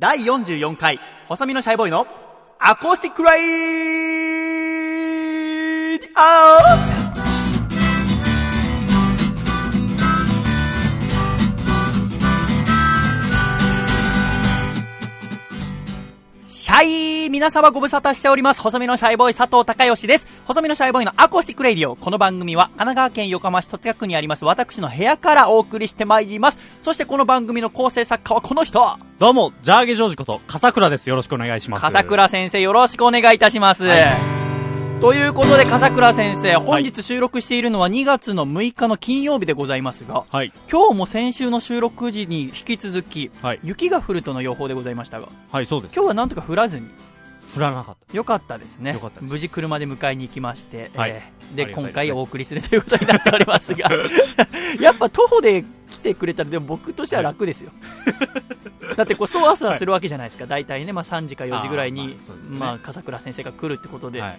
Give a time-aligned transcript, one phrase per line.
[0.00, 0.98] 第44回、
[1.28, 2.06] 細身のシャイボーイの
[2.58, 3.40] アコースティックライ
[5.98, 6.10] ディオ
[16.48, 17.09] シャイ
[17.40, 18.60] 皆様ご無沙汰しております。
[18.60, 20.26] 細身のシャイボーイ佐藤孝義です。
[20.44, 21.96] 細身のシャイボーイのアコースティックレイディオ。
[21.96, 26.58] この番組は神奈川県横浜市戸塚区にあります私の部屋からお送りしてまいります。
[26.82, 28.86] そしてこの番組の構成作家はこの人。
[29.18, 31.08] どうも、ジャーゲジョージこと、笠倉です。
[31.08, 31.80] よろしくお願いします。
[31.80, 33.84] 笠倉先生よろしくお願いいたします。
[35.00, 40.52] ということで笠倉先生、本日収録しているのは2月の6日の金曜日でございますが、はい。
[40.70, 43.60] 今日も先週の収録時に引き続き、はい。
[43.64, 45.94] 雪が降るとの予報でございましたが、はい、そうです。
[45.94, 46.84] 今日はなんとか降らずに、
[47.54, 48.92] 降らなかっよかったですね。
[48.92, 49.32] よかったです。
[49.32, 51.10] 無事車で迎えに行きまして、はい。
[51.10, 51.40] えー。
[51.54, 53.90] で今回お送りするということになっておりますが
[54.80, 57.72] やっぱ徒歩で来てくれたらでも僕としては楽ですよ、
[58.96, 62.58] だってこうそわそわするわけじゃないですか、大体ね、まあ、3時か4時ぐらいにまあね。
[62.58, 64.12] まあ、笠倉先生が来るってことた。
[64.12, 64.38] で、はい。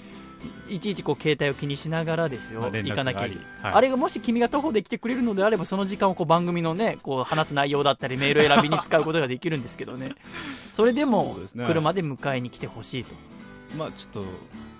[0.69, 3.45] い、ちいちこう携帯を気にしながらですよ、まあ行かなきゃいけない。
[3.63, 3.73] はい。
[3.73, 10.11] あれがもし君が徒歩で来てくれるのであればその時間をこう番組のねこう話す内容だったりメール選びに使うことができるんですけどね。
[10.73, 13.13] それでも車で迎えに来てほしいと。
[13.77, 14.25] まあちょっと、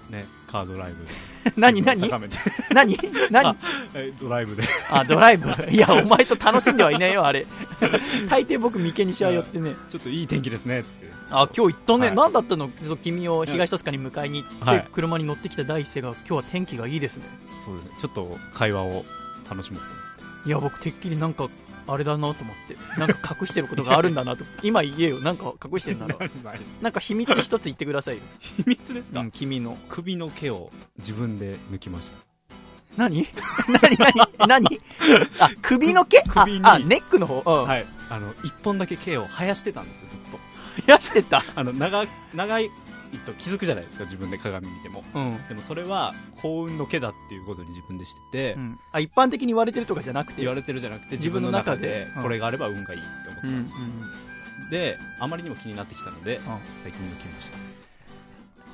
[0.09, 1.11] ね、カードライブで。
[1.57, 2.09] 何 何？
[2.09, 2.97] 何？
[3.31, 3.47] 何？
[3.47, 3.55] あ
[3.93, 4.63] えドライブで。
[4.89, 5.49] あドライブ？
[5.69, 7.45] いやお前と楽しんではいないよあれ。
[8.29, 9.73] 大抵僕眉間にしわ寄ってね。
[9.89, 11.10] ちょっといい天気ですねって。
[11.31, 12.15] あ今日行ったね、はい。
[12.15, 12.69] 何だったの？
[13.01, 14.87] 君を東戸塚に迎えに行って、はい。
[14.91, 17.23] 車に乗ってきた第一声が今日は天気がいいですね。
[17.45, 17.91] そうですね。
[17.99, 19.05] ちょっと会話を
[19.49, 19.87] 楽しもうと。
[19.87, 20.49] 思って。
[20.49, 21.47] いや僕てっきりなんか
[21.87, 22.99] あれだなと思って。
[22.99, 24.43] なんか隠してることがあるんだなと。
[24.63, 25.19] 今言えよ。
[25.19, 26.19] なんか隠してるんだろ
[26.81, 29.77] なんか秘密一つ言ってくださいよ、秘密ですか、うん、君の。
[29.89, 32.17] 首の毛を自分で抜きました。
[32.97, 33.25] 何？
[33.81, 34.13] 何何
[34.47, 34.81] 何？
[35.39, 36.19] あ首の毛？
[36.19, 36.65] あ首に。
[36.65, 37.67] あネックの方、うん。
[37.67, 37.85] はい。
[38.09, 40.50] あの、一本だけ毛を生やしてたんですよ、ずっと。
[40.85, 42.69] 増やしてた、あの、長、長い
[43.25, 45.03] と気づくじゃないですか、自分で鏡見ても。
[45.13, 45.47] うん。
[45.47, 50.41] でもそれは幸運の毛だっていうことに自分でしてて、うん、あ一般的に言われてるとかじゃなくて。
[50.41, 53.79] 言われてるじゃなくて自自分の中でこれがあれば運がいいって思ってうんうんたんですよ、
[54.71, 56.43] であまりにも気になってきたのでうん。
[56.83, 57.70] 最近抜きました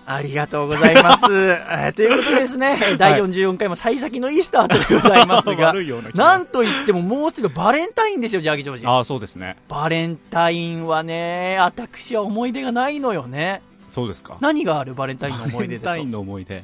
[0.10, 1.26] ありがとうございます。
[1.30, 5.74] えーということでですね、第44回も幸先のいいスタートでございます が、
[6.14, 8.88] なんといってももうすぐバレンタインですよ、ジャーギージョージ。
[8.88, 9.58] ああそうですね。
[9.68, 13.62] バレンタインはね、私は思い出がないのよね。
[13.90, 14.38] そうですか。
[14.40, 16.64] 何があるバレンタインの思い出バレンタインの思い出。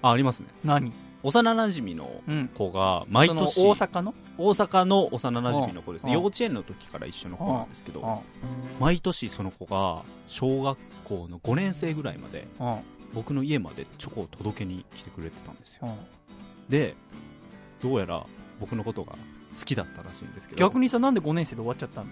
[0.00, 0.46] あありますね。
[0.64, 0.92] 何？
[1.22, 2.48] 幼馴染のうん。
[2.48, 4.14] 子が毎その年大阪の？
[4.38, 6.12] 大阪の幼馴染の子ですね。
[6.14, 6.18] うん。
[6.20, 8.80] 幼稚園の時から一緒の子なんですけどうん。
[8.80, 12.78] 毎年その子が小学校の5年生ぐらいまでうん。
[13.14, 15.86] 僕の家までチョコを届けに来てくれてたんですよ。
[15.86, 15.96] うん。
[16.68, 16.94] で
[17.82, 18.24] どうやら
[18.60, 22.06] 僕のことが好きだったらしいんですけど逆にさ、なんで5年生で終わっちゃったの？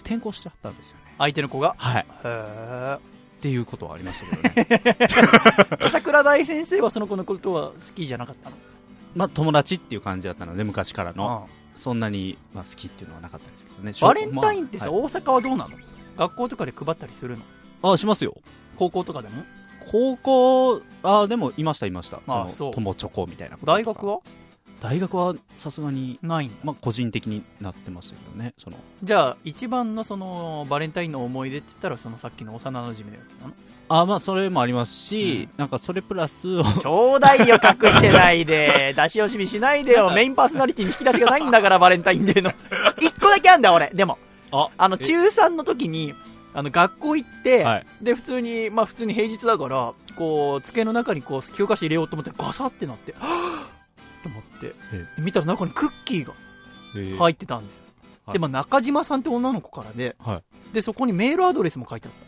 [0.00, 1.14] 転校しちゃったんですよね。
[1.18, 1.74] 相手の子が？
[1.78, 2.06] はい。
[2.24, 2.98] へ
[3.46, 4.96] っていうことはありましたけどね。
[4.96, 5.76] ー。
[5.78, 8.56] 笠倉大先生はその子のことは好きじゃなかったの？
[9.14, 11.46] まあ友達っていう感じだったので昔からの。
[11.48, 13.92] うんそんなに、まあ、好きっていうのはなかったですけどね。
[14.00, 15.02] バレンタインってさ、まあはい。
[15.04, 15.76] 大阪はどうなの？
[16.16, 17.36] 学校とかで配ったりする
[17.82, 17.92] の？
[17.92, 18.34] あしますよ。
[18.78, 19.44] 高校とかでも？
[19.92, 22.22] 高校あでもいましたいました。
[22.28, 24.20] あその友チョコみたいなこと大学は？
[24.80, 28.76] 大学はさすがにないまあ個人的になってましたけどねその。
[29.02, 33.54] じゃあ一番のそのバレンタインの思い出って言ったらそのさっきの幼馴染のやつなの？
[33.88, 38.94] あまあそれもありますし、なんかそれプラスちょうだいよ隠してないで。
[38.98, 40.10] 出し惜しみしないでよ。
[40.10, 42.52] メインパーソナリティに引き出しがないんだから バレンタインデーの。
[43.00, 43.90] 一個だけあんだよ俺。
[43.94, 44.18] でも。
[44.52, 46.14] ああの中3の時に
[46.52, 47.86] あの学校行って、はい。
[48.02, 53.12] で普通にまあ普通に平日だからこう机の中にこう教科書入れようと思ってガサってなって。
[53.12, 53.75] はぁ
[54.26, 54.74] と思って
[55.18, 56.32] 見たら中にクッキーが
[56.94, 56.98] え。
[56.98, 57.84] ー入ってたんですよ、
[58.26, 58.34] はい。
[58.34, 60.42] で、まあ、中島さんって女の子からでは
[60.72, 62.26] でそこにメールアドレスも書いてあった。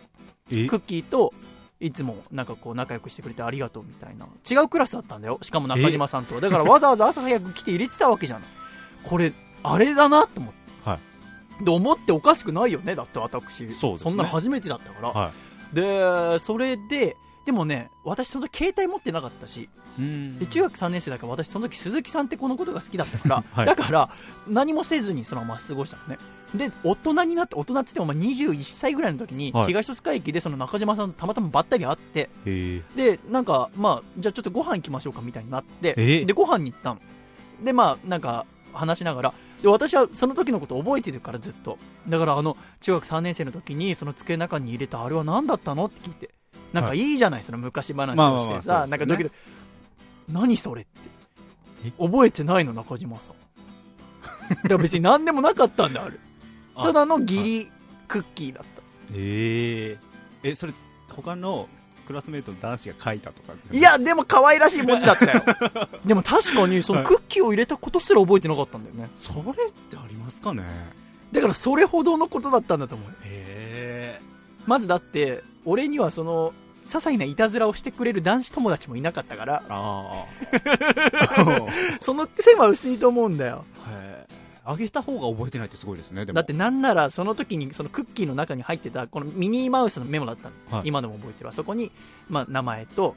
[0.51, 1.35] クッキーと
[1.81, 4.27] いつもなんかこう仲良くしてくれてありがとうみたいな。
[4.51, 5.39] 違うクラスだったんだよ。
[5.43, 6.41] しかも中島さんと。
[6.41, 8.49] だからわざわざ朝早く来て入れてたわけじゃない。
[9.05, 9.33] これ
[9.63, 10.99] あれだなと思って、は
[11.63, 13.73] で思っておかしくないよねだって私。
[13.75, 14.13] そね。
[14.13, 15.33] んなの初めてだったから、は
[15.73, 17.15] でそれで
[17.49, 19.71] でもね私その時携帯持ってなかったし。
[20.39, 23.67] で中学3年生だから私その時鈴木さんってこのことが好きだったから、 はい。
[23.67, 24.11] だから
[24.47, 26.03] 何もせずにそのまま過ごしたの。
[26.09, 26.19] ね
[26.55, 29.69] で大人になって大人って言ってもまあ21歳ぐらいの時にはい。
[29.69, 32.29] 東戸塚駅でその中島さんとたまたまばったり会って。
[32.45, 35.95] でなんかまあじゃあちょっとご飯行きましょうかみたいになって。
[35.97, 37.01] えでご飯に行ったの
[37.65, 39.35] でまあなんか話しながら。
[39.63, 41.79] で私はその時のこと覚えてるからずっと。
[42.11, 45.87] だからあの中学3年生の時にその机の中に入れたあれは何だったの？
[45.87, 46.29] って聞いて
[46.73, 46.99] なんかはい。
[46.99, 48.61] いいじゃないその昔話をして。
[48.63, 49.31] さ、なんかだけど
[50.29, 50.91] 何それって。
[51.87, 51.93] え？
[51.99, 53.37] 覚えてないの中島さん。
[54.49, 56.17] だから別に何でもなかったんだあれ。
[56.75, 57.69] あただの義理
[58.07, 58.83] クッキーだった。
[59.15, 59.97] え
[60.45, 60.51] え。
[60.51, 60.73] えそれ
[61.09, 61.69] 他の
[62.07, 65.43] クラスメートの男子が書いたとかいやでも可愛らしい文字だったよ。
[66.07, 67.09] でも確かにそのはい。
[67.09, 69.11] クッキーを入れたことすら覚えてなかったんだよね。
[69.15, 69.45] それっ
[69.91, 70.63] てありますかね？
[71.33, 73.15] だからそれほどのことだったんだと思うよ。
[73.25, 74.21] へえ。
[74.67, 76.55] まずだって俺にはその
[76.87, 80.25] 些細ないたずらをしてくれる男子友達もいなかったからあ
[82.01, 83.65] その線は薄いと思うんだよ。
[84.65, 86.37] あげた方が覚えてないってすごいですねでも。
[86.37, 90.89] だってなんならその時にそのクッキーの中に入ってたこのミニーマウスのメモだったの、はい。
[90.89, 91.53] 今でも覚えてるわ。
[91.53, 91.91] そこに、
[92.29, 93.15] まあ、名前と、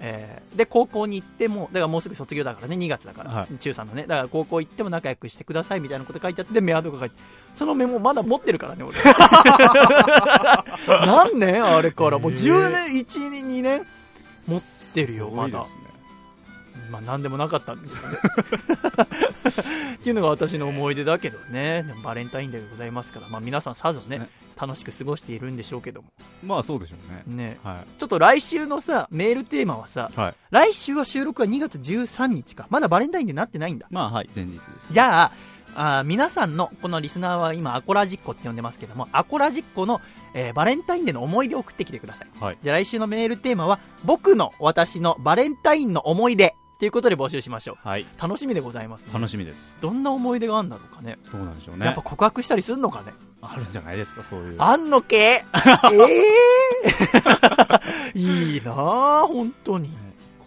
[0.00, 4.02] えーで高校に行ってもだからもうすぐ卒業だからね2月だから、は中3のね。
[4.02, 7.16] だから高校行っても仲良くしてくださいみたいなこと書いてあってでメアドが書いて
[7.54, 8.96] そのメモまだ持ってるからね俺。
[11.06, 13.86] 何年あれからもう10年12年
[14.46, 14.62] 持っ
[14.92, 15.64] てるよまだね。
[16.90, 18.18] まあ何でもなかったんですけどね。
[19.94, 21.84] っていうのが私の思い出だけどね。
[22.04, 24.28] バレンタインデーでございますから、まあ、皆さんさぞねね
[24.60, 26.08] 楽しく過ごしているんでしょうけども。
[26.42, 26.96] まあそうでしょ
[27.26, 27.44] うね。
[27.44, 27.58] ね。
[27.62, 30.34] はちょっと来週のさメールテーマはさいはい。
[30.50, 32.66] 来週は収録は2月13日か。
[32.70, 33.86] まだバレンタインデーなってないんだ。
[33.90, 34.68] まあはい前日です。
[34.90, 35.32] じゃあ
[35.74, 40.00] あー皆さんのこのリスナーは今アコラジッコって呼んでますけどもアコラジッコの、
[40.34, 42.28] えーバレンタインデーの思い出を送ってきてください。
[42.40, 42.58] はい。
[42.62, 49.72] じゃあ来週のメールテーマは僕の私のバレンタインの思い出ということで募集しましょはい、う楽しみでございます、ね、楽しみです。
[49.80, 51.16] どんな思い出があるんだろうかね。
[51.30, 51.86] どうなんでしょうね。
[51.86, 54.56] やっぱ告白したりするのかねあるんじゃないですかそういう。
[54.58, 55.16] あんのけ？
[55.44, 55.44] え
[58.14, 59.88] え いいなあ本当に。
[59.90, 59.96] ね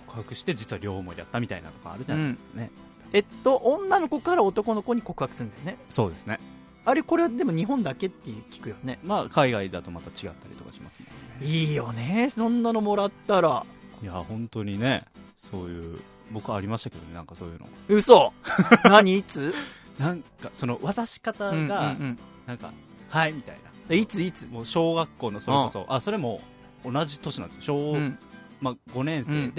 [0.08, 2.72] 告白して実は両思いだったみたいなとかあるじゃないですかね、
[3.12, 5.78] えっと女の子から男の子に告白するんだよね。
[5.90, 6.40] そうですね。
[6.86, 9.00] あれこれはでも日本だけって聞くよね。
[9.04, 11.48] まあ海外だとまた違ったりとかしますもんね。
[11.54, 13.66] いいよねそんなのもらったら。
[14.02, 15.04] いや本当にね
[15.36, 16.00] そういう
[16.32, 17.68] 僕ありましたけどねなんかそういうの。
[17.90, 18.32] 嘘。
[18.86, 19.18] 何？
[19.18, 19.54] いつ？
[20.00, 22.20] なんかその渡し方が、うんうんうん。
[22.46, 22.72] なんか
[23.16, 23.56] はいみたい
[23.90, 24.44] えいついつ？
[24.44, 26.42] なもう小学校のそれこそあそれも
[26.84, 27.76] 同じ年なんですよ。
[27.76, 28.18] 小、うん。
[28.62, 29.54] まあ、5年生で,、うんうん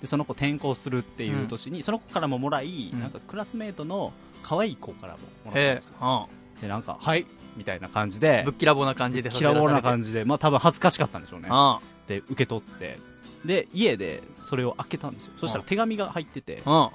[0.00, 3.00] でその子転校するっていう年に、その子からももらい、うん。
[3.00, 4.12] なんかクラスメートの
[4.42, 6.60] 可愛い子からももらったんですよ、うん。
[6.60, 11.48] でなんかはいみたいな感じでぶっきらぼうな感じできらぼうな感じじでまあ多分恥ずかしかったんでしょうね。
[11.50, 11.78] うん。
[12.06, 12.98] で受け取って。
[13.46, 15.32] で家でそれを開けたんですよ。
[15.40, 16.62] そしたら手紙が入ってて、うん。
[16.62, 16.90] こ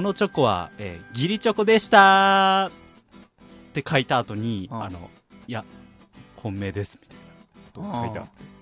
[0.00, 2.70] のチョコは、えー、義理チョコでしたっ
[3.72, 4.82] て書いた後に、うん。
[4.82, 5.10] あの
[5.48, 5.64] いや
[6.36, 7.22] 本命ですみたいな
[7.64, 8.56] ことが書いてあって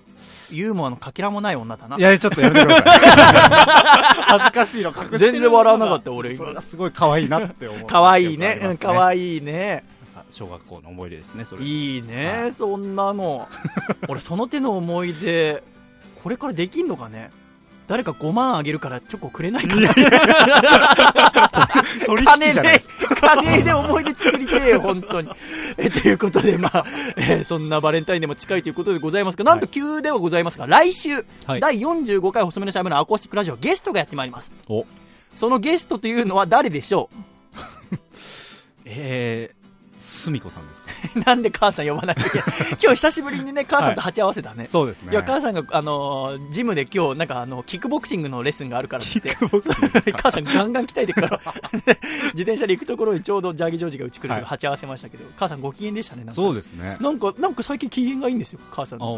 [0.51, 1.97] ユーモアのかけらもない女だな。
[1.97, 2.99] いやちょっとやめてください。
[4.39, 6.29] 恥ずかしいの隠してる全然笑わなかった俺。
[6.29, 7.87] 今それがすごい可愛いなって思う。
[7.87, 8.59] かわいいね。
[8.63, 9.83] うんかいね。
[10.29, 11.63] 小学校の思い出ですねそれ。
[11.63, 12.51] いいね、はい。
[12.51, 13.47] そんなの。
[14.07, 15.63] 俺その手の思い出
[16.23, 17.31] これからできんのかね？
[17.87, 19.93] 誰か5万あげるからチョコくれないかな。
[22.25, 22.81] 金で
[23.21, 25.29] 金で思い出作りてえよ、本当に。
[25.77, 26.85] え、ということで、まあ、
[27.17, 31.59] えーそんなバレンタインでも近いということでございますが、なんと急ではございますが、来週、はい。
[31.59, 34.51] 第45回細めのシャイブのアコースティックラジオゲストがやってまいります。
[34.67, 34.85] お。
[35.37, 37.09] そのゲストというのは誰でしょ
[38.85, 39.64] えー、
[40.05, 40.91] すみこさんですか？
[41.15, 44.65] う なんで母さん呼ばなきゃいけない今日久しぶりにね、母さんと鉢合わせたね。
[44.67, 45.11] そうですね。
[45.11, 49.19] いや、母さんが、あのージムで今日、なんか、あの、キックボクシングのレッスンがあるからって。
[49.19, 50.17] 言って、キックボクシングですか？
[50.23, 51.41] 母さんガンガン鍛えてるから、
[52.33, 54.43] 自転車で行くところにちょうどジャーギジョージがうち来るとはい。
[54.43, 56.33] 鉢合わせましたけど、母さんご機嫌でしたね、なんか。
[56.33, 56.97] そうですね。
[56.99, 59.01] なんか、なんか最近機嫌がいいんですよ、母さん。
[59.01, 59.17] あの。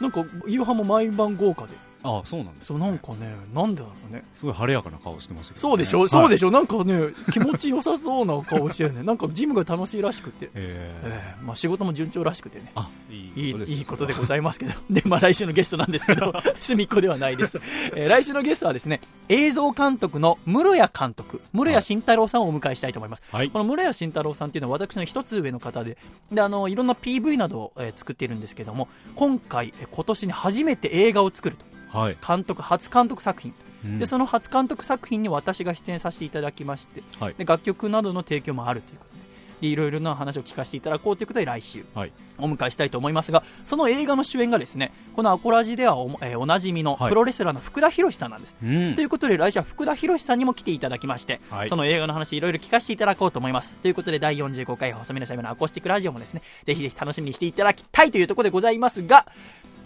[0.00, 0.02] ー。
[0.02, 1.68] なんか、夕飯も毎晩豪華で。
[2.02, 4.22] あーそうなんですそう、ねなんかね、なんでだろうね。
[4.34, 9.02] すごい晴れやかな顔してましたけどね、そうでしょ、そうでししょなんかね、気持ちよさそうな顔してるね。
[9.02, 10.50] なんかジムが楽しいらしくて。
[10.54, 12.70] えーええまあ仕事も順調らしくてね。
[12.74, 14.74] あいいいいことですいいことでございますけど。
[14.90, 17.60] で、まあ来週のゲストなんですけど、 隅っこではないです。
[17.94, 23.22] えー来週のゲストはですね、映像監督の室谷監督、室谷慎太郎さんをお迎えしたいと思います。
[23.30, 25.96] はいこの室谷慎太郎さんっていうのは私の一つ上の方で、
[26.32, 31.64] で、あの、いろんな PV などを、えー作っているんですけども、今回、えー今年に初めて映画を作ると。
[31.88, 33.54] はい、監督、初監督作品。
[33.84, 33.98] うん。
[33.98, 37.34] で、その初監督作品に私が出演させていただきまして、はい。
[37.36, 39.18] で楽曲などの提供もあるということで。
[39.60, 47.08] でいろいろな話を聞かせていただこうということで来週はいお迎えしたいと思いますがその映画の主演がですねこのアコラジではお,、えーおなじみのはい。
[47.10, 48.94] プロレスラーの福田博さんなんです、うん。
[48.94, 51.68] ということで来週は福田博さんにも来ていただきまして、はい。
[51.68, 53.72] その映画の話いろいろ聞かせていただこうと思います。
[53.72, 59.26] ということで第45回細身のシャイブのアコースティックラジオもですねぜひぜひ楽しみにしていただきたいというところでございますが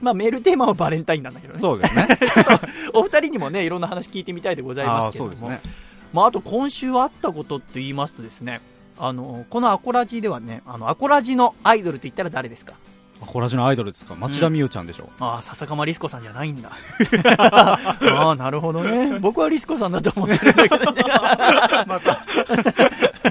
[0.02, 1.59] まあ、メールテーマはバレンタインなんだけどね。
[1.61, 2.09] そうですね。
[2.92, 5.37] お二人にもねいろんな話聞いてみたいでございまああすけれども。
[5.38, 5.73] そうですね。
[6.12, 8.61] まあ、あと今週あったことと言いますとですね
[8.99, 12.75] あのこのアコラジではねあのアコラジのアイドルと言ったら誰ですか？
[13.23, 14.14] アコラジのアイドルですか？
[14.16, 16.71] 町田美代ちゃんでしょ、ああ笹釜リスコさんじゃないんだ。
[17.38, 19.18] ああなるほどね。
[19.21, 21.02] 僕はリスコさんだと思ってるんだけどね。
[21.87, 22.25] また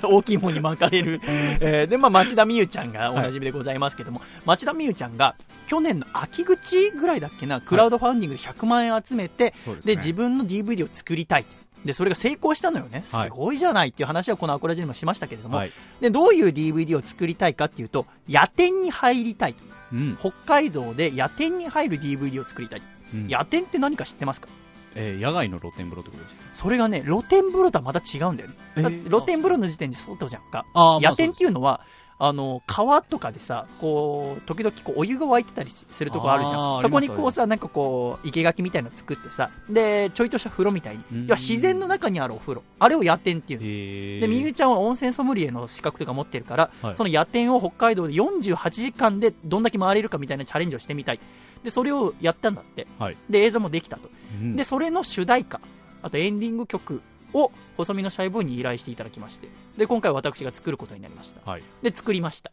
[0.07, 1.19] 大きい方に巻かれる。
[1.59, 5.35] えー、で、まあ、町田美優ちゃんがおなじみでございますけども、はい、町田美優ちゃんが、
[5.67, 11.45] 去年の秋口ぐらいだっけな、クラウドファンディングで100万円集めて、はい、で、ね、自分の DVD を作りたい。
[11.85, 13.01] で、それが成功したのよね。
[13.05, 19.63] すごいじゃないっていう話はこのアコラジにもしましたけれども、はい、で、どういう DVD を作りたいかっていうと、夜店に入りたいと。
[19.93, 22.81] うん、北海道で夜店に入る DVD を作りたい。
[23.13, 24.47] うん、夜店って何か知ってますか？
[24.95, 26.41] えー、野外の露天風呂ってことですか？
[26.53, 28.55] それがね、露天風呂とはまた違うんだよね。
[28.77, 30.65] えー、露天風呂の時点で外じゃんか。
[31.01, 31.81] 夜店っていうのは、
[32.23, 36.81] あの、川とかでさ、こう、時々こうお湯が沸いてたりするとこあるじゃん。
[36.83, 41.03] そこにこうさ、なんかこう、生垣みたいなの作ってさ、で、ちょいとした風呂みたいに。
[41.25, 42.63] 要は自然の中にあるお風呂。
[42.77, 44.27] あれを夜店っていうの。
[44.27, 51.19] で、みゆちゃんは温泉ソムリエの資格とか持ってるから、はい、その夜店を北海道で48時間でどんだけ回れるかみたいなチャレンジをしてみたい。
[51.63, 52.87] で、それをやったんだって。
[52.99, 54.09] はい、で、映像もできたと。
[54.39, 55.61] うん、で、それの主題歌、
[56.01, 57.01] あとエンディング曲
[57.33, 59.47] を細身のシャイボーイに依頼していただきまして。
[59.77, 62.51] で今回私が作ることになりました、はい、で作りました。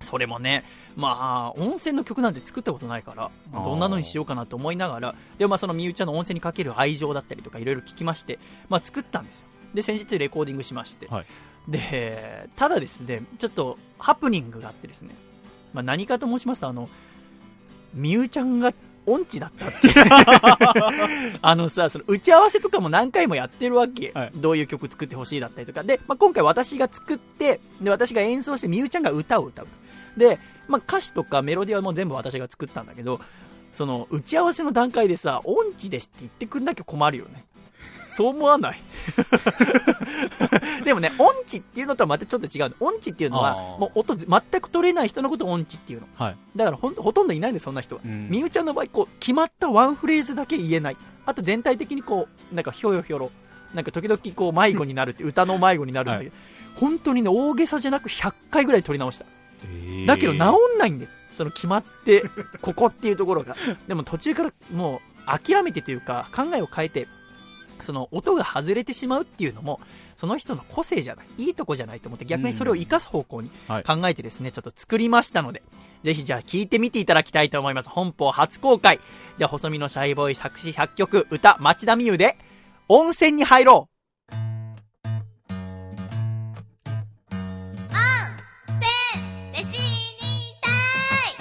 [0.00, 0.64] それもね、
[0.94, 3.32] まあ、温泉の曲なんて作ったことないから、
[3.64, 9.46] どんなのにしようかなと思いながら、でまあ、そのみゆちゃんの温泉にかける愛情だったりとか、いろいろ聞きまして、まあ、作ったんですよ。
[9.74, 11.26] で、先日レコーディングしまして、はい、
[11.66, 15.16] で、ただですね、ちょっとハプニングがあってですね、
[15.72, 16.88] まあ、何かと申しますと、あの、
[17.94, 18.72] みゆちゃんが
[19.06, 19.88] 音痴だったって
[21.40, 24.12] あのさ、その打ち合わせとかも何回もやってるわけ。
[24.14, 25.82] はい、どういう曲作ってほしいだったりとか。
[25.82, 29.66] で、まあ、今回私が作って、で、私が演奏して、みゆちゃんが歌を歌う。
[30.16, 33.20] で、まあ、歌詞とかメロディーはもう全部私が作ったんだけど、
[33.72, 37.46] その、打ち合わせの段階でさ、音痴ですって言ってくんなきゃ困るよね。
[38.18, 38.82] そう思わない
[40.84, 42.74] でもね、音痴っていうのとはまたちょっと違う。
[42.80, 44.26] 音痴っていうのは、もう音全
[44.60, 46.08] く取れない人のことを音痴っていうの。
[46.16, 48.00] はい、だからほほとんどいないんでそんな人は。
[48.02, 50.96] みゆちゃんの場合、こう、決まったワンフレーズだけ言えない。
[51.26, 53.30] あと全体的にこう、なんかひょよひょろ。
[53.72, 59.26] なんか時々こう迷子になるって、歌の迷子になるんだけど、はい、本当にね、大げさじゃなく100回ぐらい取り直した。
[60.08, 62.24] だけど治んないんで、その決まって、
[62.62, 63.54] ここっていうところが。
[63.86, 67.06] でも途中からもう諦めてというか、考えを変えて、
[67.84, 69.80] その音が外れてしまうっていうのも
[70.16, 73.50] その人の個性じゃないいいとこじゃないと思って逆にそれを生かす方向に
[73.86, 75.62] 考えてですね、はい、ちょっと作りましたので
[76.02, 77.88] ぜひじゃあ聞いてみていただきたいと思います。
[77.88, 79.00] 本邦初公開。
[79.38, 82.36] では細身のシャイボーイ作詞作曲歌町田美優で
[82.88, 84.34] 「温泉に入ろう」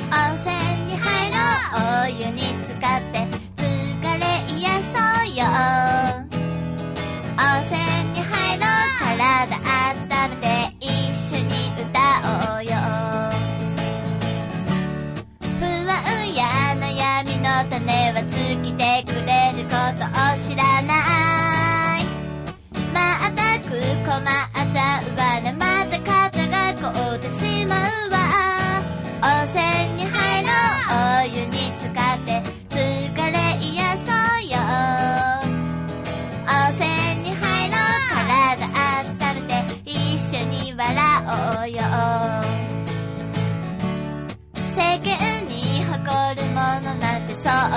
[0.10, 0.52] 温泉
[0.86, 1.42] に入ろう。
[2.06, 2.47] お湯に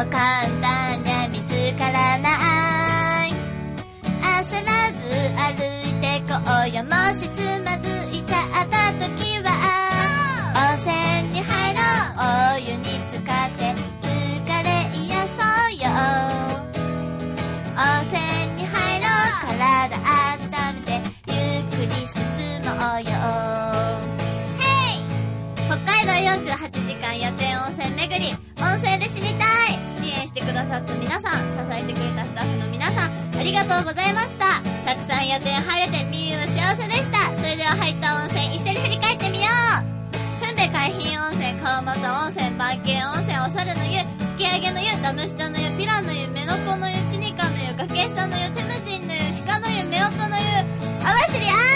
[0.01, 0.50] わかん
[30.71, 34.63] さった皆さん支えてくれたスタッフの皆さんありがとうございました。
[34.87, 37.27] たくさん予定晴れてみゆは幸せでした。
[37.35, 39.83] それでは入った温泉一緒に振り返ってみよう。
[40.39, 43.99] ふんべ海浜温泉川俣温泉番犬温泉お猿の湯
[44.39, 50.47] 吹上げの湯ダム下の湯ピラの湯目の子の湯チニカの湯崖下の湯テムジンの湯鹿の湯夫婦の湯
[51.03, 51.70] 網走あ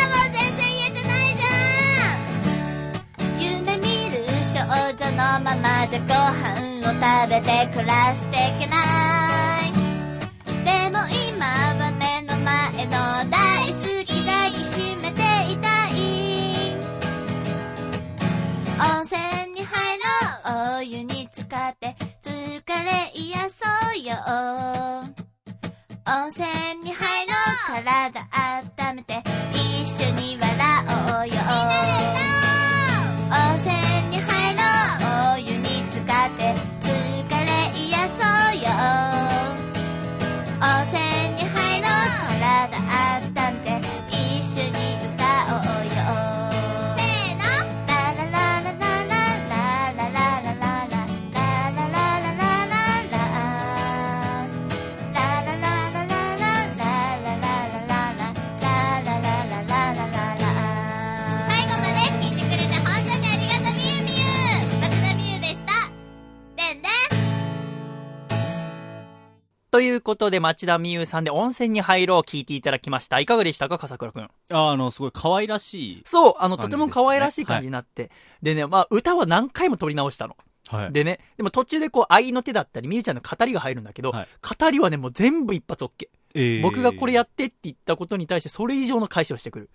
[4.97, 8.77] 情のままじゃご飯を食べて暮らしていけな
[9.67, 9.73] い。
[10.65, 10.99] でも
[11.31, 12.93] 今は目の前の
[13.31, 13.75] 大好
[14.05, 15.21] き抱きしめて
[15.53, 15.93] いたい。
[18.79, 19.19] 温泉
[19.55, 20.05] に入ろ
[20.75, 23.67] うお湯に浸かって疲れ癒そ
[23.99, 24.15] うよ。
[26.07, 26.47] 温泉
[26.85, 28.29] に入ろう体
[28.89, 29.23] 温めて
[29.55, 30.54] 一緒に笑
[69.75, 73.19] ということで、町田美優さんで温泉に入ろう聞いていただきました。
[73.19, 74.23] いかがでしたか、笠倉くん？
[74.23, 74.31] あ
[74.71, 76.03] あの、すごい可愛らしい。
[76.05, 78.13] そう、あの、とても可愛らしい感じになって。
[78.41, 80.37] でね、まあ、歌は何回も撮り直したの。
[80.69, 80.93] はい。
[80.93, 84.29] でね、でも途中でこう、愛の手だったり、みゆちゃんの語りが入るんだけど、はい
[84.61, 85.91] 語りはね、もう全部一発 OK。
[86.37, 89.71] えー僕がこれやってって言ったことに対して、それ以上の返しをしてくる。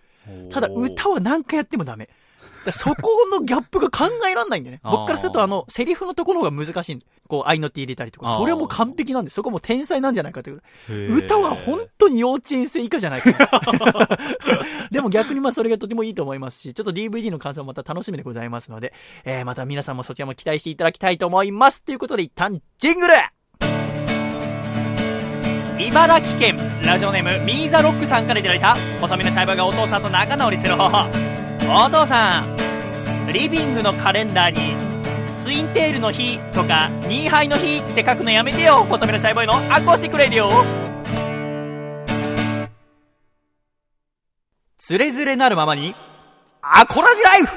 [0.50, 2.08] ただ、歌は何回やってもダメ。
[2.72, 4.82] そこのギャップが考えらんないんだよね。
[4.84, 8.38] 僕からすると、あの、セリフのところが難しいんだこう、愛の手入れたりとか。
[8.38, 10.62] それはもう完璧なんで、そこもう天才なんじゃないかっていう
[11.16, 14.18] 歌は本当に幼稚園生以下じゃないかな。
[14.92, 18.94] でも逆にまあそれがとてもいいと思いますし、ちょっと DVD の感想もまた楽しみでございますので、
[19.26, 21.84] えー、また皆さんもそちらも期待していただきたいと思います。
[21.84, 23.14] ということで一旦ジングル
[25.80, 31.39] 茨城県ラジオネームミーザロックさんからいただいた細身のシャイボーイがお父さんと仲直りする方法
[31.72, 32.58] お父さん
[33.32, 34.76] リビングのカレンダーに
[35.40, 40.50] ツインテールの日とかニーハイの日って書くのやめてよ細身のシャイボーイのアコースティックレディオ。
[44.80, 45.96] つれづれなるままに
[46.64, 47.48] アコラジライフ!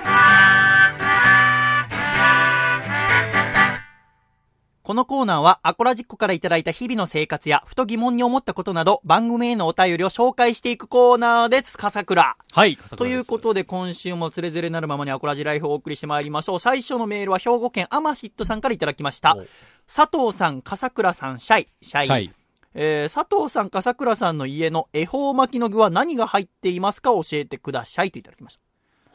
[4.82, 11.78] このコーナーはアコラジッコからいただいた日々の生活やふと疑問に思ったことなど番組へのお便りを紹介していくコーナーです。
[11.78, 12.36] 笠倉。
[12.50, 16.58] はい、笠倉ということで今週もつれづれなるままにアコラジライフをお送りしてまいりましょう。
[16.58, 19.46] 最初のメールは兵庫県アマシットさんからいただきましたお。
[19.86, 22.06] 佐藤さん、笠倉さん、シャイ、シャイ。
[22.06, 22.32] シャイ。
[22.74, 27.10] えー佐藤さん、笠倉さんの家の恵方巻きの具は何が入っていますか？
[27.10, 28.58] 教えてくださいといただきまし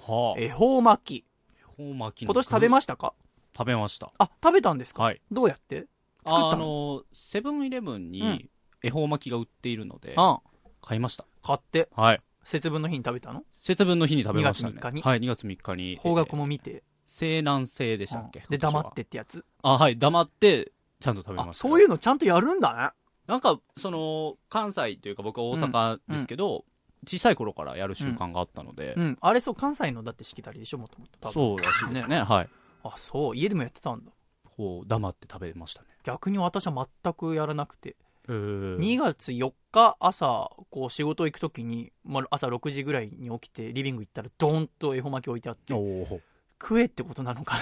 [0.08, 0.14] た。
[0.14, 0.40] はあ。
[0.40, 1.26] 恵方巻き。
[1.80, 3.12] 恵方巻きの今年食べまししたか？
[3.58, 4.12] 食べました。
[4.18, 5.04] あ、食べたんですか？
[5.04, 5.22] はい。
[5.32, 5.88] どうやって？
[6.26, 8.50] 作ったあのの、セブンイレブンうんに
[8.84, 10.40] 恵方巻きが売っているので、あ
[10.82, 11.26] 買いました。
[11.42, 12.22] 買って、はい。
[12.44, 13.44] 節分の日に食べたの？
[13.54, 14.74] 節分の日に食べましたね。
[14.74, 15.02] 2月3日に？
[15.02, 15.98] はい、2月3日に。
[15.98, 16.44] 方角も。
[16.44, 16.84] も見て？
[17.08, 18.40] 西南西でしたっけ？
[18.40, 19.46] うんで、今年は黙ってってやつ？
[19.64, 21.62] あ、はい、黙って、ちゃんと食べあま、した。
[21.62, 22.90] そういうのちゃんとやるんだね。
[23.28, 26.64] なんか、その、関西というか僕は大阪ですけど、
[27.06, 29.18] 小さい頃からやる習慣があったので、うん。
[29.20, 31.32] あれそう、関西のだってしきたりでしょ、もともと。
[31.32, 32.22] そうらしいですね。
[32.22, 32.50] はい。
[32.94, 33.36] あ、そう。
[33.36, 34.12] 家でもやってたんだ。
[34.56, 35.88] こう、黙って食べましたね。
[36.04, 37.96] 逆に私は全くやらなくて。
[38.30, 45.74] へー2月4日朝、こう仕事行くときに、まあ、朝6時ぐらいに起きてリビング行ったらドーンと恵方巻き置いてあって、
[46.60, 47.58] 食えってことなのか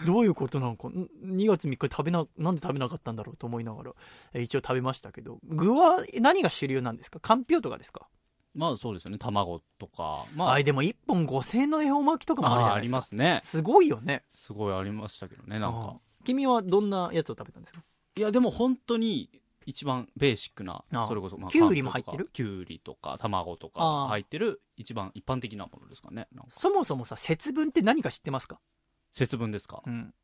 [0.06, 0.88] どういうことなのか？
[0.88, 3.92] ん2月3日食べな、なんで食べなかったんだろうと思いながら、
[4.32, 7.20] え一応食べましたけど、具は何が主流なんですか？
[7.20, 8.08] かんぴょうとかですか？
[8.56, 9.18] まあそうですよね。
[9.18, 10.26] 卵とか。
[10.34, 13.16] まああ、でも1本5000円の恵方巻きとかもあるじゃあありないですか。
[13.16, 13.40] ますね。
[13.44, 14.24] すごいよね。
[14.30, 16.00] すごいありましたけどね、なんかうん。
[16.24, 17.82] 君はどんなやつを食べたんですか？
[18.16, 19.30] いや、でも本当に、
[19.66, 22.28] 一番ベーシックなあ、それこそ、まあきゅうりも入ってる？
[22.32, 26.28] きゅうりとか、卵とあか入ってる、一番一般的なものですかね。
[26.52, 28.60] そもそもさ、節分って何か知ってますか？
[29.12, 29.82] 節分ですか？
[29.84, 30.14] うん。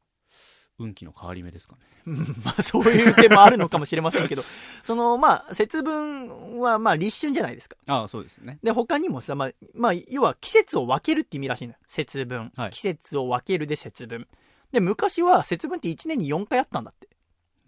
[0.78, 1.80] 運気の変わり目ですかね。
[2.06, 4.42] う んまあそういう点もあるのかもしれませんけど、
[4.84, 7.76] そのまあ節分はまあ立春じゃないですか。
[7.86, 8.58] ああ、そうですね。
[8.62, 11.78] で、他にもさ、まあ、まあ、要は季節を分けるって意味らしいのよ。
[11.86, 12.52] 節分。
[12.56, 14.26] はい季節を分けるで節分。
[14.72, 17.08] で、昔は節分って1年に4回あったんだって。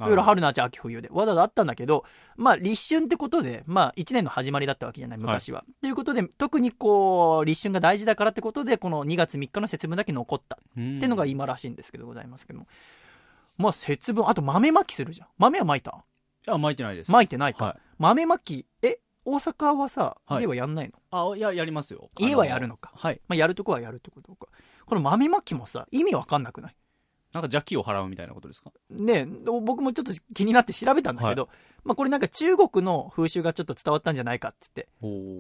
[0.01, 1.09] いろいろ春夏秋冬で。
[1.13, 2.05] わざわざあったんだけど、
[2.37, 5.65] まあ立春ってことで、まあ1年の始まりだったわけじゃない、昔は。
[5.81, 10.57] ということで、特にこう、立春が大事だからってことで、この2月3日の節分だけ残った。
[10.57, 12.67] っていうのが今らしいんですけど、ございますけども。
[13.57, 15.29] まあ節分、あと豆まきするじゃん。
[15.39, 16.05] 豆は巻いた？
[16.47, 17.13] いや、巻いてないです。
[17.13, 17.65] 巻いてないか。
[17.65, 17.77] はい。
[17.99, 21.31] 豆まき、え、大阪はさ、はい家はやんないの？
[21.33, 22.11] あ、いや、やりますよ。
[22.19, 22.93] 家はやるのか。
[22.97, 23.21] はい。
[23.29, 24.49] まあ、やるとこはやるってことか。
[24.85, 26.77] この豆まきもさ、意味わかんなくない？
[27.35, 28.71] なんか邪気を払うみたいなことですか？
[28.91, 31.49] ねえ僕もちょっと気になって調べたんだけど、
[31.85, 34.89] まあこれなんか中国の風習がちょっと伝わったんじゃないかっつって、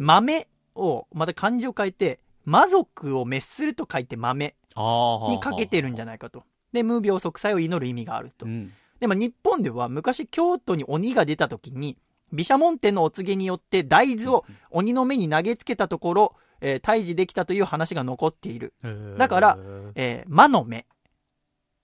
[0.00, 5.30] 豆を、また漢字を変えて、魔族を滅すると書いて豆ああ。
[5.30, 6.42] にかけてるんじゃないかと。
[6.72, 8.48] で、無病息災を祈る意味があるとう。
[8.48, 8.72] ん。
[8.98, 11.96] でも日本では昔京都に鬼が出た時に、
[12.33, 18.74] 毘沙門天のお告げによって大豆を鬼の目に投げつけたところ、えー退治できたという話が残っている。
[19.18, 19.59] だから
[19.94, 20.87] えー魔の目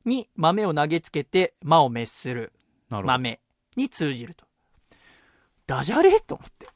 [0.05, 2.53] に豆を投げつけて魔を滅する。
[2.89, 3.41] 豆
[3.77, 4.47] に通じると。
[5.67, 6.21] ダジャレ？
[6.21, 6.67] と思って。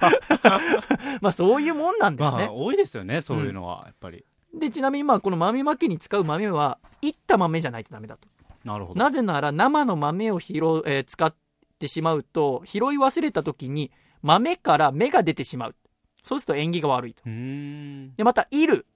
[1.20, 2.46] まあそういうもんなんだよね。
[2.46, 4.24] まあ、多いですよね、そういうのは、やっぱり。
[4.52, 8.28] で、ちなみにまあこの豆まきに使う豆は、いった豆じゃないとダメだと。
[8.64, 8.98] なるほど。
[8.98, 11.34] なぜなら生の豆を拾う、えー使っ
[11.78, 15.76] てしまうと、拾い忘れた時に豆から芽が出てしまう。
[16.22, 17.22] そうすると縁起が悪いと。
[17.24, 18.86] で、また、いる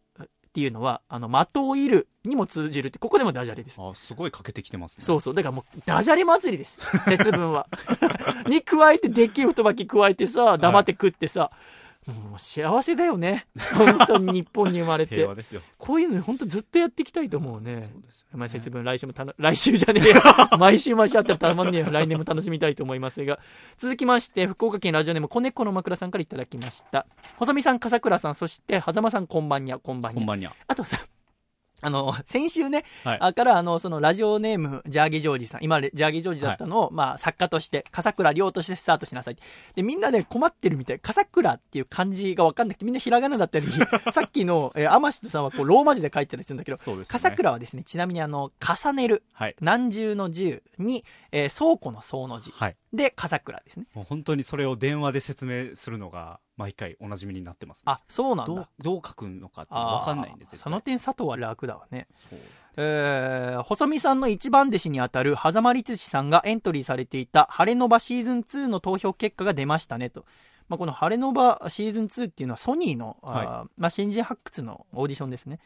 [0.54, 3.76] っていうのは、あの、的をいるにも通じるって、ここでもダジャレです。
[3.80, 5.04] あ、すごい欠けてきてますね。
[5.04, 5.34] そうそう。
[5.34, 6.78] だからもう、ダジャレ祭りです。
[7.08, 7.66] 節分は。
[8.46, 11.50] に加えて、でっけえ太巻き加えてさ、黙って食ってさ、
[12.06, 13.46] もう幸せだよね。
[13.74, 15.26] 本当に日本に生まれて。
[15.78, 17.80] こういうの本当ずっとやっていきたいと思うね。
[17.80, 18.38] そうですよね。
[18.38, 20.20] まあ、節分来週もたの 来週じゃねえよ。
[20.58, 21.86] 毎週毎週あったらたまんねえよ。
[21.90, 23.38] 来年も楽しみたいと思いますが。
[23.78, 27.06] 続きまして福岡県ラジオネーム子猫の枕さんからいただきました。
[27.38, 30.20] 細見さん笠倉さんそして狭間さんこんばんにゃこんばんにゃ。
[30.20, 30.52] こんばんにゃ。
[30.68, 31.06] あとさ
[31.80, 39.36] あの、 先週ね、はいあから、あの、そのラジオネーム、ジャーギジョージさん、今、ジャーギジョージだったのを、まあ、作家として、笠倉亮としてスタートしなさい。
[39.74, 41.00] で、みんなで困ってるみたい。
[41.00, 43.66] 笠倉っていう漢字がわかんなくて、みんなひらがなだったり、
[44.12, 47.04] さっきの、えー、天下さんはこう、ローマ字で書いてたりするんだけど、ね。
[47.06, 49.56] 笠倉はですね、ちなみにあの、重ねる、はい。
[49.60, 52.50] 何重の重に、えー倉庫の倉の字。
[52.52, 52.76] はい。
[52.92, 53.86] で、笠倉ですね。
[53.94, 57.82] もう本当にそれを電話で説明するのが、毎回おなじみになってます、ね。
[57.86, 62.06] あ、そうなんどうだ。、どう書くのかってわかんないんで、あー絶対その点、佐藤は楽だわね。
[62.14, 62.38] そう。
[62.76, 70.24] えー、細見さんの一番弟子にあたる狭間律師さんがエントリーされていた晴れの場シーズン2の投票結果が出ましたねと。
[70.68, 75.60] まあ、この晴れの場シーズン2っていうのはソニーの、あーまあ、新人発掘のオーディションですね。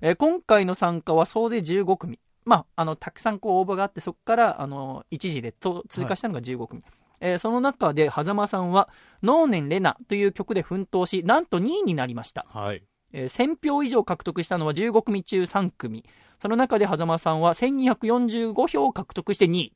[0.00, 2.18] えー今回の参加は総勢15組。
[2.44, 6.82] まあ、あの、たくさんこう応募があって、そこから、あの、一時でと通過したのが15組。
[7.20, 8.88] えーその中で、狭間さんは、
[9.22, 12.46] 能年レナという曲で奮闘し、なんと2位になりました。
[12.48, 12.82] はい。
[13.12, 16.04] えー1000票以上獲得したのは15組中3組。
[16.38, 19.72] その中で狭間さんは1245票を獲得して2位。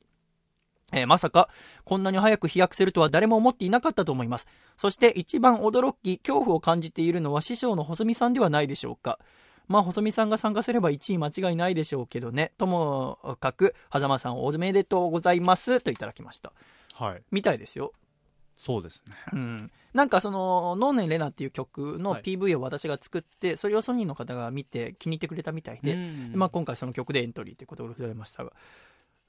[0.93, 1.49] えーまさか、
[1.85, 4.47] こんなに早く飛躍するとは誰も思っていなかったと思います。
[4.77, 9.19] そして一番驚き、恐怖を感じているのは師匠の細見さんではないでしょうか。
[9.67, 12.51] まあ、細見さんが参加すれば1位間違いないでしょうけどね。
[12.57, 15.79] ともかく、狭間さんおめでとうございます。
[15.79, 16.51] といただきました。
[17.01, 17.23] はい。
[17.31, 17.93] みたいですよ。
[18.55, 19.15] そうですね。
[19.33, 28.51] うん、なんかその「ノーネンレナ」っていう曲のはい PV を私が作って、それをソニーの方が見て気に入ってくれたみたいで、うんまあ、今回その曲でエントリーということでございましたが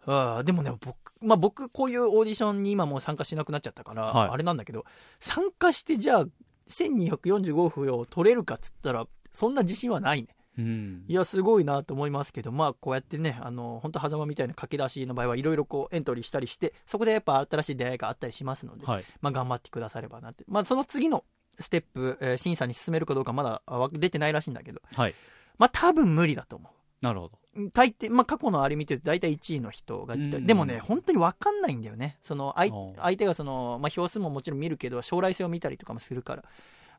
[0.05, 4.85] あーでもね僕,、まあ、僕こういうオーディションに今もう参加しなくなっちゃったから、はいあれなんだけど
[5.21, 6.27] 参加してじゃあ
[6.69, 19.05] 1245票を取れるかっつったらそんな自信はないねうんいやすごいなと思いますけどまあこうやってねあの本当狭間みたいな駆け出しの場合はいろいろこうエントリーしたりしてそこでやっぱ新しい出会いがあったりしますので、はい。
[19.21, 21.25] まあ、頑張ってくださればなって、まあ、その次の
[21.59, 23.63] ステップ、えー審査に進めるかどうかまだ
[23.93, 25.15] 出てないらしいんだけど、はい。
[25.59, 26.69] まあ、多分無理だと思
[27.01, 27.39] なるほど。
[27.57, 27.71] う。
[27.71, 32.19] 大抵、まあ、過去のあれ見てると大体1位の人がうんでもね、本当に分かんないんだよね。
[32.23, 36.45] その相相手がその、まあ、票数ももちろん見るけど、将来性を見たりとかもするから、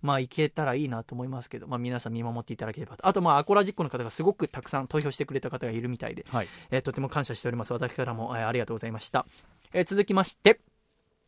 [0.03, 3.07] まあ、いけたらいいなと思いますけど、まあ、皆さん見守っていただければと。
[3.07, 6.47] あと、まあ、アコラジックの方がすごくたくさん投票してくれた方がいるみたいで、はい。
[6.69, 7.73] えーとても感謝しております。
[7.73, 9.25] 私からも、えーありがとうございました。
[9.71, 10.59] えー続きまして、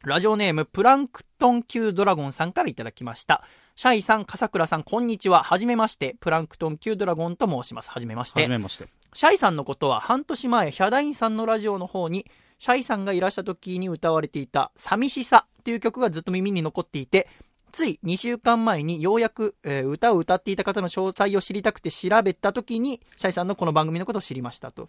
[0.04, 3.44] ラジオネーム、プランクトン級ドラゴンさんからいただきました。
[3.76, 5.42] シャイさん、笠倉さん、こんにちは。
[5.42, 6.16] はじめまして。
[6.20, 7.90] プランクトン級ドラゴンと申します。
[7.90, 8.40] はじめまして。
[8.40, 8.88] はじめまして。
[9.14, 12.26] シャイさんのことは半年前、ヒャダインさんのラジオの方に、
[12.60, 17.28] シャイさんがいらした時に歌われていた、寂しさという曲がずっと耳に残っていて、
[17.76, 24.88] つい2週間前にようやく、えー歌を歌っていた方の詳細を知りたくて調べた時に、シャイさんのこの番組のことを知りましたと。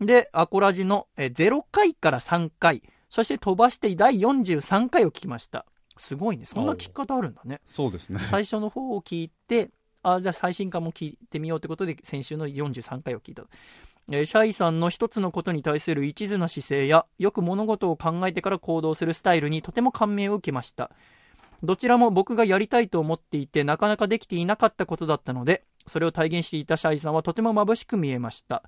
[0.00, 5.66] で、アコラジの、えー0回から3回、そして飛ばして第43回を聞きました。
[5.96, 6.44] すごいね。
[6.44, 7.60] そんな聞き方あるんだね。
[7.66, 8.20] そうですね。
[8.30, 9.70] 最初の方を聞いて、
[10.04, 13.42] あじゃあ最新刊も聞いてみようということで、先週の43回を聞いた。
[14.12, 20.92] えーシャイさんの一つのことに対する一途な姿勢や、よく物事を考えてから行動するスタイルにとても感銘を受けました。
[21.62, 28.62] どちらも僕がやりたいと思っていて、なかなかできていなかったことだったので、それを体現していたシャイさんはとても眩しく見えました。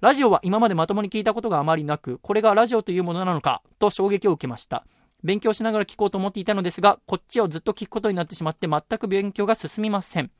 [0.00, 4.86] ラジオは今までまともに聞いたことがあまりなく、これがラジオというものなのか、と衝撃を受けました。
[5.22, 10.30] 勉強しながら聞こうと思っていたのですが、こっちをずっと聞くことになってしまって全く勉強が進みません。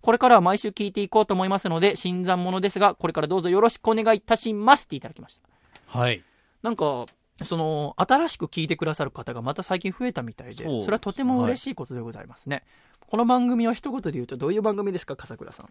[0.00, 5.48] これからは毎週聞いていこうと思いますので、新参者ですが、これからどうぞよろしくお願いいたしますっていただきました。
[5.86, 6.22] はい。
[6.62, 7.06] なんか、
[7.44, 12.64] その、新しく聞いてくださる方がまた最近増えたみたいで、それはとても嬉しいことでございますね。
[13.06, 15.68] この番組は一言で言うとどういう番組ですか、笠倉さん。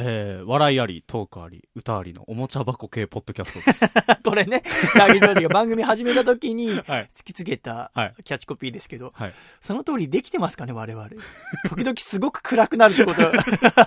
[0.00, 3.94] えー、笑いあり、トークあり、歌ありのおもちゃ箱系ポッドキャストです。
[4.24, 7.08] これね、ジャーギージョージが番組始めた時にはい。
[7.16, 9.34] 突きつけたはいキャッチコピーですけど、はい。
[9.60, 11.08] その通りできてますかね、我々。
[11.68, 13.20] 時々すごく暗くなるってこと。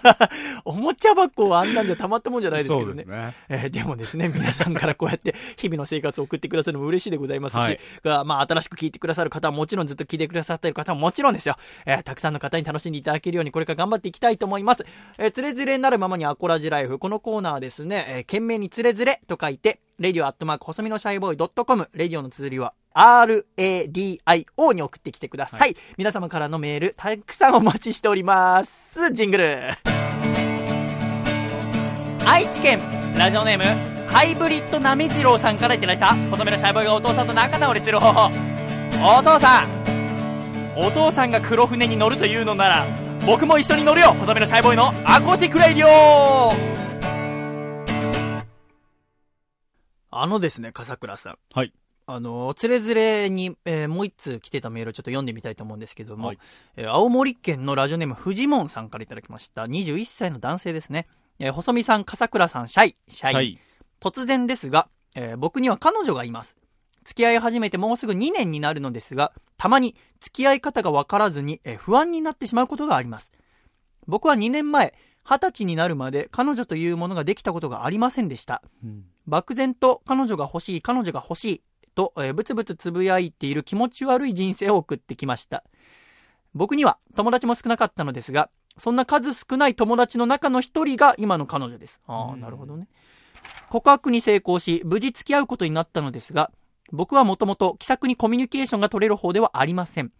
[0.65, 3.09] おもちゃ箱はあんなんじゃたまったもんじゃないですけどねです。
[3.09, 3.35] ね。
[3.49, 14.85] えーでもですね、皆さんからこうやって日々の生活を送ってくださるのも嬉しいでございますし、はいがまあ、新しく聞いてくださる方はもちろんずっと聞いてくださっている方はもちろんですよ、えーたくさんの方に楽しんでいただけるようにこれから頑張っていきたいと思います。
[15.17, 16.99] えー、つれづれになるままにアコラジライフ。
[16.99, 25.75] このコーナーはですね、えー懸命につれづれと書いて、レディオアットマーク細身のシャイボーイドットコム、レディオの綴りは RADIO に送ってきてください。
[25.97, 29.11] 皆様からのメール、たくさんお待ちしております。
[29.11, 29.59] ジングル。
[32.27, 32.79] 愛知県
[33.17, 33.63] ラジオネーム
[34.09, 38.31] ハイブリッドなめじろうさんからいただいた細身のシャイボーイがお父さんと仲直りする方法
[39.17, 39.81] お父さん
[40.77, 42.85] お父さんが黒船に乗るというのなら
[43.25, 46.51] 僕も一緒に乗るよ細身のシャイボーイのアコースティックレイディオ
[50.09, 51.73] あのですね笠倉さんはい
[52.07, 56.39] あの、つれづれに、えーもう一通来てたメールをちょっと読んでみたいと思うんですけども、はい
[56.75, 59.63] えー青森県のラジオネームフジモンさんからいただきました。
[59.63, 61.07] 21歳の男性ですね。
[61.39, 63.33] えー細見さん、笠倉さん、シャイ、シャイ。
[63.33, 63.59] はい
[64.01, 66.57] 突然ですが、えー僕には彼女がいます。
[67.03, 73.31] 付き合い始めてもうすぐ2年になるのですが、たまに付き合い方がわからずに、えー不安になってしまうことがあります。
[74.07, 74.93] 僕は2年前、
[75.25, 78.61] 20歳になるまで彼女というものができたことがありませんでした。
[78.83, 81.61] うん漠然と彼女が欲しい、彼女が欲しい
[81.95, 85.63] と、えー、ブツブツつぶやいている気持ち悪い人生を送ってきました。
[86.53, 92.01] 僕には友達も少なかったのですが、そんな数少ない友達の中の一人が今の彼女です。
[92.07, 92.87] ああ、うんなるほどね。
[93.69, 96.51] 告白に成功し、無事付き合うことになったのですが、
[96.91, 100.11] 僕はもともと気さくにコミュニケーションが取れる方ではありません。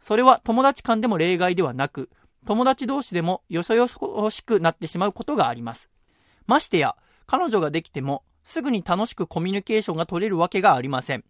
[0.00, 2.10] それは友達間でも例外ではなく、
[2.46, 5.90] 友達同士でもよそよそしくなってしまうことがあります。
[6.46, 11.24] ましてや、彼女ができても、すぐに楽しくコミュニケーションが取れるわけがありません。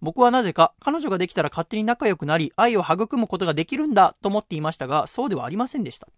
[0.00, 6.08] 僕はなぜか彼女ができたら勝手に仲良くなり、愛を育むことができるんだと思っていましたが、そうではありませんでした。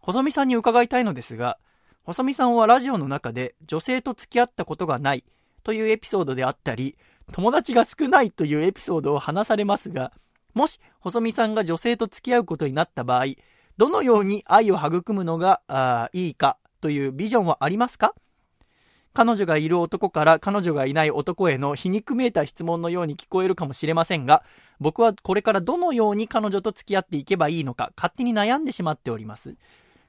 [0.00, 1.58] 細見さんに伺いたいのですが、
[2.02, 5.24] 細見さんはラジオの中で女性と付き合ったことがない
[5.62, 6.96] というエピソードであったり、
[7.32, 10.12] 友達が少ないというエピソードを話されますが、
[10.54, 13.26] もし細見さんが女性と付き合うことになった場合、
[13.76, 18.14] どのように愛を育むのがあいいかというビジョンはありますか？
[19.12, 24.44] 彼女がいる男から彼女がいない男への皮肉めいた質問のように聞こえるかもしれませんが、
[24.78, 29.56] 僕はこれからどのように彼女と付き合っていけばいいのか勝手に悩んでしまっております。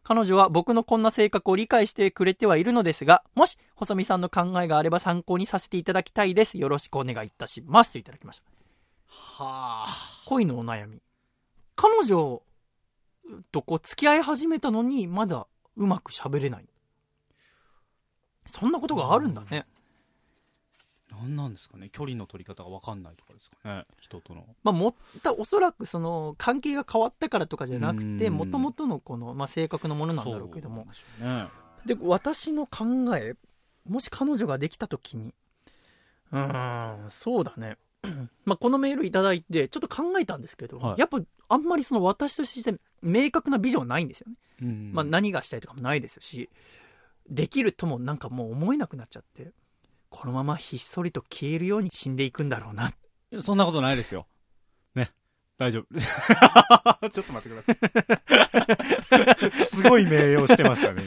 [0.04, 6.58] 彼女は僕のこんな性格を理解してくれてはいるのですが、もし細見さんの考えがあれば参考にさせていただきたいです。
[6.58, 7.92] よろしくお願いいたします。
[7.92, 8.46] といただきました。
[9.08, 11.02] はあ恋のお悩み。
[11.76, 12.42] 彼女
[13.52, 16.66] とこう付き合い始めたのに、まだうまく喋れない。
[18.48, 19.66] そんなことがあるんだね。
[21.12, 21.90] 何なんですかね。
[21.92, 23.84] 距離の取り方が分かんないとかですかね。
[24.00, 24.46] 人との。
[24.64, 28.34] まあ、もった、おそらくその、関係が変わったからとかじゃなくて、うん。
[28.34, 30.88] もともとのこの、まあ、性格のものなんだろうけども。
[31.20, 31.48] でね。
[31.86, 33.36] で、私の考え、
[33.88, 35.34] もし彼女ができたときに、
[36.32, 37.78] うーん、そうだね。
[38.46, 41.00] まあ、このメールいただいて、ちょっと考えたんですけど、はい。
[41.00, 41.20] やっぱ、
[41.50, 44.36] あんまりその私として明確なビジョンはないんですよね。
[44.62, 44.92] うん。
[44.94, 46.50] まあ、何がしたいとかもないですし、
[47.30, 49.52] できるともなんかもう思えなくなっちゃって、
[50.12, 52.92] このままひっそりと消えるように死んでいくんだろうな。
[53.42, 54.28] そんなことないですよ。
[54.94, 55.10] ね。
[55.58, 55.88] 大丈夫。
[57.10, 59.52] ちょっと待ってください。
[59.66, 61.04] すごい名誉してましたね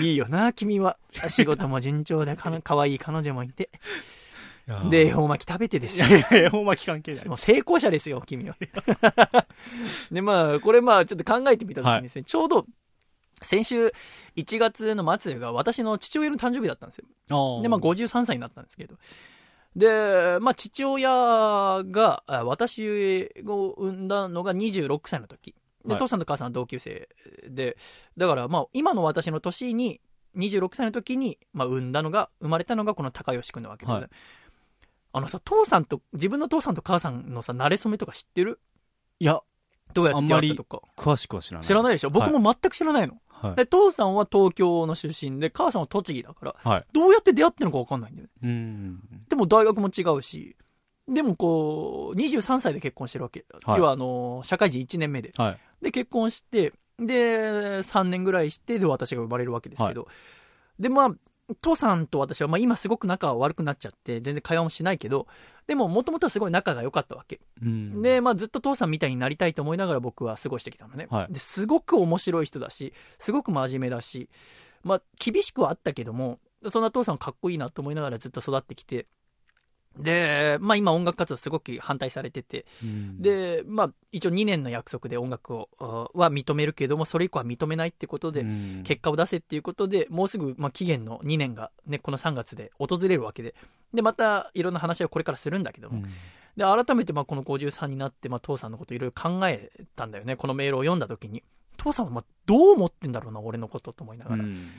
[0.00, 0.98] いいよな、君は。
[1.28, 3.70] 仕事も順調でかな、可愛い彼女もいて。
[4.90, 6.06] で、恵方巻き食べてですよ。
[6.06, 7.28] いやいやいやほんま関係ない。
[7.28, 8.56] もう成功者ですよ、君は。
[10.12, 12.66] で、まあ、これまあ、ちょっと考えてみたときにですね、ちょうど、
[13.44, 13.92] 先週
[14.36, 17.62] 1月の末が私の父親の誕生日だったんですよ。
[17.62, 18.96] で、まあ、53歳になったんですけど。
[19.76, 25.54] で、まあ、父親が、あ私を産んだのが26歳の時。
[25.84, 27.08] で、はい父さんと母さんは同級生
[27.48, 27.76] で、
[28.16, 30.00] だから、まあ、今の私の年に、
[30.36, 34.08] 26歳の時に、まあ、産んだのが、生まれたのがこの高吉くんなわけで、はい
[35.16, 38.58] あのさ、父さんと、自分の父さんと母さんのさ、慣れ初めとか知ってる？
[39.20, 39.40] いや
[39.92, 40.80] どうやって出会ったとか。
[40.96, 42.10] 詳しくは知らない知らないでしょ？
[42.10, 43.12] 僕も全く知らないの。
[43.12, 43.22] はい、
[43.56, 48.32] で、父さんは東京の出身で、母さんは栃木だから、はいどうやって出会ってるのか分かんないんだよね。
[48.42, 50.56] うんでも大学も違うし、
[51.08, 53.44] でもこう、23歳で結婚してるわけ。
[53.64, 55.32] はい要はあの、社会人1年目で。
[55.36, 60.08] はいで、結婚して、で、3年ぐらいして、で、私が生まれるわけですけど。
[60.78, 61.14] で、まあ、
[61.60, 65.26] 父さんと私は、まあ今すごく仲は悪くなっちゃって、全然会話もしないけど、
[65.66, 67.40] でも、もともとはすごい仲が良かったわけ。
[67.62, 71.06] うんで、まあずっと父さんみたいになりたいと思いながら僕は過ごしてきたのね。
[71.10, 74.30] はいですごく面白い人だし、すごく真面目だし、
[74.82, 79.06] まあ厳しくはあったけども、そんな父さんかっこいいなと思いながらずっと育ってきて、
[79.96, 83.22] で、まあ今音楽活動すごく反対されてて、うん。
[83.22, 88.82] で、まあ一応2年の約束で音楽を、あは認めるけども、それ以降は認めないってことで、うん。
[88.84, 93.54] 結果を出せっていうことで、もうすぐ、まあ、期限の2年がね、この3月で訪れるわけで、
[93.92, 96.04] で、またいろんな話をこれからするんだけども、うん。
[96.56, 100.36] で、改めてまあこの53になって、まあ父さんのこといろいろ考えたんだよね。
[100.36, 101.42] このメールを読んだ時に。
[101.76, 104.44] 父さんはまあどう思ってんだろうな、俺のことと思いながら。
[104.44, 104.70] うん。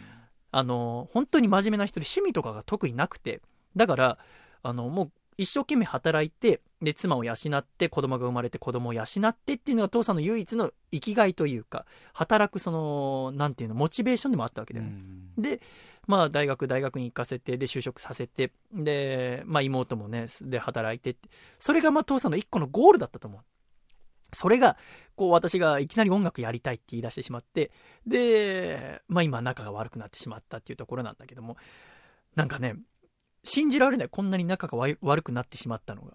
[0.52, 3.42] あの、本当に真面目な人で趣味とかが特になくて、
[3.76, 4.18] だから、
[4.66, 14.94] あの、もう一生懸命働いて、で、妻を養って、子供が生まれて子供を養ってっていうのが父さんの唯一の生きがいというか、働くその、なんていうの、モチベーションでもあったわけだよね。
[15.38, 15.62] で、
[16.08, 21.30] まあ、大学、大学に行かせて、で、就職させて、で、まあ、妹もね、で、働いてって。
[21.60, 23.42] それが、まあ、父さんの一個のゴールだったと思う。
[24.34, 24.78] それが、
[25.16, 27.72] こう、私がいきなり音楽やりたいって言い出してしまって、
[28.08, 31.58] で、まあ、今、仲が悪くなってしまったっていうところなんだけども、
[32.36, 32.76] なんかね、
[33.46, 36.14] 信じられない、こんなに仲が悪くなってしまったのが。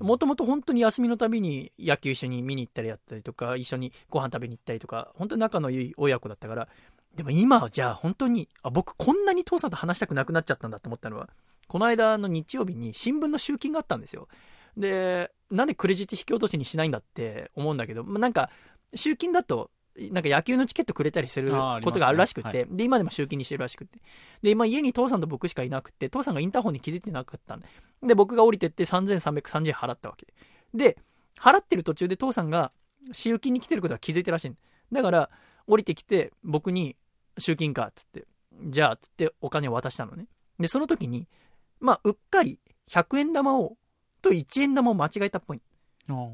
[0.00, 6.68] もともと本当に休みのたびに野球一緒に見に行ったりやったりとか、一緒にご飯食べに行ったりとか、本当に仲のいい親子だったから、
[7.14, 11.30] でも今はじゃあ本当に、あ、僕こんなに父さんと話したくなくなっちゃったんだと思ったのは、
[11.68, 14.28] この間の日曜日に新聞の集金があったんですよ。
[14.76, 18.50] で、なんでクレジット引き落としにしないんだって思うんだけど、まあなんか、
[18.94, 19.70] 集金だと、
[20.10, 23.98] なんか野球のチケットくれたりすることがあるらしくて、はいで、今でも集金にしてるらしくて。
[24.42, 27.68] で、今家に父さんと僕しかいなくて、父さんがインターホンに気づいてなかったんで、
[28.02, 30.26] で、僕が降りてって3330円払ったわけ。
[30.72, 30.96] で、
[31.38, 32.72] 払ってる途中で父さんが
[33.12, 34.56] 集金に来てることは気づいてるらしいん
[34.92, 35.30] だから、
[35.66, 36.96] 降りてきて、僕に、
[37.38, 38.26] 集金か、っつって、
[38.64, 40.26] じゃあ、つってお金を渡したのね。
[40.58, 41.28] で、その時に、
[41.80, 43.76] まあ、うっかり100円玉を、
[44.20, 45.62] と1円玉を間違えたっぽい。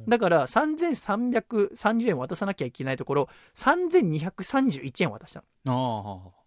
[0.09, 6.33] だから、3330円渡さなきゃいけないところ、3231円渡したの。
[6.35, 6.39] あ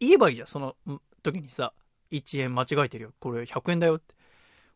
[0.00, 1.72] 言えばいいじゃん、そのん時にさ、
[2.12, 3.12] 1円間違えてるよ。
[3.20, 4.14] これ100円だよって。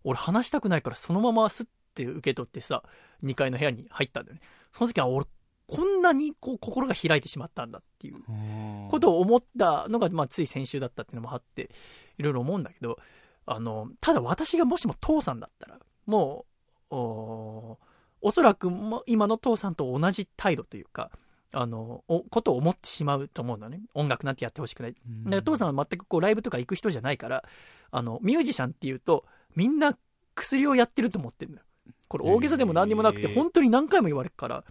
[0.04, 2.82] 俺話したくないからそのまますって受け取ってさ、
[3.22, 4.40] 2階の部屋に入ったんだよね。
[4.72, 5.26] その時は俺、
[5.68, 11.70] こんなにこう心が開いてしまったんだっていうあことを思ったのが、まあ、つい先週だったっていうのもあって、
[12.18, 12.98] いろいろ思うんだけど、
[13.46, 16.46] あの、ただ私がもしも父さんだったら、も
[16.90, 17.76] う、
[18.22, 21.10] おおそらくも今の父さんと同じ態度というか、
[21.52, 23.82] あの、おことを思ってしまうと思うのね。
[23.94, 24.94] 音楽なんてやってほしくない。
[24.94, 24.98] だ
[25.30, 27.44] から父さんは全くこうライブとか行く人じゃないから、
[27.90, 29.96] あの、ミュージシャンっていうと、みんな
[30.34, 31.62] 薬をやってると思ってるのよ。
[32.08, 34.64] これ大げさでも何にもなくて、本当に何回も言われるから、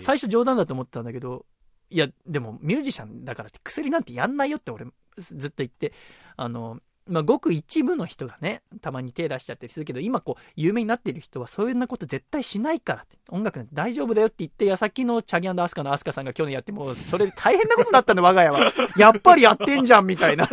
[0.00, 1.46] 最初冗談だと思ってたんだけど、
[1.90, 4.86] いや、でもミュージシャンだからって薬なんてやんないよって俺
[5.18, 5.92] ずっと言って、
[6.36, 18.72] あの、まあ、ごく一部の人がね、たまに手出しちゃったりするけど、今こう、有名になってる人はそういうなこと絶対しないからって、音楽なんて大丈夫だよって言って、矢先のチャギアスカのアスカさんが去年やってもう、それで大変なことだったんだ、我が家は。
[18.96, 20.48] やっぱりやってんじゃん、みたいな。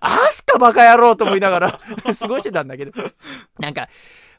[0.00, 1.80] アスカバカ野郎と思いながら
[2.18, 2.92] 過ごしてたんだけど。
[3.60, 3.88] なんか、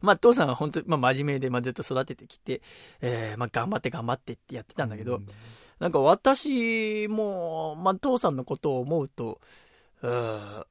[0.02, 2.62] まあ、父さんは本当、まあ、真面目で、まあ、ずっと育ててきて、
[3.00, 5.22] えー、まあ、頑張って頑張ってってやってたんだけど、
[5.80, 9.40] なんか私も、まあ、父さんのことを思うと、
[10.02, 10.66] うーん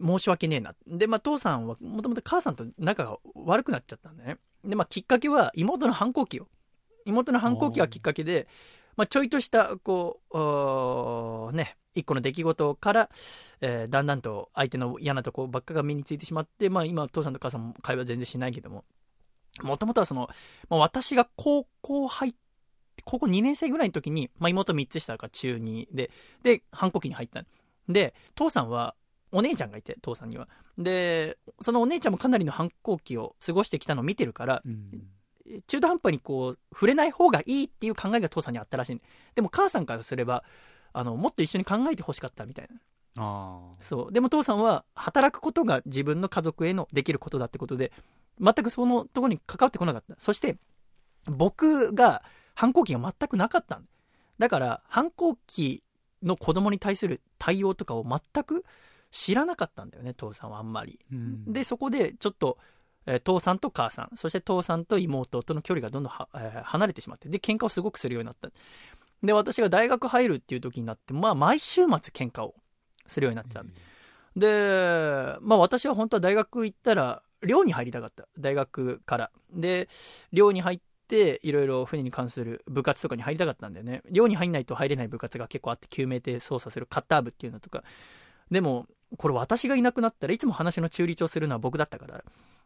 [0.00, 0.74] 申し訳ねえな。
[0.86, 4.38] で、まあ、父さんは、もともと母さんと仲が悪くなっちゃったんだね。
[4.64, 6.48] で、まあ、きっかけは妹の反抗期よ。
[7.04, 8.46] 妹の反抗期がきっかけで、
[8.96, 10.20] まあ、ちょいとした、こ
[11.52, 13.10] う、ね、一個の出来事から、
[13.60, 18.84] えーだんだんと相手の嫌なとこばっかが目についてしまって、まあ、今、父さんと母さんも会話全然しないけども、
[19.62, 20.28] もともとはその、
[20.68, 22.38] まあ、私が高校入って、
[23.04, 26.10] 高校2年生ぐらいの時に、まあ、妹3つ下が中2で、
[26.42, 27.46] で、反抗期に入ったの
[27.88, 28.94] で、父さんは、
[29.32, 30.48] お姉ちゃんがいて、父さんには。
[30.76, 35.08] で、そのお姉ちゃんもかなりの反抗期を過ごしてきたのを見てるから、うん
[35.66, 39.00] 中途半端にこう、触れない方がいいっていう考えが父さんにあったらしい。
[39.34, 40.44] でも母さんからすれば、
[40.92, 42.80] あの、もっと一緒に考えてほしかったみたいな。
[43.16, 44.12] あそう。
[44.12, 47.92] でも父さんは、働くことが自分の家族へのできることだってことで、
[48.40, 50.14] 全くそのところに関わってこなかった。
[50.18, 50.56] そして、
[51.24, 52.22] 僕が
[52.54, 53.88] 反抗期が全くなかったん
[54.38, 55.82] だから、反抗期
[56.22, 58.64] の子供に対する対応とかを全く
[59.10, 60.98] 知らなかったんだよね、父さんはあんまり。
[61.12, 62.58] うんで、そこでちょっと、
[63.06, 68.50] えー父さんと母さん、そして父さんと妹との距離がどんどんは、えー離れてしまって、で、喧嘩をすごくするようになった。
[69.22, 72.54] で、私が大学入るっていう時になって、まあ、毎週末喧嘩を
[73.06, 73.64] するようになってた。
[74.36, 78.28] で、まあ私は本当は大学行ったら、寮に入りたかった。
[78.38, 79.30] 大学から。
[79.52, 79.88] で、
[80.32, 84.02] 寮に入って、いろいろ船に関する部活とかに入りたかったんだよね。
[84.10, 87.82] 寮に入んないと入れない部活が結構あって、救命艇操作するカッター部っていうのとか。
[88.50, 92.24] でも、これ私がいなくなったらいつも話の中立をするのは僕だったから、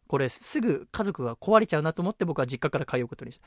[0.08, 3.44] これすぐ家族が壊れちゃうなと思って僕は実家から通うことにした。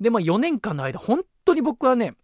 [0.00, 2.14] で、まあ4年間の間、本当に僕はね、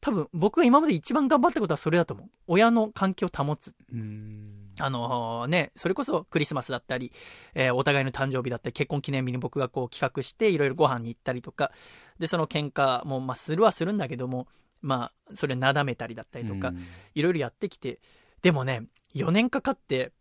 [0.00, 2.28] 多分僕が今まで一番頑張ったことはそれだと思う。
[2.46, 3.74] 親の関係を保つ。
[3.92, 7.12] うんあのね、それこそクリスマスだったり、
[7.54, 11.72] えーお互いの誕生日だったり、結婚記念日に僕がこう企画して、いろいろご飯に行ったりとか、
[12.18, 14.46] で、その喧嘩も、まあ、するはするんだけども、
[14.80, 16.72] まあ、それなだめたりだったりとか、
[17.14, 18.00] いろいろやってきて、
[18.42, 18.84] でもね、
[19.14, 20.12] 4年かかって、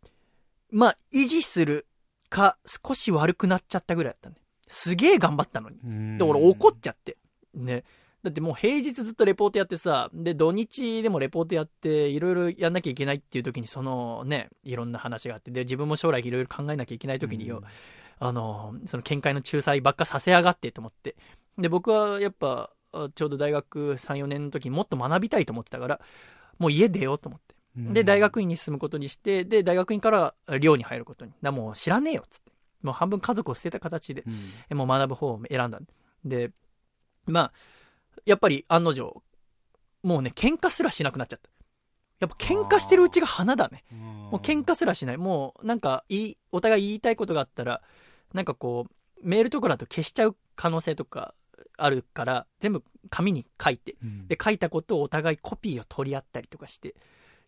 [0.71, 1.87] まあ、維持する
[2.29, 4.35] か、少し悪くなっちゃったぐらいだったね。
[4.67, 5.79] すげえ頑張ったのに。
[5.83, 7.17] うんで、俺怒っちゃって。
[7.53, 7.83] ね。
[8.23, 17.61] だってもう平日ずっとレポートやってさ、で、土日でもレポートやって、いろいろやんなきゃいけないっていう時に、そのね、いろんな話があって、で、自分も将来いろいろ考えなきゃいけない時によ、
[18.19, 21.15] あの、その見解の仲裁ばっかさせやがってと思って。
[21.57, 22.71] で、僕はやっぱ、
[23.15, 26.01] ちょうど大学3、4年の時にもっと学びたいと思ってたから、
[26.57, 27.46] もう家出ようと思って。
[27.77, 31.31] で、大学院に進むことにして、で、大学院から寮に入ることに。
[31.41, 32.51] だもう知らねえよっつって。
[32.81, 34.23] もう半分家族を捨てた形で、
[34.71, 35.79] もう学ぶ方を選んだ。
[36.25, 36.51] で、
[37.25, 37.51] まあ、
[38.25, 39.21] やっぱり案の定、
[40.03, 41.49] もうね、喧嘩すらしなくなっちゃった。
[42.19, 43.83] やっぱ喧嘩してるうちが花だね。
[43.91, 45.17] もう喧嘩すらしない。
[45.17, 47.81] もうなんかいい、お互い言いたいことがあったら、
[48.33, 51.33] なんかこう、メールとかだと消しちゃう可能性とか
[51.77, 53.95] あるから、全部紙に書いて、
[54.27, 56.95] で、書いたことをお互いコピーを取り合ったりとかして、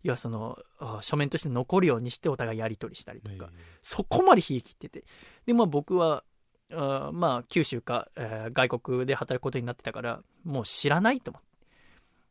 [0.04, 0.58] 要はその、
[1.02, 3.50] 書面として残るようにしてお互いやり取りしたりとか、
[3.82, 5.04] そこまで冷え切ってて。
[5.46, 6.24] で、まあ僕は、
[6.72, 11.50] あまあ九州か、えー、外国で働くことになってたから、もう知らないと思って。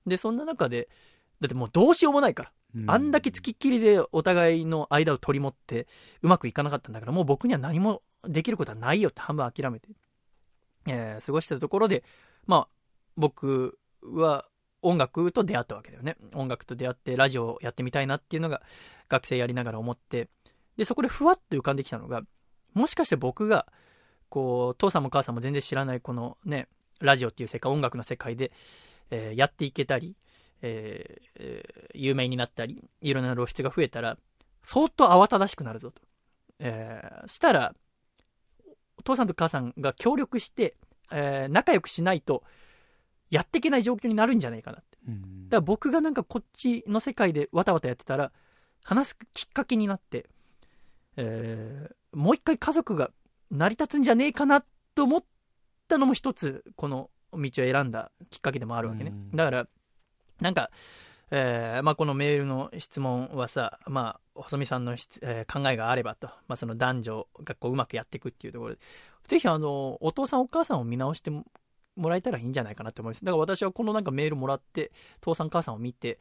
[0.07, 0.89] で、そんな中で、
[1.41, 2.53] だってもうどうしようもないから。
[2.87, 5.87] あんだけ付きっきりでお互いの間を取り持って
[6.21, 9.89] うまくいかなかったんだから、もう僕には何もできることはないよって半分諦めて、
[10.87, 12.05] えー、過ごしてたところで、
[12.47, 12.69] まあ、
[13.17, 14.47] 僕は
[14.83, 16.17] 音楽と出会ったわけだよね。
[16.35, 18.63] 音楽と出会ってラジオをやってみたいなっていうのが
[19.09, 20.29] 学生やりながら思って、
[20.77, 22.23] で、そこでふわっと浮かんできたのが、
[22.75, 23.67] もしかして僕が、
[24.29, 26.69] こう、父さんも母さんも全然知らないこのね、
[27.01, 28.53] ラジオっていう世界、音楽の世界で、
[29.11, 30.15] えー、やっていけたり、
[30.63, 31.65] えー、
[31.95, 34.19] 有名になったり、いろんな露出が増えたら、
[34.63, 36.03] 相当慌ただしくなるぞと。
[36.61, 37.75] えー、したら、
[39.05, 40.77] 父さんと母さんが協力して、
[41.11, 42.45] えー、仲良くしないと、
[43.31, 44.99] やっていけない状況になるんじゃないかなって。
[45.07, 45.17] だか
[45.51, 48.33] ら僕がなんかこっちの世界でわたわたやってたら、
[48.83, 50.27] 話すきっかけになって、
[51.17, 53.11] えー、もう一回家族が
[53.51, 54.63] 成り立つんじゃねえかな
[54.95, 55.25] と思っ
[55.89, 59.13] たのも一つ、この道を選んだきっかけでもあるわけね。
[59.35, 59.69] だから、
[60.41, 60.71] なんか、
[61.31, 68.81] えー、まあ、このメールの質問はさ、まあ、細見さんの、えー、考えがあればと、まあ、その男女がこううまくやっていくっていうところで、
[69.27, 71.31] ぜひあの、お父さんお母さんを見直して
[71.99, 73.25] もらえたらいいんじゃないかなって思います。
[73.25, 76.19] だから私はこのなんかメールもらって、父さん母さんを見て、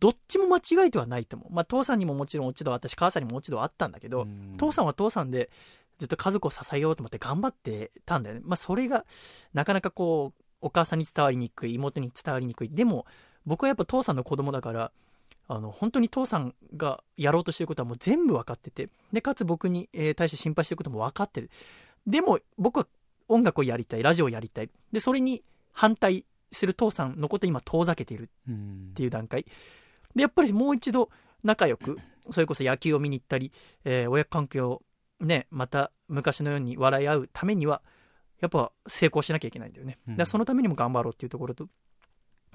[0.00, 1.52] どっちも間違いではないと思う。
[1.52, 4.26] まあ、父さんにももちろん落ち度はあったし、母さんにも落ち度はあったんだけど、
[4.58, 5.50] 父さんは父さんで、
[5.98, 8.42] ずっと家族を支えようと思って頑張ってたんだよね。
[8.44, 9.06] まあ、それが、
[9.52, 12.70] なかなかこう、お母さんに伝わりにくい、妹に伝わりにくい。
[12.70, 13.06] でも、
[13.46, 14.92] 僕はやっぱ父さんの子供だから、
[15.46, 21.50] あの、本当に父さんがやろうとしてることはもう全部分かってて、で、かつ僕に、えー、対して心配してることも分かってる。
[22.06, 22.86] でも、僕は
[23.28, 24.70] 音楽をやりたい、ラジオをやりたい。
[24.92, 29.44] で、それに反対する父さんのことを今遠ざけているっていう段階。
[30.14, 31.10] で、やっぱりもう一度
[31.42, 31.98] 仲良く、
[32.30, 33.52] それこそ野球を見に行ったり、
[33.84, 34.82] えー、親関係を
[35.20, 37.82] ね、また昔のように笑い合うためには、
[38.40, 39.98] やっぱ成功しなきゃいけないんだよね。
[40.08, 41.68] だそのためにも頑張ろうっていうところと、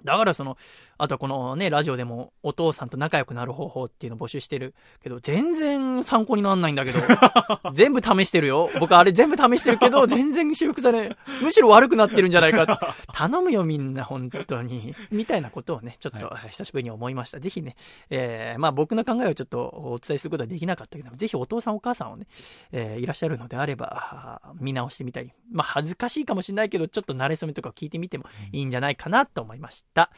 [0.03, 0.57] だからその、
[0.97, 6.99] あとはこのね、ラジオでもお父さんと仲良くなる方法っていうのを募集してるけど、全然参考にならないんだけど、
[7.73, 8.69] 全部試してるよ。
[8.79, 12.95] 僕あれ全部試してるけど、全然修復され、 むしろ悪くなってるんじゃないか。
[13.13, 14.95] 頼むよみんな、本当に。
[15.11, 17.37] みたいなことをね、ちょっと久しぶりに思いました。
[17.37, 17.75] はい、ぜひね、
[18.09, 22.27] えー、まあ僕の考えをちょっとお伝えすることはできなかったけど、ぜひお父さんお母さんをね、
[22.71, 29.88] えー、いらっしゃるのであれば、見直してみたり、まあ恥ずかしいかもしれないけど、ちょっと慣れ初めとかを聞いてみてもいいんじゃないかなと思いました。
[29.93, 30.11] た。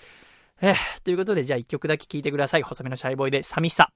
[0.61, 2.61] えー、ということで、じゃあ一曲だけ聴いてください。
[2.61, 3.91] 細めのシャイボーイで、寂しさ。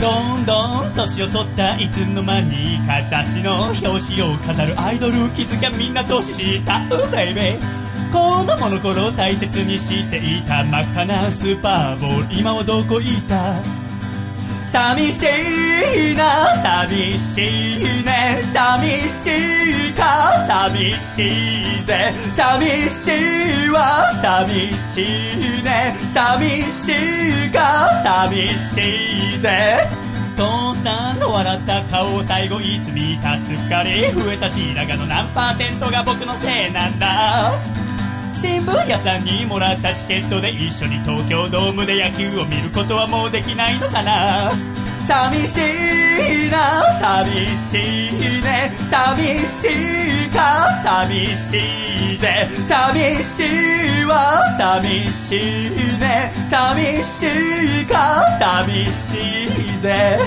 [0.00, 7.85] どんどん年を取ったいつの間にか雑誌の表紙を飾るアイドル気づきゃみんな年下うベイベー
[8.16, 12.38] 子供の頃大切にしていた真っ赤なスーパーボール。
[12.38, 13.60] 今はどこ行った？
[14.72, 15.22] 寂し
[16.12, 18.40] いな寂しいね。
[18.54, 18.88] 寂
[19.20, 19.28] し
[19.90, 21.28] いか寂し
[21.60, 22.14] いぜ。
[22.34, 25.04] 寂しいわ寂し
[25.60, 25.94] いね。
[26.14, 26.92] 寂し
[27.48, 29.86] いか寂しいぜ。
[30.36, 33.36] 父さんの笑った顔を最後いつ見た？
[33.36, 37.52] すっかり増えた白髪の何パーセントが僕のせいなんだ？
[38.38, 44.52] 新聞屋さんにもらったチケットで一緒に東京ドームで野球を見ることはもうできないのかな？
[45.06, 45.56] 寂し
[46.48, 48.72] いな寂しいね。
[48.90, 50.68] 寂しいか？
[50.84, 56.32] 寂しいぜ寂しいわ寂しいね。
[56.50, 58.26] 寂しいか？
[58.38, 60.18] 寂しいぜ。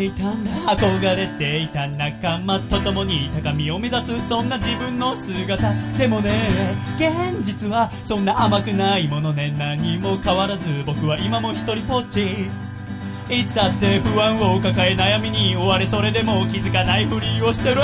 [0.00, 5.74] ていたんだ憧れていた仲間と共に高みを目指すそんな自分の姿。
[5.98, 6.30] でもね
[6.96, 12.48] 現実はそんな甘くないものね何も変わらず僕は今も一人ぽっち。
[13.28, 17.76] いつだって不安を抱え悩みに追われそれでも気づかないふりをしてる。
[17.76, 17.82] だ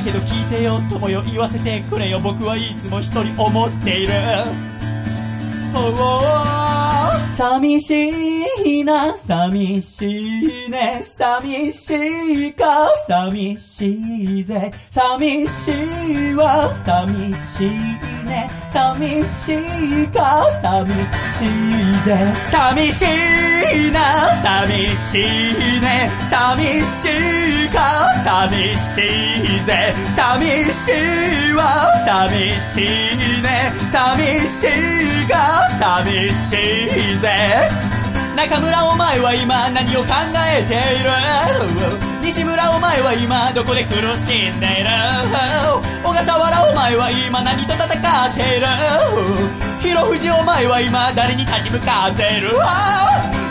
[0.00, 2.18] けど聞いてよ友よ言わせてくれよ。
[2.18, 4.14] 僕はいつも一人思っている。
[5.74, 7.13] oh, oh, oh.
[7.36, 8.10] 寂し
[8.64, 13.92] いな寂しいね寂しいか寂し
[14.40, 14.70] いぜ。
[14.90, 15.72] 寂し
[16.30, 17.70] いわ寂しい
[18.24, 19.54] ね寂し
[20.04, 22.16] いか寂しいぜ。
[22.50, 24.00] 寂しいな
[24.42, 27.08] 寂しいね寂し
[27.66, 27.78] いか
[28.24, 28.98] 寂し
[29.60, 29.94] いぜ。
[30.14, 30.90] 寂し
[31.50, 31.62] いわ
[32.04, 34.66] 寂しいね寂し
[35.24, 35.34] いか
[35.80, 36.52] 寂し
[37.12, 37.68] いぜ。
[38.36, 40.08] 中村お前は今何を考
[40.58, 41.10] えている？
[42.22, 44.90] 西村お前は今どこで苦しんでいる？
[46.02, 48.66] 小笠原お前は今何と戦っている？
[49.80, 52.58] 広藤お前は今誰に立ち向かっている？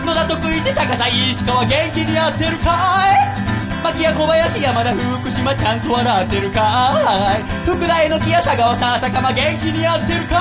[0.03, 2.75] 野田徳一高さ石川元気にやってるか
[3.07, 3.39] い？
[3.83, 6.91] 牧谷小林山田福島ちゃんと笑ってるか
[7.39, 7.43] い？
[7.63, 10.35] 福田榎木や佐川さ坂間元気にやってるか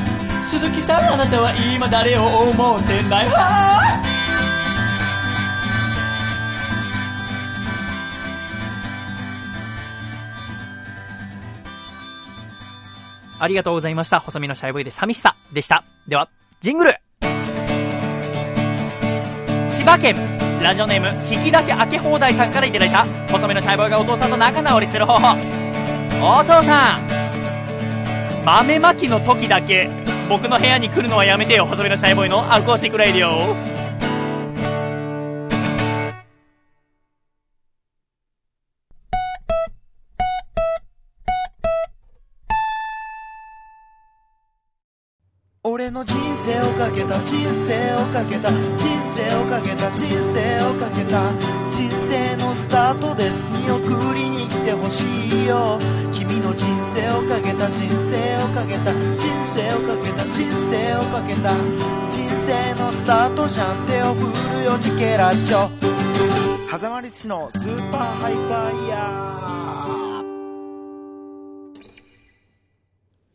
[0.00, 0.13] い？
[0.44, 3.30] 鈴木さんあなたは今誰を思ってんだよ
[13.40, 14.20] ありがとうございました。
[14.20, 15.84] 細身のシャイボーイで寂しさでした。
[16.08, 16.30] では、
[16.60, 16.94] ジングル
[19.84, 20.16] 千葉県
[20.62, 25.36] ラジオネーム引き出し開け放題さんからいただいた細身のシャイボーイがお父さんと仲直りする方法
[26.22, 27.06] お父さん
[28.46, 29.90] 豆まきの時だけ
[30.28, 32.52] 僕の部屋に来るのはやめてよ細身のシャイボーイの。
[32.52, 33.84] アコースティックラディオ。
[45.66, 51.32] 俺の人生をかけた人生をかけた人生をかけた人生をかけた
[51.70, 55.06] 人生のスタートです見送りに来てほし
[55.42, 55.78] いよ
[56.12, 60.13] 君の人生をかけた人生をかけた人生をかけた
[60.74, 61.54] 生をかけた
[62.10, 65.70] 人生のスタートじゃん手を振るよチケラッチョ
[66.68, 69.44] 狭間律師のスーパーハイパーイヤー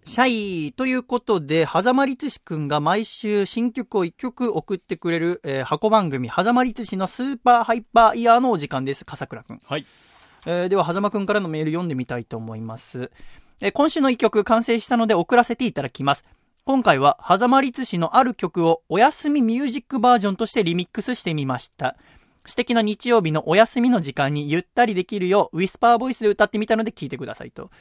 [0.04, 9.62] シャイということで、狭間律師くんが毎週新曲を1曲送ってくれる、えー箱番組、狭間律師のスーパーハイパーイヤーのお時間です、笠倉くん。
[9.64, 9.86] はい。
[10.48, 13.12] えーでは、狭間くんからのメール読んでみたいと思います。
[13.62, 16.26] えー今週の1曲完成したので送らせていただきます。
[16.70, 21.96] 今回は、狭間律師のある曲をお休みミュージックバージョンとしてリミックスしてみました。
[22.46, 27.72] 素敵な日曜日のお休みの時間にゆったりできるよう、ウィスパーボイスで歌ってみたので聞いてくださいと。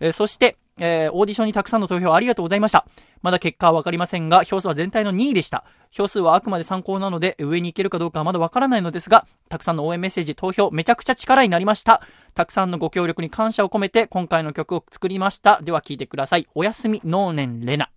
[0.00, 2.88] えーそして、えーオーディションにたくさんの投票ありがとうございました。
[3.22, 5.64] まだ結果はわかりませんが、票数は全体の2位でした。
[5.92, 12.02] 票数はあくまで参考なので、上に行けるかどうかはまだわからないのですが、たくさんの応援メッセージ、投票、めちゃくちゃ力になりました。
[12.34, 15.60] たくさんのご協力に感謝を込めて、今回の曲を作りました。
[15.62, 16.48] では聴いてください。
[16.56, 17.93] おやすみ、能年レナ。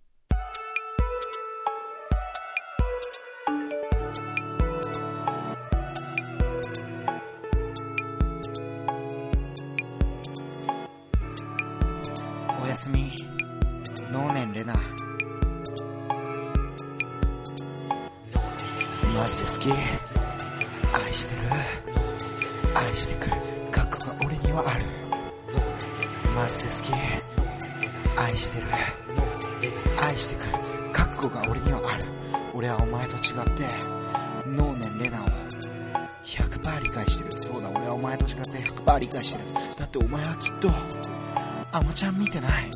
[19.28, 19.70] マジで好き。
[20.90, 21.42] 愛してる。
[22.74, 23.36] 愛してくる。
[23.70, 24.86] 覚悟が俺にはある。
[26.34, 28.18] マジで好き。
[28.18, 28.66] 愛してる。
[30.00, 30.52] 愛してくる。
[30.94, 32.08] 覚悟が俺にはある。
[32.54, 33.20] 俺はお前と違っ
[33.54, 33.66] て
[34.46, 35.26] 能年レナを
[36.24, 37.32] 100%理解してる。
[37.32, 39.44] そうだ俺はお前と違って100%理解してる。
[39.78, 40.70] だってお前はきっと
[41.72, 42.70] アマちゃん見てない。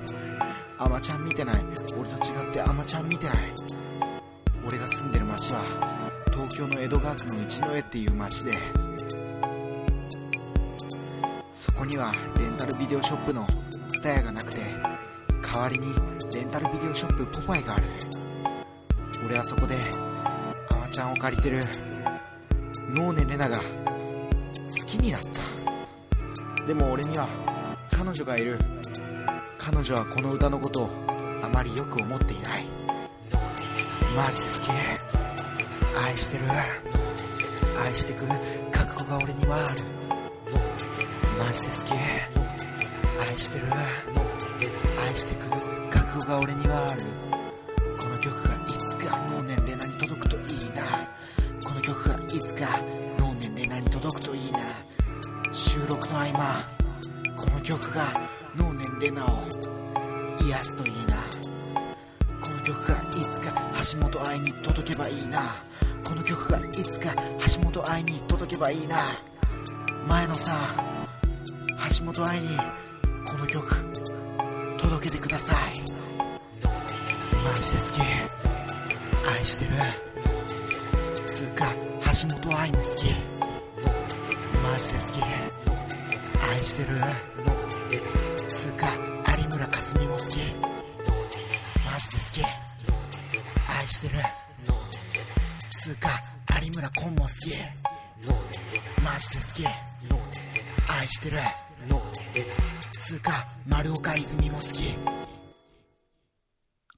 [0.76, 1.64] アマちゃん見てない。
[1.98, 3.36] 俺と違ってアマちゃん見てない。
[4.68, 6.12] 俺が住んでる町は
[6.53, 8.53] 東京の江戸川区の一之江っていう町で
[11.55, 13.46] そこにはレンタルビデオショップの
[13.88, 14.59] ツタヤがなくて
[15.40, 15.94] 代わりに
[16.34, 17.84] レンタルビデオショップポパイがある。
[19.24, 19.76] 俺はそこで
[20.68, 21.61] アマちゃんを借りてる
[22.90, 23.62] 能年レナが好
[24.86, 26.66] きになった。
[26.66, 27.26] でも俺には
[27.90, 28.59] 彼女がいる。
[29.57, 30.90] 彼女はこの歌のことを
[31.42, 32.66] あまりよく思っていない。
[34.14, 34.68] マジで好き
[35.95, 36.45] 愛してる。
[37.78, 38.26] 愛してく。
[38.70, 39.84] 覚悟が俺にはある。
[41.38, 41.93] マジで好き。
[43.30, 43.66] 愛してる。
[45.01, 45.47] 愛してく。
[45.90, 47.03] 覚悟が俺にはある。
[48.01, 51.09] この曲がいつか脳年齢なに届くといいな。
[51.64, 52.80] この曲がいつか
[53.18, 54.59] 脳年齢なに届くといいな。
[55.53, 56.64] 収録の合間
[57.36, 58.20] この曲が
[58.57, 59.47] 脳年齢なを
[60.40, 61.16] 癒すといいな。
[62.40, 63.53] この曲がいつか
[63.93, 65.62] 橋本愛に届けばいいな。
[66.23, 67.12] の曲がいつか
[67.57, 69.18] 橋本愛に届けばいいな。
[70.07, 70.53] 前のさ
[71.99, 72.57] 橋本愛に
[73.27, 73.85] この曲
[74.79, 75.57] 届けてください。
[77.43, 78.01] マジで好き。
[79.37, 79.70] 愛してる。
[81.27, 81.75] つうか
[82.23, 83.14] 橋本愛も好き。
[84.62, 85.23] マジで好き。
[86.53, 86.89] 愛してる。
[88.47, 88.87] つうか
[89.39, 90.37] 有村架純も好き。
[91.85, 92.43] マジで好き。
[93.81, 94.14] 愛してる。
[97.03, 97.50] 有村昆も好き
[99.03, 99.66] マジで好き
[100.88, 101.38] 愛してる
[103.03, 104.94] つうか丸岡泉も好き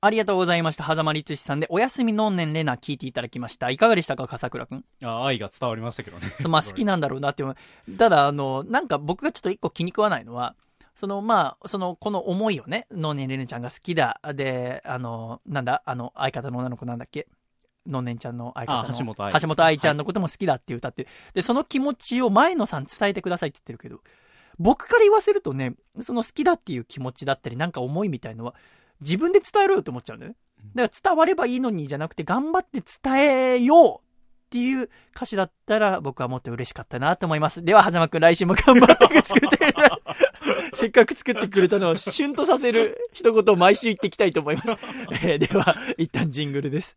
[0.03, 0.85] ありがとうございました。
[0.85, 3.71] 狭間律師さんで、おやすみのんねんれな聞いていただきました。
[3.71, 4.85] いかがでしたか、笠倉くん。
[5.03, 6.27] あ愛が伝わりましたけどね。
[6.47, 7.97] まあ好きなんだろうなって思う。
[7.97, 10.57] ただ、あの、なんか僕がちょっと一個気に食わないのは、
[10.95, 14.21] その、まあ、その、この思いをね、のんねんれねちゃんが好きだ。
[14.35, 17.27] で、あの、なんだ、あの、相方の女の子なんだっけ？
[17.87, 18.95] のんねんちゃんの相方の。
[18.95, 21.09] あ橋本愛橋本愛ちゃんのことも好きだって歌ってる。
[21.35, 24.01] で、その気持ちを前野さん伝えてくださいって言ってるけど、
[24.59, 28.55] 僕から言わせるとね、その好きだっていう気持ちだったり、なんか思いみたいのは、
[29.01, 30.37] 自分で伝えろよと思っちゃうんだよね。
[30.75, 34.01] だから伝わればいいのにじゃなくて、頑張って伝えようっ
[34.51, 37.65] ていう歌詞だったら、僕はもっと嬉しかったなと思います。
[37.65, 39.91] では、はざまくん来週も頑張って作ってくれる。
[40.75, 44.69] せっかく作ってくれたのを旬とさせる一言を毎週言っていきたいと思います。
[45.27, 46.97] えーでは、一旦ジングルです。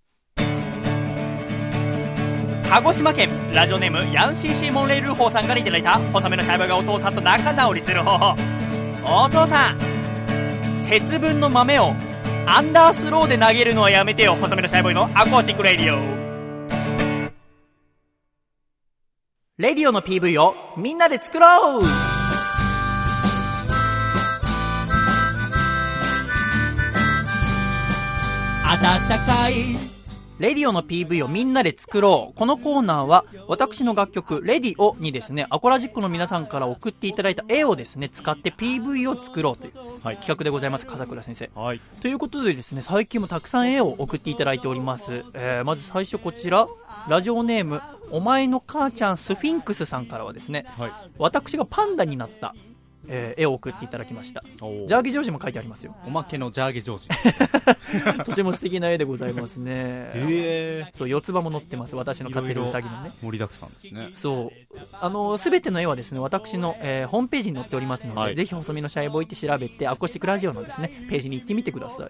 [2.70, 3.30] 鹿児島県。
[3.54, 8.36] ラジオネームヤンシーシーモンレール法さんからいただいた細身のシャイボーイがお父さんと仲直りする方法。
[9.24, 9.80] お父さん
[10.76, 11.94] 節分の豆を
[12.46, 14.36] アンダースローで投げるのはやめてよ。
[14.36, 16.18] 細身のシャイボーイのアコースティックレディオ。
[19.58, 21.84] レディオの PV をみんなで作ろう。
[28.70, 29.97] 暖かい
[30.40, 32.38] レディオの PV をみんなで作ろう。
[32.38, 39.74] このコーナーは、私の楽曲、レディオにですね、アコラジックの皆さんから送っていただいた絵をですね、使って PV を作ろうという
[40.04, 40.18] はい。
[40.18, 41.50] 企画でございます、笠倉先生。
[41.56, 41.82] はい。
[42.02, 45.26] ということでですね、最近もたくさん絵を送っていただいております。
[45.34, 46.68] えーまず最初こちら、
[47.10, 47.82] ラジオネーム、
[48.12, 50.92] お前の母ちゃんスフィンクスさんからはですね、はい。
[51.18, 52.54] 私がパンダになった、
[53.08, 54.44] えー絵を送っていただきました。
[54.44, 55.96] ジャーギジョージも書いてありますよ。
[56.06, 57.08] おまけのジャーゲジョージ。
[58.26, 59.72] とても素敵な絵でございますね。
[59.72, 60.92] へえ。
[60.96, 61.96] そう、四つ葉も載ってます。
[61.96, 63.12] 私の飼ってるウサギのね。
[63.22, 64.12] 盛りだくさんですね。
[64.16, 64.78] そう。
[65.00, 72.10] あの、すべての絵はですね、私の、えーホームページに載っておりますので、はいぜひ細身のシャイボーイって調べて、アコースティックラジオのですね、ページに行ってみてください。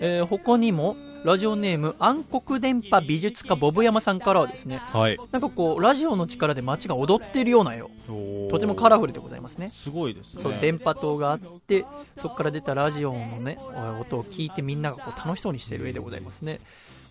[0.00, 5.16] えー他にも、ラジオネーム、暗黒電波美術家ボブ山さんからはですね、はい。
[5.32, 9.70] なんかこう、ラジオの力で街が踊っているような絵を、ととてもカラフルでございますね。
[9.70, 10.42] すごいですね。
[10.42, 11.86] そう電波塔があって
[12.20, 13.58] そこから出たラジオのね
[14.00, 16.60] 音を聞いてみんながこう楽しそうにしている絵でございますね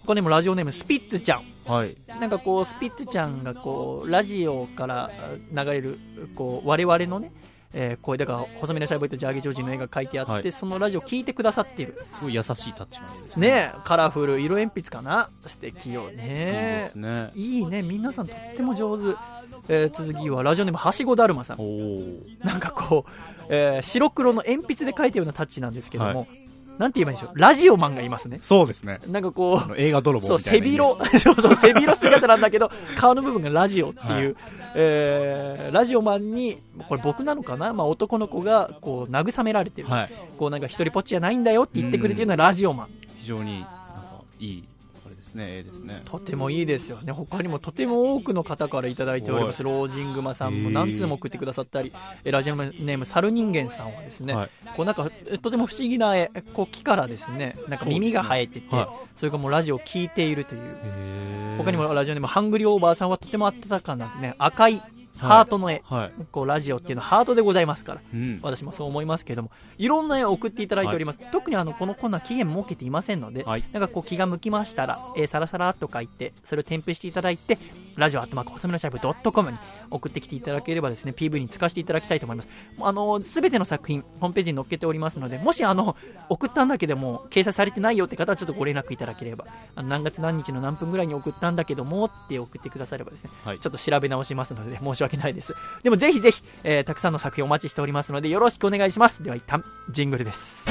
[0.05, 1.97] 他にもラジオネームスピッツちゃんはい。
[2.07, 5.11] なんかこうスピッツちゃんがこうラジオから
[5.51, 5.99] 流れる
[6.35, 7.31] こう我々のね
[7.73, 10.51] えー声だから細身のシャイボーイとジャーゲジョージの絵が描いてあって、はい。
[10.51, 12.05] そのラジオ聞いてくださっている。
[12.13, 13.71] すごい優しいタッチの絵ですね。
[13.83, 15.29] カラフル色鉛筆かな？
[15.45, 16.23] 素敵よいいで
[16.95, 17.31] ね。
[17.33, 17.81] いいね。
[17.81, 19.17] 皆さんとっても上手、
[19.69, 21.57] えー続きはラジオネームはしごだるまさん。
[22.39, 23.11] なんかこう、
[23.49, 26.25] えー白黒の鉛筆で描いたようなタッチなんですけども、は
[26.77, 28.39] なんて言えばいいんでしょう、ラジオマンがいますね。
[28.41, 28.99] そうですね。
[29.07, 30.65] なんかこあの映画泥う、そう、棒みたいな。
[30.65, 34.35] 背広、 そうそう、背広姿なんだけど、顔の部分がラジオっていう、
[34.75, 37.73] えーラジオマンに、これ僕なのかな？
[37.73, 39.87] まあ男の子が、こう、慰められてる。
[39.87, 40.11] はい。
[40.37, 42.87] こう、なんか一人ぽっちじゃないんだよって言ってくれてるのはラジオマン。
[43.19, 43.69] 非常に、なんか、
[44.39, 44.63] いい、
[45.33, 46.01] ですね、絵ですね。
[46.05, 47.11] とてもいいですよね。
[47.11, 49.63] 他にもとても多くの方からいただいております。
[49.63, 51.91] ロージングマさんも何通も送ってくださったり、
[52.23, 54.49] えラジオネーム、サル人間さんはですね、はい。
[54.75, 60.61] こうなんかえとても不思議な絵こう木からですねなんか耳が生えててそ,、はいれがもうラジオを聞いているという
[61.57, 64.81] 他にもラジオネームハングリーオーバーさんはとても温かな、ね、赤い
[65.27, 66.25] ハートの絵、はい。
[66.31, 68.39] こうラジオっていうのはハートでございますからうん。
[68.41, 73.63] 私もそう思いますけれどもいろんな絵を送っていただいております、特にあのこのコーナー期限設けていませんので、はい。
[73.71, 77.57] なんかこう気が向きましたら、えー、サラサラっと書いて、それを添付していただいて、
[77.95, 79.57] ラジオアットマーク細めのシャイブ .com に
[79.91, 82.49] 送ってきていただければですね、PV に使わせていただきたいと思います。
[82.79, 85.95] あのすべての作品、ホームページに載っけておりますので、もしあの、
[86.29, 95.53] 送ったんだけども、掲載されてないよって方はちょっとご連絡いただければ、あの何月何日の何分ぐらいに送ったんだけどもって送ってくださればですね、はいちょっと調べ直しますので、申し訳ないです。
[95.83, 99.23] でもぜひぜひ、えーたくさんの作品お待ちしておりますので、よろしくお願いします。
[99.23, 100.65] では一旦、ジングルです。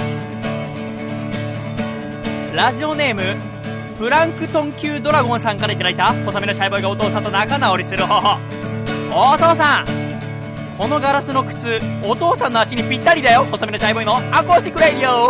[2.54, 3.61] ラジオネーム
[4.02, 8.36] プランクトン級ドラゴンさんからいただいた細身のシャイボーイがお父さんと仲直りする方法。
[9.12, 9.86] お父さん
[10.76, 13.44] このガラスの靴お父さんの足にぴったりだよ。
[13.44, 15.28] 細身のシャイボーイのアコースティックレディオ。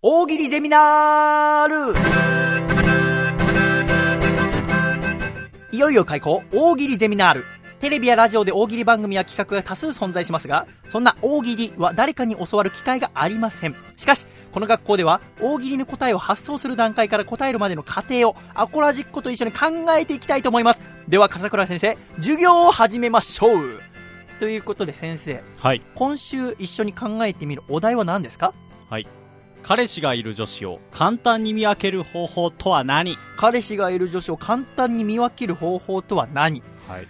[0.00, 1.98] 大喜利ゼミナール。
[5.76, 6.42] いよいよ開講。
[6.54, 7.44] 大喜利ゼミナール。
[7.78, 13.76] テレビやラジオで大喜利番組や企画が多数存在しますが、そんな大喜利は誰かに教わる機会がありません。
[13.96, 14.26] しかし、
[14.56, 20.80] この学校では大喜利の答えを発想する段階から答えるまでの過程をアコラジッコと一緒に考えていきたいと思います。
[21.06, 23.78] では、笠倉先生、授業を始めましょう。
[24.40, 25.82] ということで先生、はい。
[25.94, 28.54] 今週一緒に考えてみるお題は何ですか？
[29.62, 33.18] 彼氏がいる女子を簡単に見分ける方法とは何？
[33.36, 36.62] 彼氏がいる女子を簡単に見分ける方法とは何？
[36.88, 37.06] はい。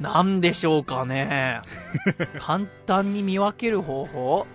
[0.00, 1.60] なんでしょうかね。
[2.40, 4.46] 簡単に見分ける方法？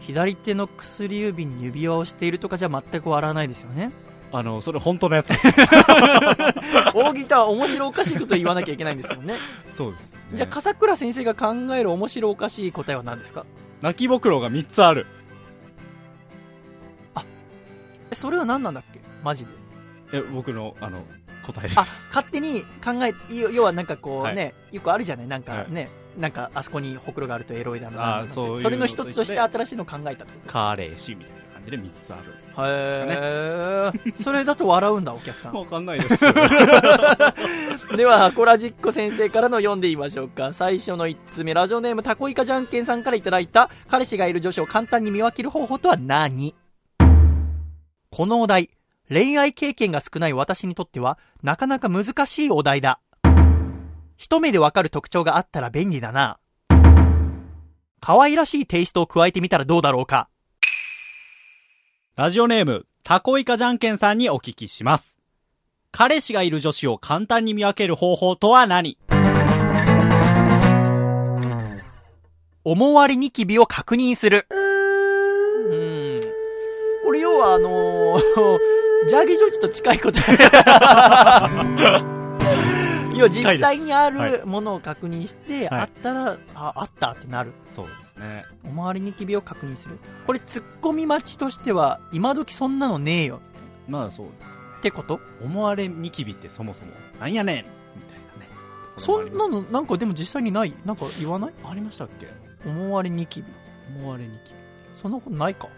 [0.00, 3.92] 左手の薬指に指輪をしているとかじゃ全く笑わないですよね。
[4.32, 5.28] あの、それ本当のやつ。
[5.28, 5.48] です。
[6.94, 9.34] 大喜利とは面白おかしいことを言わなきゃいけないんですもんね。
[9.74, 10.18] そうです、ね。
[10.34, 13.44] じゃあ笠倉先生が考える面白おかしい答えは何ですか？
[13.82, 15.06] 泣きぼくろが3つある。
[18.12, 19.00] えそれは何なんだっけ？
[19.24, 19.50] マジで。
[20.12, 21.04] え、僕の、あの、
[21.46, 21.78] 答えです。
[21.78, 25.28] あ勝手に考え要要はなんかこうね、はよくあるじゃない？
[25.28, 25.88] なんかね、
[26.20, 32.22] なんかあそこにほくろがあるとエロいだなそういうそれの一つとして新しいのを考えたってこ彼氏みたいな感じで3つある。
[32.22, 36.20] とへえそれだと笑うんだお客さんわかんないです。
[37.96, 40.52] では、コラジッコ先生からの読んでみましょうか。
[40.52, 46.54] 最初の1つ目、ラジオネームタコイカじゃんけんさんからいただいた、彼氏がいる女子を簡単に見分ける方法とは何？
[48.10, 48.70] このお題、
[49.08, 53.00] 恋愛経験が少ない私にとっては、なかなか難しいお題だ。
[54.22, 56.38] 一目でわかる特徴があったら便利だな。
[58.02, 60.28] 可愛らしいテイストを加えてみたらどうだろうか。
[62.16, 65.16] ラジオネーム、タコイカじゃんけんさんにお聞きします。
[65.90, 68.98] 彼氏がいる女子を簡単に見分ける方法とは何？
[72.62, 74.46] 思われニキビを確認する。
[74.50, 74.58] うん。
[77.06, 78.58] これ要はあのー
[79.08, 80.20] ジャーギージョージと近いこと。
[83.20, 87.52] 要は実際にあるものを確認して、はいあったら、あ、あったってなる。
[87.64, 88.44] そうですね。
[88.64, 89.98] 思われニキビを確認する。
[90.26, 93.40] これ突っ込み待ちとしては、今時そんなのねえよ。
[93.88, 94.56] まあそうです。
[94.80, 95.20] ってこと？
[95.44, 98.50] 思われニキビってそもそも、なんやねんみたいなね。
[98.98, 100.74] そんなのの、なんかでも実際にない？
[100.84, 101.52] なんか言わない？
[101.64, 102.28] ありましたっけ？
[102.68, 103.46] 思われニキビ。
[103.98, 104.52] 思われニキ
[105.00, 105.68] そんなことないか。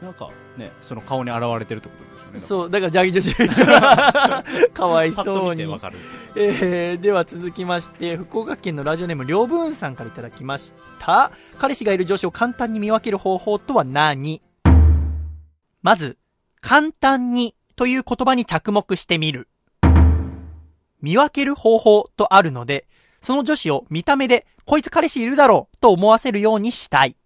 [0.00, 0.06] ビ。
[0.06, 2.66] なんかね、その顔に現れてるってことでしょうね。
[2.66, 4.68] そう、だからジャーギージョージ。
[4.72, 5.78] かわいそうに見てわ。
[5.78, 5.98] かる。
[6.36, 11.30] えー、では続きまして、福岡県のラジオネーム、りょうぶんさんからいただきました。
[11.58, 14.42] 彼氏がいる女子を簡単に見分ける方法とは何？
[15.82, 16.18] まず、
[16.60, 19.48] 簡単にという言葉に着目してみる。
[21.00, 22.88] 見分ける方法とあるので、
[23.20, 27.16] その女子を見た目で、こいつ彼氏いるだろうと思わせるようにしたい。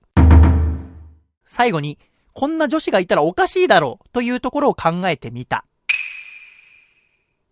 [1.44, 1.98] 最後に、
[2.34, 5.64] こんな女子がいたらおかしいだろうというところを考えてみた。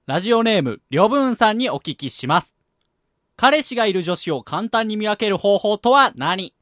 [0.06, 2.54] ラジオネーム、りょぶんさんにお聞きします。
[3.36, 6.54] 彼氏がいる女子を簡単に見分ける方法とは何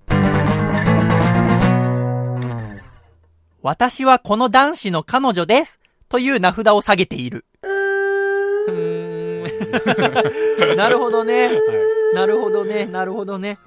[3.62, 5.80] 私はこの男子の彼女です。
[6.08, 7.44] という名札を下げている。
[10.76, 11.50] なるほどね。
[12.14, 12.86] なるほどね。
[12.86, 13.58] なるほどね。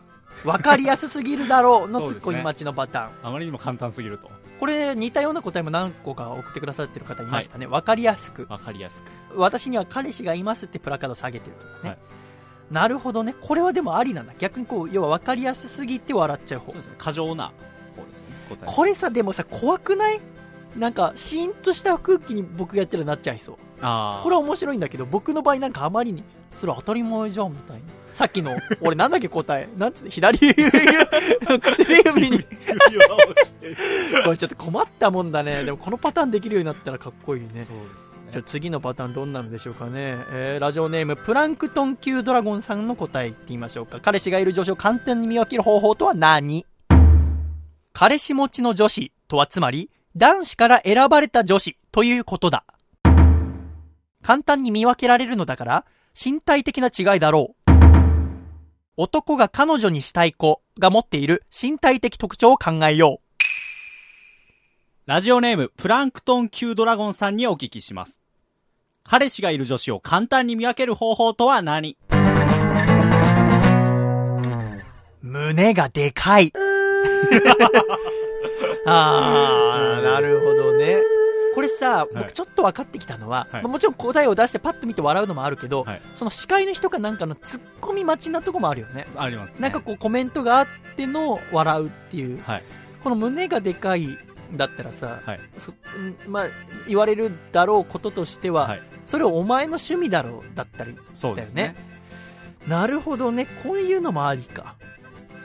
[0.46, 3.12] わかりやすすぎるだろうのツッコミ待ちのパターン。
[3.24, 4.30] あまりにも簡単すぎると。
[4.62, 7.66] これ似たような答えも何個か送ってくださってる方いましたね。
[7.66, 8.46] わ、かりやすく。
[8.48, 9.12] わかりやすく。
[9.36, 11.90] 私には彼氏がいますってプラカード下げてるとかね。
[11.90, 11.98] はい
[12.72, 13.36] なるほどね。
[13.42, 14.34] これはでもありなんだ。
[14.40, 16.76] 逆にこう、要はわかりやすすぎて笑っちゃう方そう。
[16.78, 16.96] ですね。
[16.98, 17.52] 過剰な
[17.98, 18.28] 方ですね。
[18.48, 18.74] 答え。
[18.74, 20.22] これさ、でもさ、怖くない？
[20.78, 23.56] なんか、シーンとした空気に僕がやったらなっちゃいそう。
[23.82, 24.24] ああ。
[24.24, 26.24] これは面白いんだけど、僕の場合なんかあまりに、
[26.56, 27.84] それ当たり前じゃん、みたいな。
[28.14, 29.68] さっきの、俺なんだっけ答え？
[29.78, 32.40] なんつって、左指、薬指に。
[34.24, 35.64] これちょっと困ったもんだね。
[35.64, 37.48] でもこのパターンできるようになったらかっこいいね。
[37.50, 37.74] そうです
[38.34, 38.44] じゃ。
[38.44, 40.18] 次のパターンどんなのでしょうかね。
[40.34, 44.00] えー、ラジオネーム、プランクトン級ドラゴンさんの答え言ってみましょうか。
[44.02, 46.66] 彼氏がいる女子を簡単に見分ける方法とは何？
[47.94, 52.66] 彼氏持ちの女子とはつまり、男子から選ばれた女子ということだ。
[54.22, 57.61] 簡単に見分けられるのだから、身体的な違いだろう。
[58.98, 63.26] 男が彼女にしたい子が持っている身体的特徴を考えよう。
[65.06, 68.22] ラジオネーム、プランクトン級ドラゴンさんにお聞きします。
[69.04, 71.98] 彼氏がいる女子を簡単に見分ける方法とは何？
[75.22, 76.52] 胸がでかい。
[78.86, 80.98] あー、なるほどね。
[81.62, 89.08] これさ、い僕ちょっと分かってきたのは、はいまあもちろん答えを出してパッと見て笑うのもあるけど、はいその司会の人かなんかのツッコミ待ちなとこもあるよね。
[89.16, 89.58] ありますね。
[89.60, 92.64] なんかこうコメントがあっての笑うっていう、はい。
[93.04, 94.08] この胸がでかい
[94.54, 95.40] だったらさ、はい。
[96.28, 96.44] まあ、
[96.88, 98.82] 言われるだろうこととしては、はい。
[99.06, 101.76] それお前の趣味だろうだったり、そうですね。
[102.68, 104.76] なるほどね、こういうのもありか。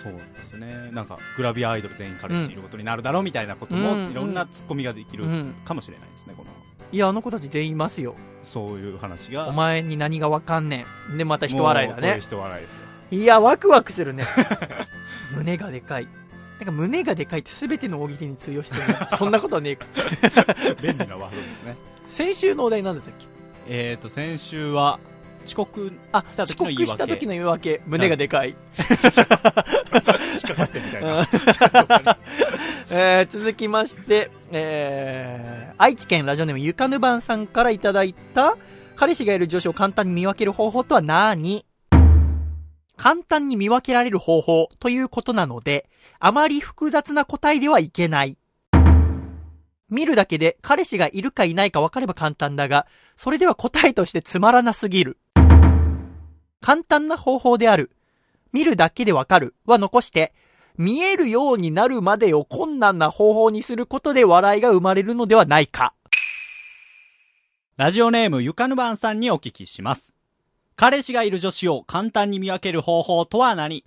[0.02, 0.90] そうですね。
[0.92, 5.54] なんか、グラビアアイドル全員彼氏いることになるだろうみたいなことも、うんいろんなツッコミができるうん。
[5.64, 6.50] かもしれないですね、この、
[6.92, 8.14] いや、あの子たち全員いますよ。
[8.44, 9.48] そういう話が。
[9.48, 11.16] お前に何がわかんねん。
[11.18, 12.18] で、また人笑いだね。
[12.20, 12.80] 人笑いですよ。
[13.10, 14.24] いや、ワクワクするね。
[15.36, 16.06] 胸がでかい。
[16.58, 19.08] なんか胸がでかいって全ての大喜利に通用してるね。
[19.18, 19.86] そんなことはねえか。
[20.82, 21.76] 便利なワードですね。
[22.08, 23.26] 先週のお題なんだったっけ？
[23.68, 24.98] えっと、先週は、
[25.46, 27.80] 遅刻あ、した遅時の言い訳刻した時の言い訳。
[27.86, 28.50] 胸がでかい。
[28.50, 28.58] 引っ
[30.42, 31.26] かかってみたいな。
[32.90, 38.56] えー続きまして、えー愛知県ラジオネームゆかぬばんさんからいただいた、
[38.96, 41.64] 彼氏がいる女子を簡単に見分ける方法とは何？
[42.96, 45.88] 簡単に見分けられる方法ということなので、
[46.18, 48.38] あまり複雑な答えではいけない。
[49.88, 55.18] 見るだけで彼氏がいるかいないか分かれば簡単だが、それでは答えとしてつまらなすぎる。
[56.66, 57.92] 簡単な方法である。
[58.52, 60.32] 見るだけでわかるは残して、
[60.76, 65.94] 見えるようになるまでを困難な方法にすることで笑いが生まれるのではないか。
[67.76, 70.16] ラジオネームゆかぬばんさんにお聞きします。
[70.74, 73.84] 彼氏がいる女子を簡単に見分ける方法とは何？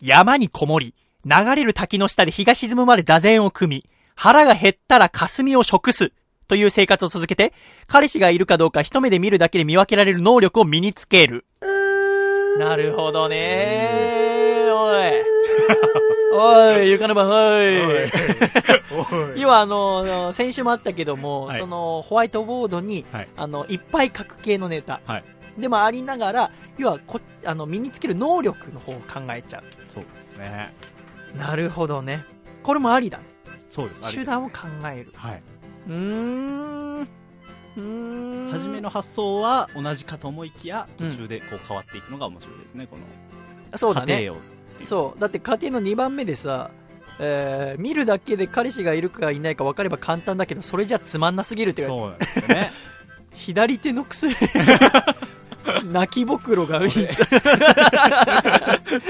[0.00, 0.94] 山にこもり、
[1.26, 6.10] 流れる滝の下で日が沈むまで座禅を組み、腹が減ったら霞を食す。
[6.50, 7.52] という生活を続けて、
[7.86, 11.46] 彼氏がいるかどうか一目で見るだけで見分けられる能力を身につける。
[12.58, 15.12] なるほどねおい。
[16.34, 19.38] おい、ゆかのばん、おい。
[19.40, 25.00] 要はあの、先週もあったけども、はいその、ホワイトボードに、はいあの、いっぱい書く系のネタ。
[25.06, 25.24] はい
[25.56, 30.72] でもありながら、要はこ、あの、身につける能力の方を考えちゃそうですね。
[31.34, 31.38] う。
[31.38, 32.24] なるほどね。
[32.62, 33.24] これもありだね。
[33.68, 34.58] そうです手段を考
[34.92, 35.12] える。
[35.14, 35.42] はい。
[35.88, 37.00] うーん。
[37.02, 38.50] うーん。
[38.52, 43.78] 初めの発想は同じかと思いきや、うん途中でこう変わっていくのが面白いですね、この。
[43.78, 44.04] そうだ
[44.84, 45.20] そう。
[45.20, 46.70] だって家庭の2番目でさ、
[47.20, 52.72] えー見るだけで彼氏がいるかいないか分かれば簡単だけど、それじゃつまんなすぎるって言われて、そうなんですよね。
[53.34, 54.34] 左手の薬、
[55.84, 56.80] 泣きぼくろが、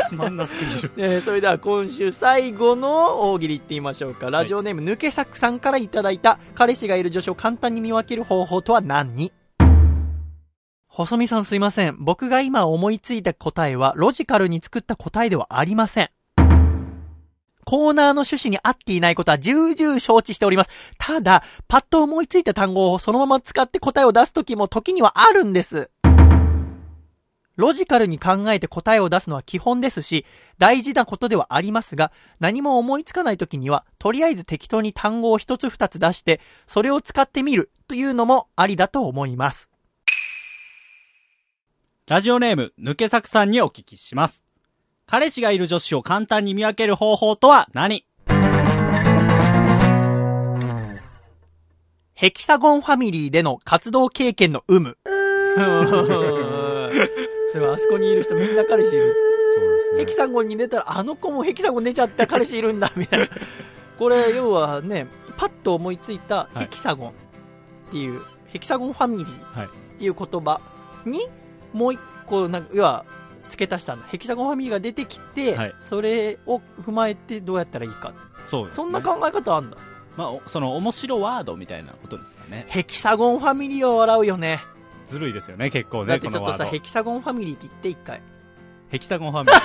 [0.09, 0.93] つまんなすぎる。
[0.97, 4.31] えーそれでは今週最後の大喜利いってみましょうか。
[4.31, 9.33] ラジオネーム、抜け作さんからいただいた、彼氏がいる女子を簡単に見分ける方法とは何？
[10.89, 11.97] 細見さんすいません。
[12.01, 16.11] 僕が今思いついた答えは、ロジカルに作った答えではありません。
[17.65, 20.71] コーナーの趣旨に合っていないことは重々承知しております。
[20.99, 25.91] ただ、パッと思いついた単語をそのまま使って答えを出すときも時にはあるんです。
[27.61, 30.25] ロジカルに考えて答えを出すのは基本ですし、
[30.59, 39.69] 大事なことではありますが、何も思いつかない時には、とりあえず適当に単語を一つ二つ出して、それを使ってみるというのもありだと思います。
[42.07, 44.43] ラジオネーム、抜け作さんにお聞きします。
[45.07, 48.07] 彼氏がいる女子を簡単に見分ける方法とは何？
[52.15, 54.97] ヘキサゴンファミリーでの活動経験の有無。
[57.53, 59.15] それはあそこにいる人みんな彼氏いる。
[59.55, 63.29] そうヘキサゴンに出たら、あの子もヘキサゴン出ちゃった彼氏いるんだ、みたいな。
[63.99, 67.13] これ、要はね、パッと思いついたヘキサゴンっ
[67.91, 70.61] ていう、ヘキサゴンファミリーっていう言葉
[71.05, 71.29] に、
[71.73, 73.05] もう一個、なんか、要は、
[73.49, 74.03] 付け足したの。
[74.05, 78.15] ヘキサゴンファミリーが出てきて、はいそれを踏まえてどうやったらいいか。
[78.47, 78.77] そうです、ね。
[78.77, 79.77] そんな考え方あんだ。
[80.17, 82.65] まあ、おその面白ワードみたいなことですかね。
[82.69, 84.61] ヘキサゴンファミリーは笑うよね。
[85.11, 86.65] ずるいですよね、結構だっね、てちょっとさ。
[86.67, 88.21] ヘキサゴンファミリーって言って一回。
[88.91, 89.61] ヘキサゴンファミリー。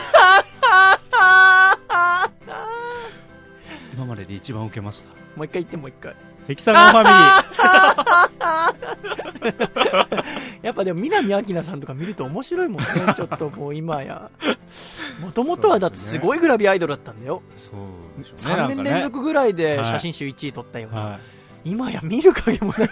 [3.94, 5.10] 今までで一番受けました。
[5.38, 6.16] もう一回言ってもう一回。
[6.48, 7.46] ヘキサゴンファミリー。
[10.66, 14.32] やっぱでも南明菜さんとか見ると面白いもんね、 ちょっともう今や。
[15.22, 17.44] もともとはだってすごいグラビアアイドルだったんだよ。
[17.58, 17.76] そう
[18.20, 18.26] ね。
[18.36, 21.02] 3年連続ぐらいではい写真集1位取ったような。
[21.02, 21.20] は
[21.66, 22.90] 今や見る影もない。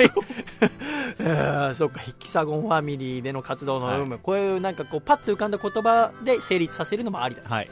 [1.19, 1.23] え
[1.71, 7.45] ーそうか、ヘキサゴンファミリーでの活動の有無、こういうなんかこうパッと浮かんだ言葉で成立させるのもありだい。。
[7.45, 7.65] はい。
[7.65, 7.69] い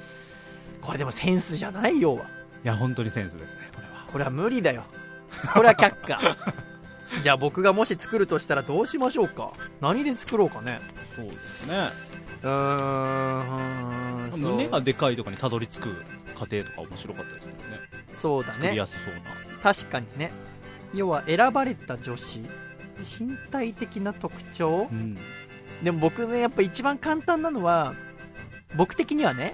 [0.82, 2.26] これでもセンスじゃないよは。
[2.64, 4.06] や、本当にセンスですね、これは。
[4.12, 4.84] これは無理だよ。
[5.54, 6.38] これは却下。
[7.24, 10.80] じゃあ僕がもし作るとしたらどうしましょうか何で作ろうかね
[11.14, 11.90] そうですね。
[12.44, 17.56] うーん胸がでかいとかにたどり着く過程とか面白かったですよね。
[18.14, 19.22] そうだね作りやすそうな。
[19.62, 20.32] 確かにね
[20.94, 22.42] 要は選ばれた女子。
[23.02, 24.88] 身体的な特徴。
[24.92, 25.18] うん。
[25.84, 27.94] でも僕ねやっぱ一番簡単なのは
[28.78, 29.54] 僕的にはね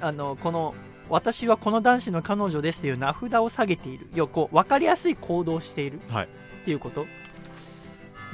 [0.00, 0.74] あのこの
[1.08, 4.08] 私はこの男子の彼女ですっていう名札を下げている。
[4.14, 6.00] 要はこう分かりやすい行動をしている。
[6.08, 6.24] はい。
[6.24, 6.28] っ
[6.64, 7.06] ていうこと。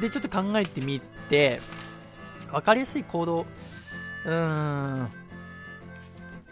[0.01, 1.61] でちょっと考えてみて
[2.51, 3.47] 分かりやすい行動。
[4.24, 5.11] うーん。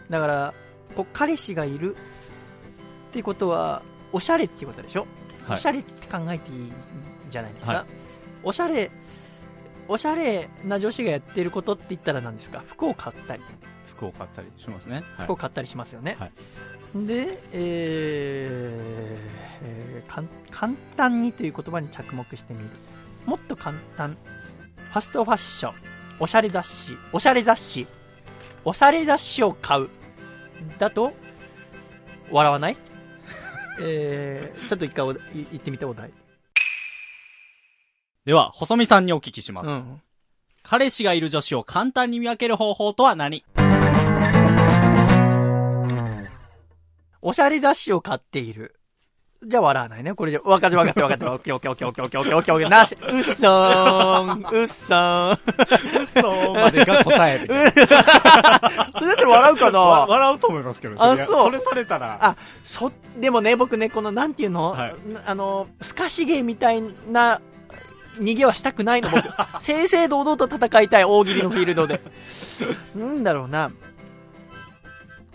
[0.09, 0.53] だから
[0.95, 3.81] こう彼氏がいるっていうことは
[4.11, 5.18] おしゃれっていうことでしょ、はい
[5.53, 6.71] おしゃれって考えていいん
[7.29, 7.85] じゃないですか、はい。
[8.43, 8.91] おしゃれ
[9.87, 12.63] おしゃれな女子がやってることって言ったら何ですか？
[12.67, 13.43] 服を買ったり。
[13.87, 15.03] 服を買ったりしますね。
[15.17, 15.25] はい。
[15.25, 16.31] 服を買ったりしますよね、はい。
[17.05, 22.69] で、えーえー簡単にという言葉に着目してみる。
[23.25, 24.17] もっと簡単。
[24.91, 25.73] ファストファッション。
[26.19, 26.97] おしゃれ雑誌。
[27.13, 27.87] おしゃれ雑誌。
[28.65, 29.89] おしゃれ雑誌を買う。
[30.77, 31.13] だと
[32.31, 32.77] 笑わない？
[33.81, 36.11] えー、ちょっと一回おい言ってみてお題
[38.25, 39.69] では、細見さんにお聞きします。
[39.69, 40.01] うん
[40.61, 43.45] 彼氏がいる女子を簡単に見分ける方法とは何？
[47.21, 48.78] おしゃれ雑誌を買っている。
[49.45, 50.13] じゃあ笑わないね。
[50.13, 51.23] これじゃ、わかってわかってわかって。
[51.29, 52.97] オッケーオッケーオッケーオッケーオッケーオッケーオッケーオッケーなし。
[53.01, 54.43] うっそーん。
[54.51, 56.07] うっそーん。
[56.07, 57.47] そうまでが答える。
[57.47, 62.17] それだったら笑うかわな笑うと思いますけど、あれそうそれされたら。
[62.19, 62.35] あ、
[62.65, 67.39] そ、でもね、僕ね、この、なんていうの、はいあの、スカシゲみたいな、
[68.19, 69.23] 逃げはしたくないの、僕。
[69.63, 72.01] 正々堂々と戦いたい、大喜利のフィールドで。
[72.93, 73.71] なんだろうな。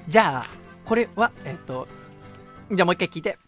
[0.09, 0.47] じゃあ、
[0.85, 1.89] これは、えっと、
[2.71, 3.39] じゃあもう一回聞いて。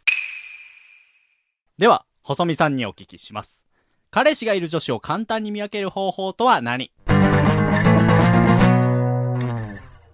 [1.78, 3.62] では、細見さんにお聞きします。
[4.10, 6.90] 彼氏がいる女子を簡単に見分ける方法とは何？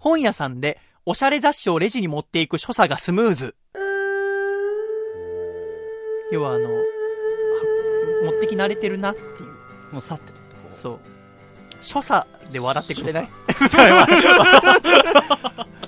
[0.00, 3.54] 本屋さんでおしゃれ雑誌をレジに持っていく所作がスムーズ。
[6.32, 6.80] 要はあの、は
[8.24, 9.28] 持ってき慣れてるなっていう。
[9.92, 10.38] もうさってと。
[10.82, 11.11] そう。
[11.82, 13.28] 所作で笑ってくれない？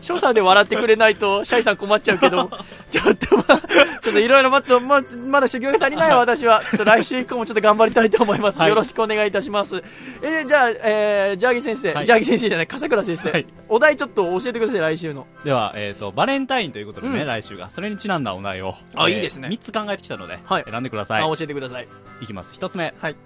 [0.05, 2.51] 所作で笑ってくれないと、シャイさん困っちゃうけど、
[2.91, 3.59] ちょっとまあ、
[4.03, 6.61] ちょっといろいろまた、ま、まだ修行が足りないわ、私は。
[6.85, 8.59] 来週以降もちょっと頑張りたいと思います。
[8.59, 9.83] はいよろしくお願いいたします。
[10.23, 15.27] えーじゃあ、えー、ジャーギー先生、はいジャーギー先生じゃない、笠倉先生、はいお題ちょっと教えてください、来週の。
[15.43, 17.71] では、えっ、と、バレンタインということでね、うん来週が。
[17.71, 18.75] それにちなんだお題を。
[18.95, 21.23] あいいですね3つ考えてきたので、はい選んでください。
[21.23, 21.89] あ、教えてください。
[22.21, 22.53] いきます。
[22.53, 22.93] 1つ目。
[23.01, 23.17] はい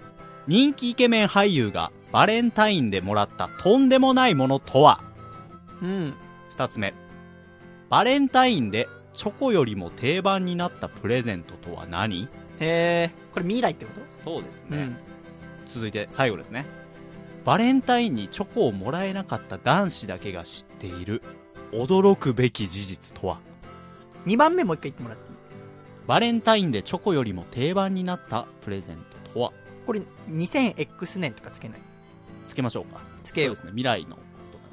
[0.47, 5.01] 人気イケメン俳優がバレンタインでもらったとんでもないものとは？
[5.81, 6.15] うん。
[6.55, 6.93] 2つ目。
[7.89, 12.27] バレンタインでチョコよりも定番になったプレゼントとは何？
[12.59, 14.01] へえ、これ未来ってこと？
[14.11, 14.77] そうですね。
[14.77, 14.97] うん。
[15.67, 16.65] 続いて最後ですね。
[17.45, 21.21] バレンタインにチョコをもらえなかった男子だけが知っている
[21.71, 23.39] 驚くべき事実とは
[24.25, 25.37] ？2番目もう一回言ってもらっていい？
[26.05, 29.53] バレンタインでチョコよりも定番になったプレゼントとは？
[29.85, 31.79] これ 2000X 年とかつけない？
[32.49, 32.99] つけましょうか。
[33.23, 33.81] つけようそうですね。
[33.81, 34.17] 未来の。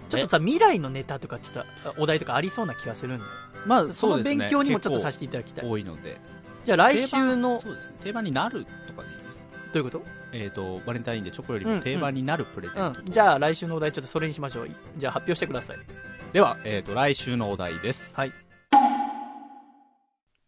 [0.09, 1.65] ちょっとさ、未来のネタとかちょっ
[1.95, 3.25] とお題とかありそうな気がするんで、
[3.67, 4.37] まあ、そのそうですね。
[4.37, 5.65] 勉強にもちょっとさせ結ていただきたい。
[5.65, 6.21] 構多いので。
[6.65, 7.95] じゃあ来週の、どそうですね。
[8.03, 9.45] 定番になるとかでいいですか？
[9.75, 10.03] ういうこと？
[10.33, 13.13] えっ、と、バレンタインでチョコよりも定番になるプレゼントとは、うん。
[13.13, 14.69] じゃあ来週のお題ちょっとそれにしましょう。
[14.97, 15.77] じゃあ発表してください。
[16.33, 18.15] では、えっ、と、来週のお題です。
[18.15, 18.33] はい。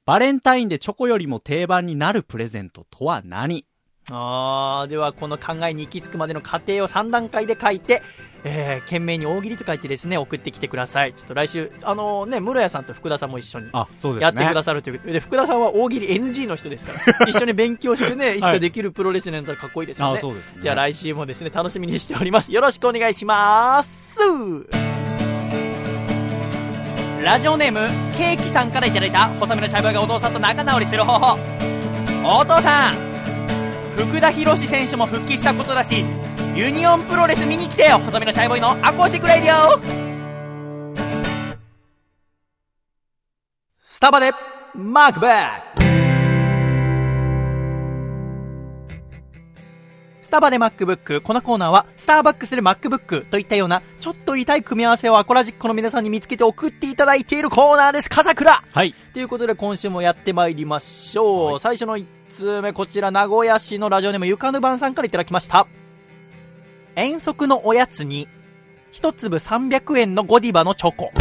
[0.07, 3.67] バレンタインでチョコよりも定番になるプレゼントとは何？
[4.11, 8.03] あー、ではこの考えに行き着くまでの過程を3段階で書いて、
[8.45, 11.13] えー、懸命に大喜利と書いてですね、送ってきてください。
[11.13, 13.69] ちょっと来週、あのね、室谷さんと福田さんも一緒に。
[13.73, 14.23] あ、そうですね。
[14.23, 20.19] やってくださるということで、で福田さんは大喜利 NG の人ですから、 一緒に勉強してね、いつかできるプロレスになったらかっこいいですよあ、ね。
[20.19, 20.63] そうですね。
[20.63, 22.53] じゃあ来週もですね、楽しみにしております。
[22.53, 24.19] よろしくお願いします。
[27.23, 27.81] ラジオネーム、
[28.17, 31.39] ケーキさんからいただいた、細身のシャイボーイがお父さんと仲直りする方法。
[32.25, 33.18] お父さん
[33.99, 36.05] 福田博選手も復帰したことだし、
[36.55, 39.81] ユニオンプロレス見に来てよ細身のシャイボーイのアコースティックレディオ
[43.81, 44.31] スタバで、
[44.77, 45.89] MacBook
[50.21, 51.23] スタバで MacBook。
[51.23, 58.11] このコーナーは、スターバックスで MacBook といったような、ちょっと痛い組み合わせをアコラジっ子の皆さんに見つけて送っていただいているコーナーです。
[58.11, 58.95] 笠倉はい。
[59.15, 61.53] ということで今週もやってまいりましょう。
[61.53, 65.67] はい最初の1通目、こちら名古屋市のラジオネームゆかぬばんさんからいただきました。
[66.97, 68.29] 遠足のおやつに、
[68.91, 71.13] 一粒300円のゴディバのチョコ。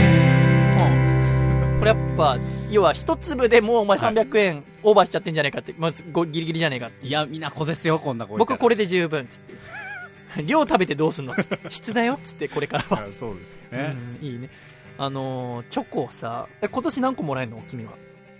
[1.79, 2.39] これやっぱ、
[2.71, 7.05] 要は一粒でもうお前300円オーバーしちゃってんじゃねえかって、まずごギリギリじゃねえかって。
[7.05, 8.35] いや、みんな子ですよ、こんな子。
[8.37, 9.53] 僕これで十分、つって。
[10.43, 11.35] 量食べてどうすんの？
[11.35, 11.59] つって。
[11.69, 13.05] 質だよ、つって、これからは。
[13.09, 13.95] あそうですよね。
[14.21, 14.49] うん、いいね。
[14.97, 17.61] あのーチョコをさ、え、今年何個もらえるの？
[17.69, 17.91] 君は。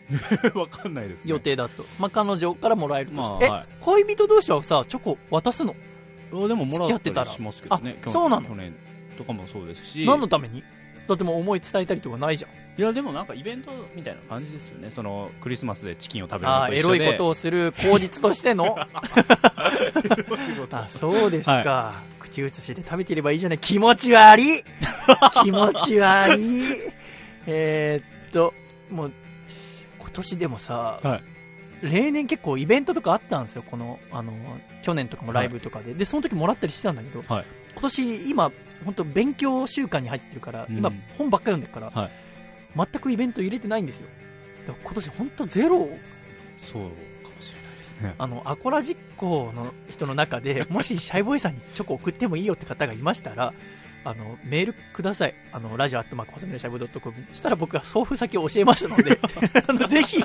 [0.56, 1.32] わかんないですね。
[1.32, 1.84] 予定だと。
[2.00, 3.46] まあ、彼女からもらえるとして。
[3.46, 5.76] え、まあはい恋人同士はさ、チョコ渡すの？
[6.34, 8.00] あでももらってたりしますけどね。
[8.08, 8.48] そうなの？
[8.48, 8.76] 去年
[9.18, 10.06] とかもそうですし。
[10.06, 10.64] 何のために？
[11.08, 12.52] だってもう思い伝えたりとかないじゃん。
[12.80, 14.92] いや、でもなんかイベントみたいな感じですよね。
[14.92, 17.00] その、クリスマスでチキンを食べるのと一緒で。
[17.00, 18.78] ロいことをする 口実としての？
[20.72, 21.54] あ、そうですか。
[21.54, 23.60] は口移しで食べてればいいじゃない。
[23.60, 24.64] 気持ち悪い
[25.44, 26.62] 気持ち悪い
[27.48, 28.54] えーっと、
[28.92, 29.14] もう、今
[30.18, 31.24] 年でもさ、はい
[31.84, 33.62] 例年結構イベントとかあったんですよ。
[33.62, 34.34] この、あの、
[34.82, 35.94] 去年とかもライブとかで。
[35.94, 38.52] で、その時もらったりしてたんだけど、はい今年今、
[38.84, 42.12] 本当勉強習慣に入ってるから、うん今本ばっか読んでるから、はい
[42.76, 44.08] 全くイベント入れてないんですよ。
[44.66, 45.88] だから今年本当ゼロ
[46.58, 48.16] そうかもしれないですね。
[48.18, 53.54] あの、アコラ実行の人の中で、もしシャイボーイさんにチョコ送ってもいいよって方がいましたら、
[54.10, 55.34] あの、メールください。
[55.52, 57.16] あの、ラジオアットマーク、ホセミのシャイボードットコム。
[57.34, 59.20] したら僕が送付先を教えますので、
[59.68, 60.24] あの、ぜひ、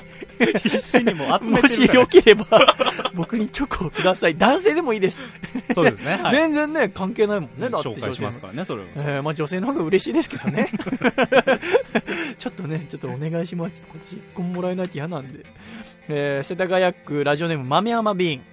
[0.63, 2.47] 必死にも集めもしてるからよければ、
[3.15, 4.37] 僕にチョコをください。
[4.37, 5.21] 男性でもいいです。
[5.75, 6.21] そうですね。
[6.23, 6.37] はい。
[6.37, 7.69] 全然ね、関係ないもんね。
[7.71, 8.87] だって紹介しますからね、それを。
[8.95, 10.71] えーまあ女性の方が嬉しいですけどね。
[12.39, 13.75] ちょっとね、ちょっとお願いします。
[13.75, 15.45] ちょっと今年一個ももらえないと嫌なんで。
[16.09, 18.52] えー世田谷区ラジオネーム豆山ビーン。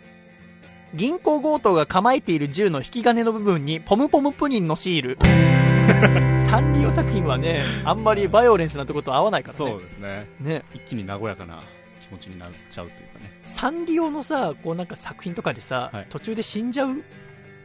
[0.93, 5.17] 銀行強盗が構えている銃の引き金の部分にポムポムプニンのシール。
[6.49, 9.57] サンリオ作品はね、あんまりバイオレンスなとこと合わないからね。
[9.71, 10.27] そうですね。
[10.39, 10.63] ね。
[10.73, 11.61] 一気に和やかな
[12.01, 13.39] 気持ちになっちゃうというかね。
[13.43, 16.95] サンリオのさ、こうなんか作品とかでさ、はい途中で死んじゃう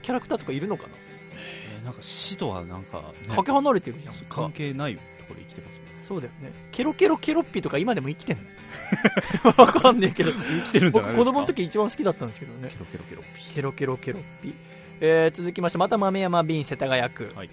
[0.02, 0.90] キャラクターとかいるのかな、
[1.32, 2.98] えーなんか死とはなんか、
[3.28, 4.14] ねかけ離れてるじゃん。
[4.28, 6.52] 関係ないところで生きてますもんそうだよね。
[6.72, 8.42] ケロケロケロッピーとか今でも生きてんの？
[9.56, 10.32] わかんねえけど。
[10.32, 12.76] 生きてるんじゃ僕ない子供の時一番好きだったんですけどねケ。
[12.78, 14.54] ロケロケロッピケロケロケロッピー。
[15.00, 17.30] えー、続きまして、また豆山瓶世田谷区。
[17.34, 17.50] はい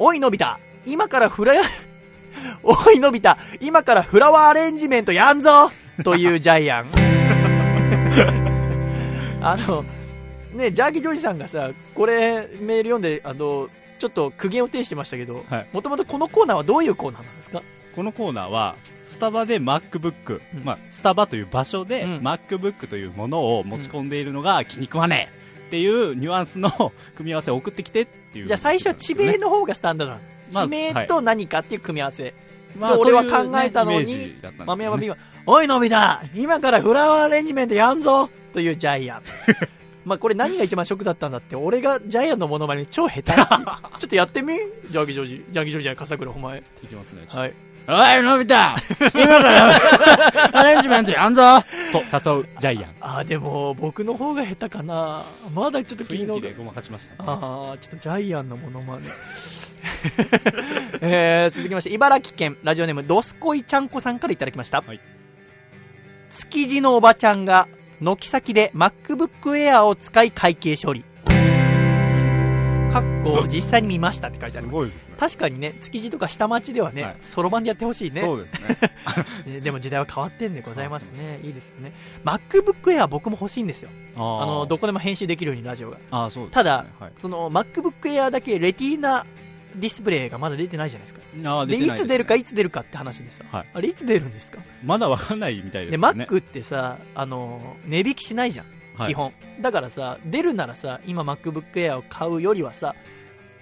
[0.00, 0.50] おいのび太
[0.86, 1.62] 今からフラヤ、
[2.62, 5.72] おいのび太 今からフラワーアレンジメントやんぞ
[6.04, 6.86] というジャイアン。
[9.42, 9.84] あの、
[10.52, 13.68] ね、ジャーキージョージさんがさ、これメール読んで、あの、
[13.98, 17.62] ちょっと苦言を呈してましたけどはい、もともとこのコーナーはどういうコーナーなんですか？
[17.94, 26.70] このコーナーは、スタバで MacBook、うんまあ、スタバという場所で、うん MacBook というものを持ち込んでいるのが気に食わねえっていうニュアンスの
[27.16, 30.24] 組み合わせを送ってきてっていう、じゃあ最初は地名の方がスタンダードなの。
[30.52, 32.34] まあ地名と何かっていう組み合わせ。
[32.78, 35.16] まあ、で俺は考えたのに豆山 B は、
[35.46, 35.98] おいのび太
[36.34, 39.22] 今からフラワーアレンジメントやんぞというジャイアン。
[40.04, 43.44] まあこれ何が一番ショックだったんだって、俺がジャイアンのモノマネ超下手 ちょ
[44.06, 44.54] っとやってみ？
[44.86, 45.44] ジャーギジョージ。
[45.50, 46.62] ジャーギジョージじゃない、笠倉お前。
[46.82, 47.24] いきますね。
[47.28, 47.54] はい。
[47.90, 48.54] おい、のび太
[49.18, 52.94] 今から アレンジメントやんぞと誘うジャイアン。
[53.00, 55.24] あー、でも僕の方が下手かな
[55.54, 57.28] まだちょっと君の方が雰囲気でごまかしましたね。
[57.30, 59.08] ああ、ちょっとジャイアンのモノマネ。
[61.00, 64.82] えー、続きまして、茨城県ラジオネームドスコイちゃんこさんからいただきました。
[64.86, 65.00] はい
[66.30, 67.68] 築地のおばちゃんが
[68.00, 71.04] 軒先で MacBook Air を使い会計処理。
[72.92, 74.70] かっこ実際に見ましたって書いてあする。
[74.70, 75.14] ごいですね。
[75.18, 78.20] 確かにね、築地とか下町ではね、はいそろばんでやってほしいね。
[78.22, 78.78] そうですね。
[79.46, 81.38] ねでも時代は変わってんでございますね。
[81.42, 81.92] いいですよね。
[82.24, 83.90] MacBook Air 僕も欲しいんですよ。
[84.16, 85.98] ああの、どこでも編集できるようにラジオが。
[86.10, 89.26] あーそうですねただ、はいその MacBook Air だけレティーナ
[89.76, 91.20] ディスプレイがまだ出てないじゃないですか。
[91.44, 93.44] あーで、ねいつ出るかいつ出るかって話でさ。
[93.50, 94.58] はいあれいつ出るんですか？
[94.82, 96.08] まだわかんないみたいですね。
[96.08, 98.66] Mac ってさ、あの、値引きしないじゃん。
[98.98, 99.32] はい基本。
[99.60, 102.94] だからさ、出るならさ、今 MacBook Air を買うよりはさ、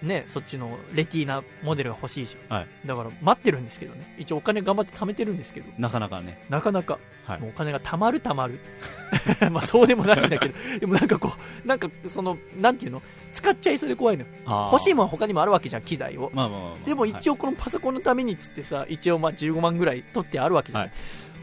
[0.02, 2.58] ね、そっちのレティーナモデルが欲しいじゃん。
[2.58, 4.14] はいだから待ってるんですけどね。
[4.18, 6.42] 一応お金頑張って貯めてるんですけど、なかなかね。
[6.48, 8.60] なかなか、はいもうお金が貯まる貯まる。
[9.50, 11.32] まあそうでもないんだけど、 でもなんかこ
[11.64, 13.02] う、なんかその、なんていうの？
[13.32, 14.28] 使っちゃいそうで怖いのよ。
[14.72, 16.30] 欲しいももんは他にもあるわけじゃん、機材を。
[16.32, 16.86] まあまあまあまあ。
[16.86, 20.84] でも一応このパソコンのためにっつってさ、一応まあ15万ぐらい取ってあるわけじゃん。
[20.84, 20.92] はい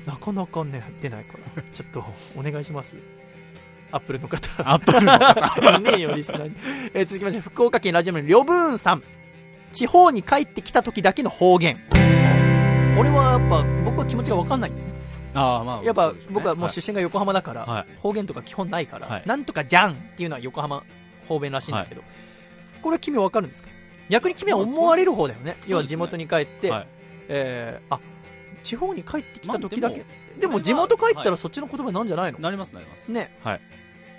[0.05, 2.03] なかなかね、出ないから、ちょっと
[2.37, 2.97] お願いします。
[3.93, 4.49] アップルの方。
[4.69, 6.55] アップルのいねえよ、リスナーに。
[6.93, 9.03] えー続きまして、福岡県ラジオネーム、りょぶーんさん。
[9.71, 11.77] 地方に帰ってきた時だけの方言。
[12.97, 14.93] これはやっぱ、僕は気持ちがわかんないんだよね。
[15.35, 15.83] ああまあ。
[15.83, 20.83] やっぱ僕はもう出身が横浜だから、はい方言とか基本ないから、はいなんとかじゃんっていうのは横浜
[21.27, 22.01] 方言らしいんだけど、
[22.81, 23.69] これは君はわかるんですか？
[24.09, 25.57] 逆に君は思われる方だよね。
[25.67, 26.87] 要は地元に帰って、はい
[27.29, 27.99] えーあ、
[28.63, 29.99] 地方に帰ってきた時だけ？
[29.99, 30.05] ま
[30.39, 33.09] でも地元帰ったはいらそっちの言葉なんじゃないの、なりますなります。
[33.11, 33.35] ね。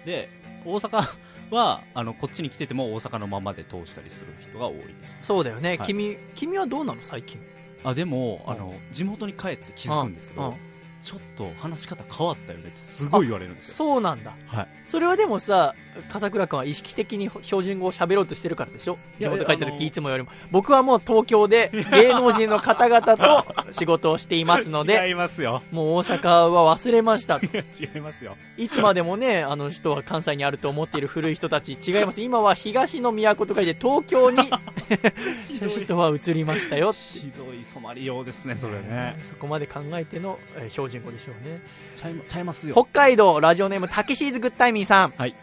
[0.05, 0.29] で、
[0.65, 1.03] 大阪
[1.51, 5.17] は、あの、こっちに来てても大阪のままで通したりする人が多いです。
[5.23, 5.71] そうだよね。
[5.71, 7.41] はい君、君はどうなの最近？
[7.85, 10.57] あ、でも、あの、地元に帰って気づくんですけうんど、
[11.05, 13.75] ちょっと話し方変わったよねってすごい言われるんですよ。
[13.75, 14.35] そうなんだ。
[14.47, 14.69] はい。
[14.87, 15.75] それはでもさ、
[16.11, 18.97] 笠倉君は意識的に標準語を喋ろうとしてるからでしょ？
[19.21, 20.31] 地元帰った時いつもよりも。
[20.51, 25.63] 僕はもう東京で芸能人の方々と仕事をしていますので、 違いますよ。
[25.71, 27.39] もう大阪は忘れました。
[27.39, 28.37] 違いますよ。
[28.57, 32.23] いつまでもね、あの人は関西にあると思っている古い人たち、違います。
[32.23, 34.39] 今は東の都と書いて東京に
[35.69, 36.93] 人は移りましたよ。
[36.93, 39.17] ひどい染まりようですね、それね。
[39.29, 41.61] そこまで考えての、えー標準語でしょうね。
[41.97, 42.75] ちゃいちゃいますよ。
[42.75, 45.11] 北海道ラジオネームタキシーズグッタイミーさん。
[45.17, 45.35] はい。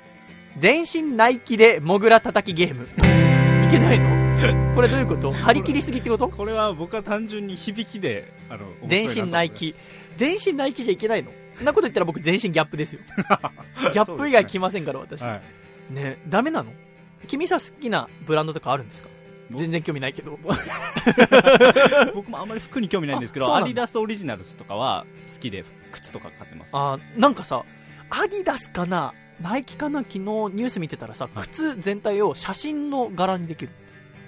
[0.57, 2.83] 全身ナイキでモグラ叩きゲーム。
[2.85, 4.21] いけないの？
[4.75, 5.31] これどういうこと？
[5.31, 6.27] 張り切りすぎってこと？
[6.29, 9.75] これは僕は単純に響きで、あの、全身ナイキ。
[10.17, 11.31] 全身ナイキじゃいけないの？
[11.57, 13.01] そんなこと言ったら僕全身ギャップですよ。
[13.93, 15.21] ギャップ以外来ませんから私。
[15.21, 15.41] は
[15.91, 15.93] い。
[15.93, 16.71] ねダメなの？
[17.27, 19.09] 君さ好きなブランドとかあるんですか？
[19.09, 19.10] 僕
[19.59, 20.37] 全然興味ないけど。
[22.13, 26.69] 僕もあんまり服に興味ないんですけど、アディダスオリジナルスとかは好きで、靴とか買ってます。
[26.73, 27.63] あーなんかさ、
[28.09, 29.13] アディダスかな？
[29.41, 29.99] ナイキかな？
[30.01, 33.71] 昨日ニュース見てたらさ、はい靴全体を写真の柄にできる。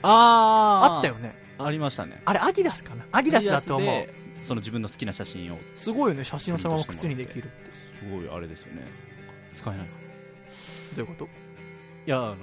[0.01, 1.35] ああったよね。
[1.59, 2.21] ありましたね。
[2.25, 3.05] あれアディダスかな？
[3.11, 4.09] アディダスだと思う。
[4.41, 7.49] その自分の好きな写真を、すごいよね、写真をそのまま靴にできるって。
[7.99, 8.85] すごいあれですよね。
[9.53, 9.99] 使えないかな。
[9.99, 10.05] ど
[10.97, 11.25] ういうこと？
[11.25, 12.41] いや、あのね、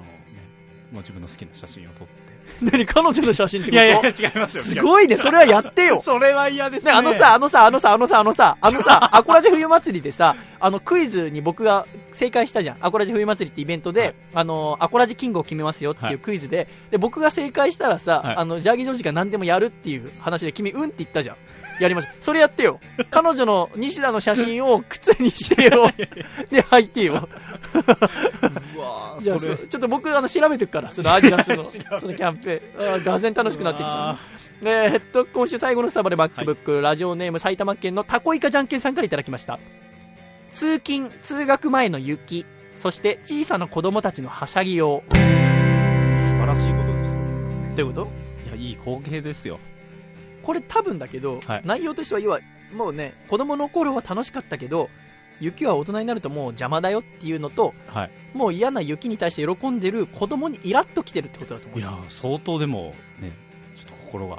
[0.92, 2.29] まあ、自分の好きな写真を撮って。
[2.62, 3.82] 何彼女の写真ってこと？
[3.82, 4.64] いやいや、違いますよ。
[4.64, 6.00] すごいね、それはやってよ。
[6.04, 6.98] それは嫌ですね、ね。
[6.98, 12.76] あのさ、あのさ、あのさ、あのさ、あのさ、あのさ、 アコラジ冬祭りでさ、あのクイズに僕が正解したじゃん。
[12.80, 21.36] アコラジ冬祭りってイベントで、はいあの、アコラジキングを決めますよってはいいうクイズで、で、僕が正解したらさ、はいあの、ジャーギージョージが何でもやるっていう話で、君、うんって言ったじゃん。
[21.80, 22.14] やりました。
[22.20, 22.78] それやってよ。
[23.10, 25.90] 彼女の西田の写真を靴にしてよ。
[26.50, 27.28] で、履いてよ。
[28.76, 31.64] うわそれそちょっと僕、あの、調べてくから、そのアディダスの、
[31.98, 32.92] そのキャンペーン。
[32.94, 34.18] あーがぜん楽しくなってきたあ。
[34.62, 39.58] えーっと、今週最後のスタバで MacBook、ラジオネーム埼玉県のタコイカじゃんけんさんからいただきました。
[40.52, 42.44] 通勤、通学前の雪、
[42.74, 45.16] そして小さな子供たちのはしゃぎよう。
[45.16, 47.18] 素晴らしいことですよ。
[47.76, 48.08] どういうこと？
[48.46, 49.58] いや、いい光景ですよ。
[50.50, 52.40] これ多分だけど、はい内容としては要は、
[52.74, 54.90] もうね、子供の頃は楽しかったけど、
[55.38, 58.10] 雪は大人になるともう邪魔だよっていうのと、はい。
[58.34, 61.78] もう嫌な雪に対して喜んでる子供にイラッときてるってことだと思う。
[61.78, 63.30] いやー、相当でも、ね、
[63.76, 64.38] ちょっと心が、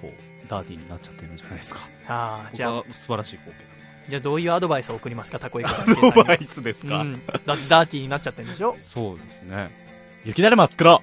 [0.00, 1.80] こう、ダーティーになっちゃってるんじゃないですか。
[2.08, 3.64] ああ、じゃあ、素晴らしい光景
[4.08, 6.08] じゃあどういうアドバイスを送りますか、タコイカじゃんけんさんだ。
[6.08, 8.74] にはアドバイスですか、うん、ダーティーになっちゃってるんでしょ？
[8.78, 9.70] そうですね。
[10.24, 11.02] 雪だるま作ろ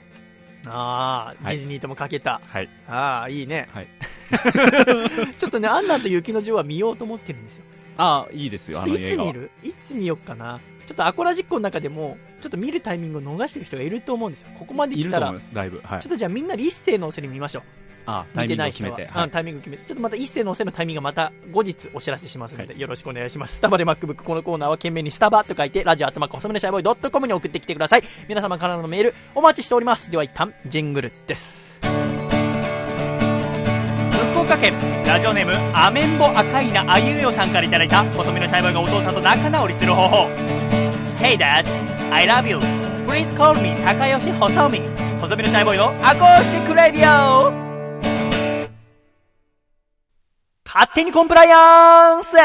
[0.71, 2.41] ああ、はいディズニーともかけた。
[2.43, 2.69] うはい。
[2.87, 3.67] ああ、いいね。
[3.71, 3.87] はい
[5.37, 7.63] ちょっとね、アンナと雪の女王は見ようと思ってるんですよ。
[7.97, 9.31] ああ、いいですよ、あの映画は。
[9.31, 9.51] つ見る？
[9.63, 10.59] いつ見よっかな？
[10.85, 14.47] ちょっとアコラ実行の中でも、ちょっと見るタイミングを逃してる人がいると思うんですよ。
[14.59, 15.81] ここまで来たら、いると思います、だいぶ。
[15.83, 16.07] はいちょ。
[16.07, 17.63] っとじゃあみんなで一斉のせに見ましょう。
[18.07, 18.91] あタイミング見てない人は。
[18.91, 19.19] を決めて。
[19.19, 19.85] うんタイミング決めて。
[19.85, 23.57] ちょっとまた一斉のせのタイミングがまた後日お知らせしますので、よろしくお願いします。
[23.57, 28.03] スタバで MacBook、このコーナーは懸命にスタバと書いて、ラジオアットマーク細めのシャイボーイ .com に送ってきてください。
[28.27, 30.09] 皆様からのメール、お待ちしております。
[30.09, 31.67] では一旦、ジングルです。
[34.37, 34.73] 福岡県
[35.05, 40.15] ラジオネームアメンボ赤いなあゆうよさんからいただいた細身のシャイボーイがお父さんと仲直りする方法
[41.17, 41.65] Hey Dad
[42.11, 42.57] I love you
[43.07, 44.79] Please call me 高吉細身
[45.19, 47.66] 細身のシャイボーイのアコースティックラディオ
[50.77, 52.35] 勝手にコンプライアンス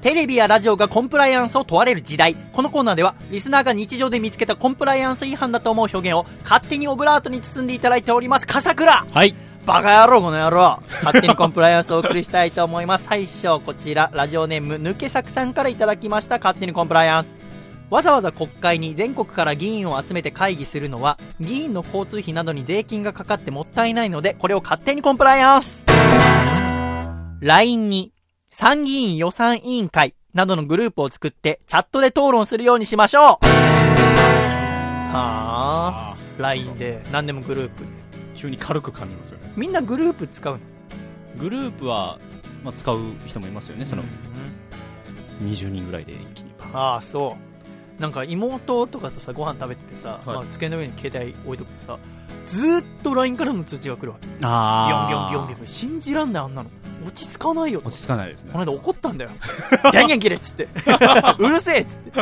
[0.00, 2.34] テレビやラジオがコンプライアンスを問われる時代。
[2.34, 8.48] このコーナーでは、リスナーが日常で見つけたコンプライアンス違反だと思う表現を勝手にオブラートに包んでいただいております。
[8.48, 9.32] 笠倉はい。
[9.64, 13.04] バカ野郎、この野郎勝手にコンプライアンスをお送りしたいと思います。
[13.04, 16.38] 最初、こちら、ラジオネーム、抜け作さんからいただきました。
[16.38, 17.45] 勝手にコンプライアンス。
[17.88, 25.84] わざわざ国会に全国から議員を集めて会議するのは、議員の交通費などに税金がかかってもったいないので、これを勝手にコンプライアンス
[27.40, 28.12] !LINE に、
[28.50, 33.22] 参議院予算委員会などのグループを作って、チャットで討論するようにしましょう
[35.14, 37.90] はあ、LINE で、何でもグループで。
[38.34, 39.52] 急に軽く感じますよね。
[39.56, 40.60] みんなグループ使うの？
[41.38, 42.18] グループは、
[42.64, 43.86] まあ、使う人もいますよね。
[43.86, 44.02] その、
[45.42, 46.50] 20人ぐらいで一気に。
[46.72, 47.55] ああそう
[47.98, 51.98] なんか妹とかとさご飯食べててさ、はいまあ、机の上に携帯置いとくとさ
[52.46, 56.70] ずーっと LINE からの通知が来るわけビョンビョンあビョンビョン信じらんないあんなの
[57.06, 58.58] 落ち着かないよと落ち着かないですねこ。
[58.58, 59.30] の間怒ったんだよ
[59.92, 60.68] ギャンギャン切れっつって
[61.38, 62.12] うるせえっつって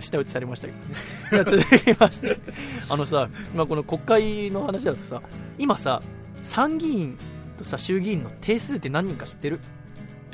[0.00, 2.38] 舌打ちされましたけどね続きまして
[2.88, 5.22] あのさ、まあ、この国会の話だとさ
[5.58, 6.02] 今さ
[6.42, 7.18] 参議院
[7.58, 9.60] とさ衆議院の定数って何人か知ってる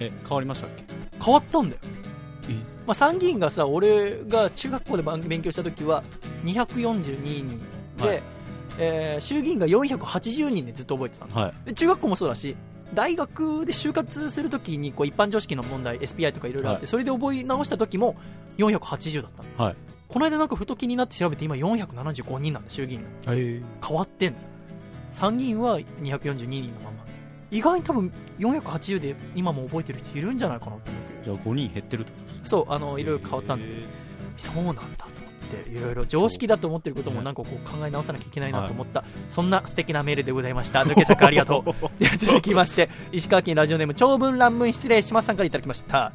[0.00, 0.84] え、変わりましたっけ
[1.22, 2.07] 変わったんだよえ
[2.54, 6.02] まあ、参議院がさ俺が中学校で番勉強した時は
[6.44, 7.60] 242人
[7.98, 8.22] で、はい。
[8.78, 11.34] えー衆議院が480人でずっと覚えてたの。
[11.34, 11.52] はい。
[11.66, 12.56] で中学校もそうだし
[12.94, 16.86] 大学で就活するときにこう一般常識の問題 SPI とかいろいろあって、はい。
[16.86, 18.16] それで覚え直した時も
[18.56, 19.64] 480だったの。
[19.68, 19.76] はい。
[20.08, 23.34] この間なんかふと気になって調べて今475人なんだ衆議院の。
[23.34, 24.38] へ変わってんの。
[25.10, 26.97] 参議院は242人のまま
[27.50, 31.24] 意外に多分480で今も覚えてる人いるんじゃないかなと思って。
[31.24, 32.12] じゃあ5人減ってると
[32.44, 33.66] そうあのいろいろ変わったんだ。
[33.66, 33.88] けど
[34.38, 40.82] そうなんだと思っていろいろ常識だと思ってることもなんかこう考え直さなきゃいけないなと思った、そんな素敵なメールでございました。
[40.84, 41.72] 抜け作ありがとう。
[41.98, 46.12] では続きまして石川県ラジオネーム長文乱文失礼しますさんからいただきました。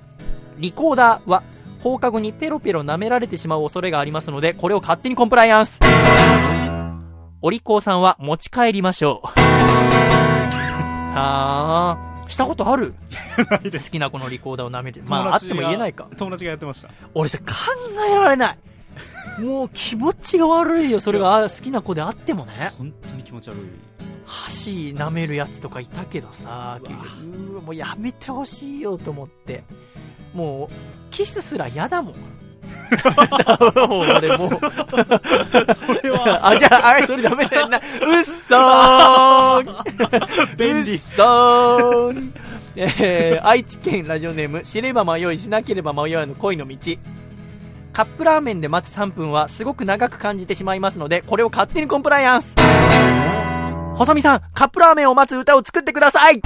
[0.58, 1.44] リコーダーは
[1.82, 5.80] 放課後にペロペロ舐められてしまう恐れがありますのでこれを勝手にコンプライアンス。
[7.42, 10.23] お利口さんは持ち帰りましょう
[11.14, 12.30] あー。
[12.30, 12.96] したことある？
[13.52, 13.90] ないです。
[13.90, 15.02] 好きな子のリコーダーを舐めて。
[15.02, 16.08] まああっても言えないか。
[16.18, 16.90] 友達がやってました。
[17.14, 17.46] 俺さ考
[18.12, 18.58] えられない。
[19.42, 21.00] もう気持ちが悪いよ。
[21.00, 22.72] それがあ好きな子であってもね。
[22.78, 23.58] 本当に気持ち悪い。
[24.26, 27.00] 箸舐めるやつとかいたけどさうわ。
[27.52, 29.64] うわもうやめてほしいよと思って。
[30.34, 30.74] もう
[31.12, 32.14] キスすら嫌だもん
[33.88, 34.50] もう俺もう。
[34.50, 34.60] そ
[36.04, 37.78] れは、 あじゃああそれダメだよな。
[37.78, 37.84] うっ
[38.24, 40.94] そー便利。
[40.94, 42.32] うっそー
[42.76, 46.78] えー、愛知県ラジオネーム知れば迷いしなければ迷わぬ恋の道。
[47.92, 52.56] カップラーメンで待つ3分はすごく長く感じてしまいますのでこれを勝手にコンプライアンス。
[53.96, 56.42] 細見さんカップラーメンを待つ歌を作ってください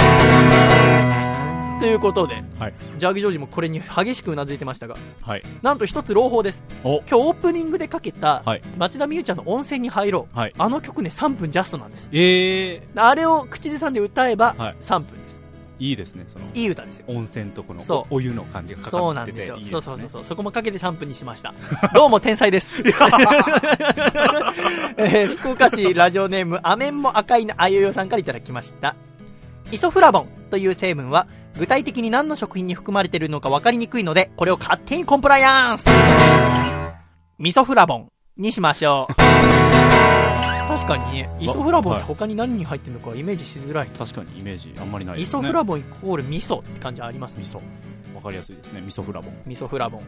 [1.79, 2.73] ということで、はい。
[2.97, 5.43] ジャーギジョージもこれに激しくうなずいてましたがはい。
[5.61, 6.63] なんと一つ朗報です。
[6.83, 8.61] お、今日オープニングでかけたはい。
[8.77, 10.53] 町田美優ちゃんの温泉に入ろう、はい。
[10.57, 12.09] あの曲ね3分ジャストなんです。
[12.11, 14.75] ええあれを口ずさんで歌えばはい。
[14.81, 15.39] 3分です、
[15.79, 17.05] いいですね、その、いい歌ですよ。
[17.09, 18.15] 温泉とこのそう。
[18.15, 19.81] お湯の感じがかそうかっててなんですよ。
[19.81, 20.23] そうそうそうそう。
[20.23, 21.53] そこもかけて3分にしました。
[21.93, 22.81] どうも天才です、
[24.97, 28.95] えー福岡市ラジオネームアメンも赤いなあゆよさんからいただきました。
[29.71, 31.27] イソフラボンという成分は
[31.57, 35.85] 具体的に何の食品に含まれているのか分かりにくいのでこれを勝手にコンプライアンス
[37.39, 39.13] ミソフラボンにしましょう
[40.67, 45.39] 確かにねイソフラボンって他に何に入ってるのかイメージしづらい、確かにイメージあんまりないですね。
[45.39, 47.61] イソフラボンイコール味噌って感じありますね味噌。
[48.13, 49.33] わかりやすいですね、味噌フラボン。
[49.45, 50.01] 味噌フラボン。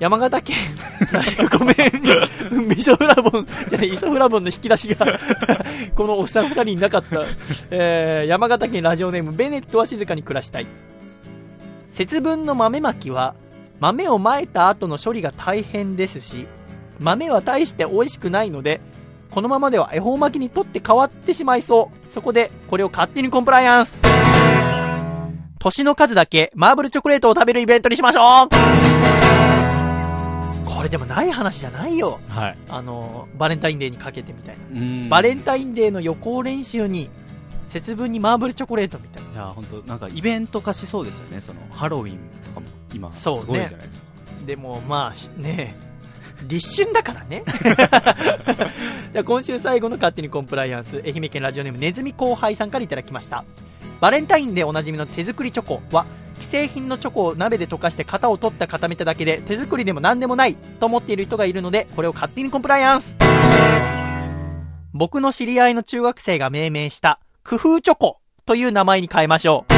[0.00, 0.56] 山形県、
[1.58, 5.06] ごめん、味噌フラボン、じゃない、イソフラボンの引き出しが、
[5.94, 7.26] このおっさん二人になかった。
[7.70, 10.66] えー、山形県ラジオネーム、ベネットは静かに暮らしたい。
[11.92, 13.34] 節分の豆まきは、
[13.78, 16.46] 豆をまいた後の処理が大変ですし、
[16.98, 18.80] 豆は大して美味しくないので、
[19.30, 22.14] このままでは恵方巻きにとって変わってしまいそう。
[22.14, 24.00] そこで、これを勝手にコンプライアンス。
[25.58, 29.29] 年の数だけマーブルチョコレートを食べるイベントにしましょう
[30.80, 32.20] これでもない話じゃないよ。
[32.28, 32.58] はい。
[32.70, 34.80] あの、バレンタインデーにかけてみたいな。
[34.80, 37.10] うんバレンタインデーの予行練習に、
[37.66, 39.30] 節分にマーブルチョコレートみたいな。
[39.30, 44.10] いや、本当なんかイベント化しそうですよね、その、ハロウィンとかも今、すそうねごいじゃないですか。
[44.46, 45.76] でもまあしね
[46.48, 47.44] 立春だからね
[49.24, 53.44] 今週最後の勝手にコンプライアンス愛媛県ラジオネームネズミ後輩さんからいただきました
[54.00, 63.14] バレンタインでおなじみの手作りチョコは既製品のチョコを鍋で溶かして型を取った固めただけで手作りでも何でもないと思っている人がいるのでこれを勝手にコンプライアンス。
[64.92, 67.20] 僕の知り合いの中学生が命名した。
[67.44, 69.72] 工夫チョコという名前に変えましょう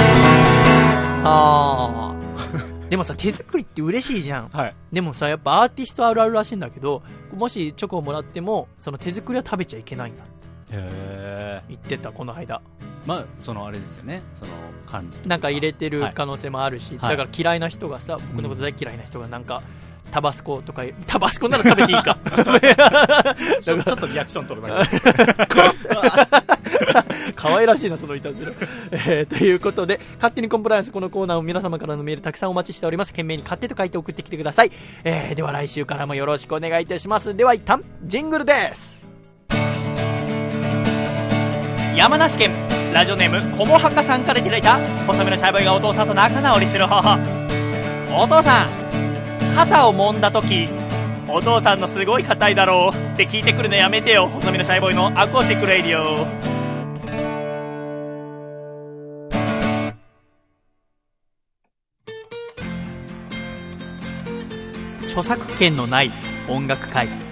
[1.25, 4.75] あーでもさ手作りって嬉しいじゃんはい。
[4.93, 7.03] でもさ、やっぱアーティストあるあるらしいんだけど、
[7.35, 10.23] もしチョコをもらっても、その手作りは食べちゃいけないんだ。
[10.25, 10.27] へ
[10.73, 11.63] え。
[11.69, 12.61] 言ってた、この間。
[13.07, 14.53] まあ、そのあれですよね、その
[14.87, 15.29] 管理。
[15.29, 19.63] なんか入れてるはい可能性もあるし、はいだから嫌いな人がさ、僕のこと大嫌いな人がなんか、
[20.13, 22.19] タバスコとか、タバスコなら食べていいか。
[23.61, 25.03] ちょ ちょっとリアクション取るだけで。
[27.35, 28.53] 可愛らしいな、そのいたずら。
[28.93, 33.13] えー、ということで、勝手にコンプライアンスこのコーナーを皆様からのメールたくさんお待ちしております。
[33.13, 34.71] 懸命に勝手と書いて送ってきてください。
[35.05, 37.35] えー、では来週からもよろしくお願いいたします。
[37.35, 39.03] では一旦、ジングルです。
[41.97, 46.09] 山梨県ラジオネームこもはかさんからいただいた細身のシャイボーイがお父さん。
[46.09, 48.69] と仲直りする方法お父さん
[49.55, 50.69] 肩を揉んだ時
[51.27, 56.27] お父さんのすごい硬いだろうって聞いてくるのやめてよ細身のシャイボーイのアコースティックレイディオ
[65.13, 66.13] 著作権のない
[66.49, 67.32] 音楽会。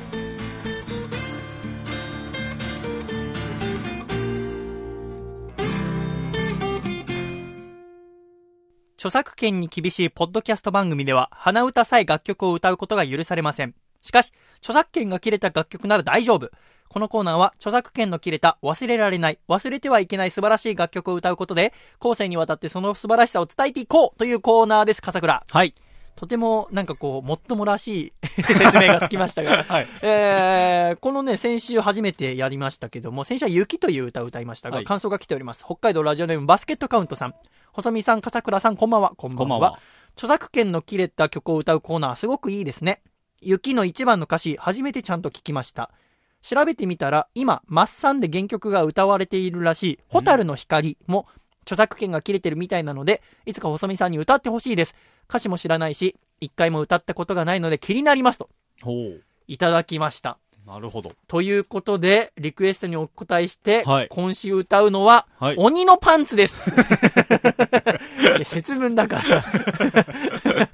[9.00, 16.50] 著作権に厳しいポッドキャスト番組では鼻歌さえ楽曲を歌うことが許されませんしかし著作権が切れた楽曲なら大丈夫
[16.90, 25.44] このコーナーは著作権の切れた忘れられない、忘れてはいけない素晴らしい楽曲を歌うことで、後世にわたってその素晴らしさを伝えていこうというコーナーです、笠倉。
[25.48, 25.72] はい。
[26.20, 28.12] とてもなんかこう、もっともらしい
[28.44, 29.86] 説明がつきましたが、 はい。
[30.02, 35.64] えー、このね、先週初めてやりましたけども、先週は雪という歌を歌いましたが、はい感想が来ております。
[35.64, 37.34] 北海道ラジオネームバスケットカウントさん。
[37.72, 39.14] 細見さん、笠倉さん、こんばんは。
[39.16, 39.38] こんばんは。
[39.38, 39.78] こんばんは。
[40.14, 43.00] 著作権の切れた曲を歌うコーナー、すごくいいですね。
[43.40, 45.90] 雪の一番の歌詞、初めてちゃんと聞きました。
[46.42, 51.26] 調べてみたら、今、マッサンで原曲が歌われているらしい、ホタルの光も、
[51.62, 54.94] 著作権が切れてるみたいなので、いつか細見さんに歌ってほしいです。
[55.28, 58.48] 歌詞も知らないし、一回も歌ったことがないので気になりますと、
[58.82, 59.22] ほう。
[59.46, 60.38] いただきました。
[60.66, 61.12] なるほど。
[61.26, 65.56] ということで、リクエストにお答えして、はい今週歌うのは、はい。
[65.58, 66.70] 鬼のパンツです。
[66.70, 66.72] い
[68.40, 69.42] や節分だから。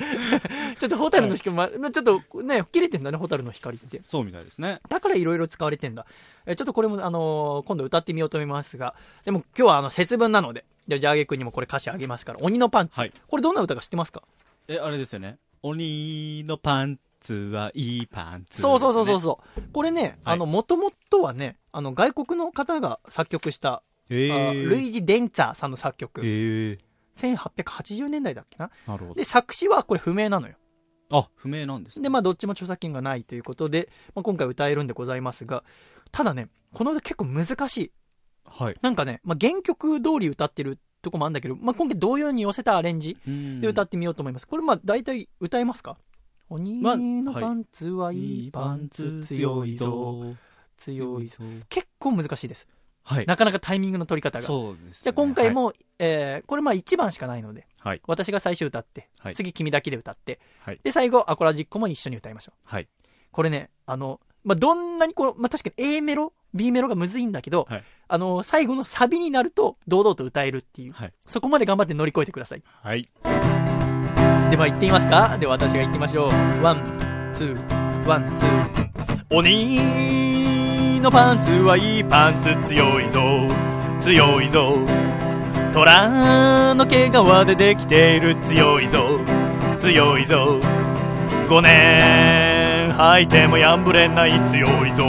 [0.79, 4.03] ちょっとホタルの光、ま、まちょっとね、切れてんだね、ホタルの光って。
[4.05, 4.81] そうみたいですね。
[4.89, 6.05] だからいろいろ使われてんだ。
[6.47, 8.95] えちょっとこれも、あのー今度歌ってみようと思いますが、
[9.25, 12.99] でも今日はあの、節分なので、じゃあ、ジャーゲ君にもこれ歌詞あげますから、鬼のパンツ。
[12.99, 13.13] はい。
[13.27, 14.23] これどんな歌か知ってますか？
[14.69, 15.39] え、あれですよね。
[15.63, 19.21] 鬼のパンツはいいパンツ、そうそうそうそうう。
[19.21, 19.63] そう。
[19.73, 24.29] これね、はいあの、もともとはね、あの、外国の方が作曲した、え。
[24.55, 26.21] ルイージ・デンツァーさんの作曲。
[26.25, 26.79] へえ。
[27.17, 28.71] 1880年代だっけな？
[28.87, 29.25] なるほどで、。
[29.25, 30.55] 作詞はこれ不明なのよ。
[31.11, 32.05] あ、不明なんですね。
[32.05, 35.65] で、まあ、どっちも著作権がないということで、まあ、今回歌えるんでございますが、
[36.13, 37.93] ただね、この歌結構難しい。
[38.48, 38.77] はい。
[38.82, 43.16] なんかね、まあ、原曲通り歌ってるとこもあるんだけど、まあ、今回同様に寄せたアレンジ
[43.60, 44.47] で歌っってみようと思います。
[44.47, 45.97] これ、まあ、大体歌えますか？
[46.48, 50.36] 鬼まあのパンツはいいパンツ強いぞ。。
[50.77, 51.39] 強いぞ。
[51.68, 52.68] 結構難しいです。
[53.02, 53.27] はい。
[53.27, 54.47] なかなかタイミングの取り方が。
[54.47, 54.90] そうです、ね。
[55.05, 58.02] じゃあ今回はい、も、えーこれまあ1番しかないので、はい。
[58.06, 60.81] 私が最初歌って、はい次君だけで歌って、はい。
[60.82, 62.60] で、最後、アコラジっ子も一緒に歌いましょう。
[62.64, 62.89] はい。
[63.31, 71.12] これね、あの、まあ、どんなにこう、まあ、確かに A メロ、B メロがむずいんだけど、はいあの、最後のサビになると堂々と歌えるっていう、はい。
[71.27, 72.62] そこまで頑張って乗り越えてください。
[72.82, 73.09] はい。
[74.52, 75.36] では行ってみますか？
[75.39, 76.62] では私が行ってみましょう。
[76.62, 79.37] one、two、one、two。
[79.36, 83.20] 鬼のパンツはいいパンツ強いぞ、
[84.01, 84.78] 強いぞ。
[85.73, 87.12] 虎の毛皮
[87.47, 89.18] でできている強いぞ、
[89.78, 90.60] 強いぞ。
[91.48, 92.45] 5年
[92.97, 95.05] 履いても破れない強いぞ、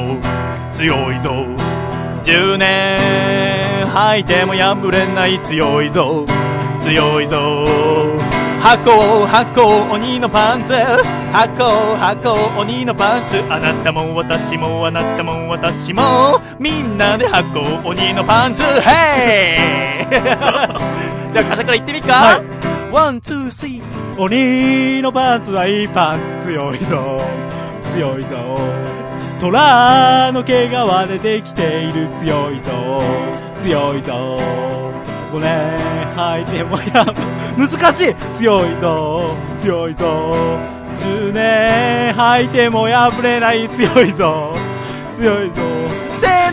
[0.74, 1.46] 強いぞ。
[2.24, 3.00] 10年
[3.88, 6.26] 履いても破れない強いぞ、
[6.84, 7.66] 強いぞ。
[8.62, 10.74] 箱箱鬼のパンツ
[11.32, 13.42] 箱箱鬼のパンツ。
[13.50, 16.42] あなたも私もあなたも私も。
[16.60, 18.64] みんなで箱鬼のパンツ。
[18.82, 19.56] ヘ
[20.02, 20.10] イ。
[20.10, 20.20] で
[21.40, 22.44] は風から言ってみっか、はい
[22.92, 24.22] one two three。
[24.22, 27.22] 鬼のパンツはいいパンツ強いぞ。
[27.94, 28.58] 強いぞ。
[29.40, 30.72] 虎の毛皮
[31.10, 33.02] でできている強いぞ。
[33.62, 34.40] 強いぞ。
[35.32, 35.78] 5年
[36.16, 37.06] 履いてもや
[37.58, 39.36] 難しい強いぞ。
[39.60, 40.34] 強いぞ。
[41.00, 44.54] 10年履いても破れない強いぞ。
[45.20, 45.77] 強いぞ。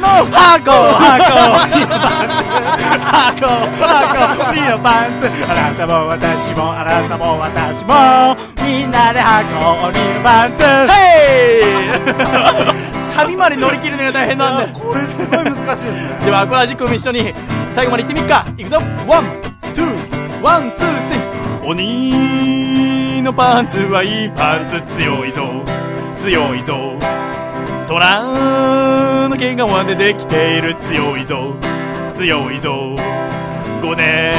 [0.05, 0.71] の箱。
[1.01, 1.33] 箱。
[1.65, 2.45] 鬼のパンツ
[3.01, 3.49] 履こ
[3.81, 3.98] う。
[3.98, 4.51] 履こう。
[4.51, 7.91] 鬼のパンツあなたも私もあなたも私も。
[8.63, 11.01] みんなで履こう鬼のパンツヘ
[11.61, 12.05] イ
[13.15, 14.63] サビまで乗り切るのが大変なんだ。
[14.69, 15.93] よこれすごい難しいですね。
[16.25, 17.33] ではアコラジっ子も一緒に
[17.73, 18.47] 最後まで行ってみっか。
[18.59, 18.77] いくぞ。
[19.07, 19.25] one
[19.73, 21.67] two one two three。
[21.67, 25.65] 鬼のパンツはいいパンツ強いぞ。
[26.19, 26.99] 強いぞ
[27.87, 29.57] 虎の毛皮
[29.87, 31.55] でできている強いぞ
[32.17, 32.95] 強いぞ
[33.83, 34.33] 5年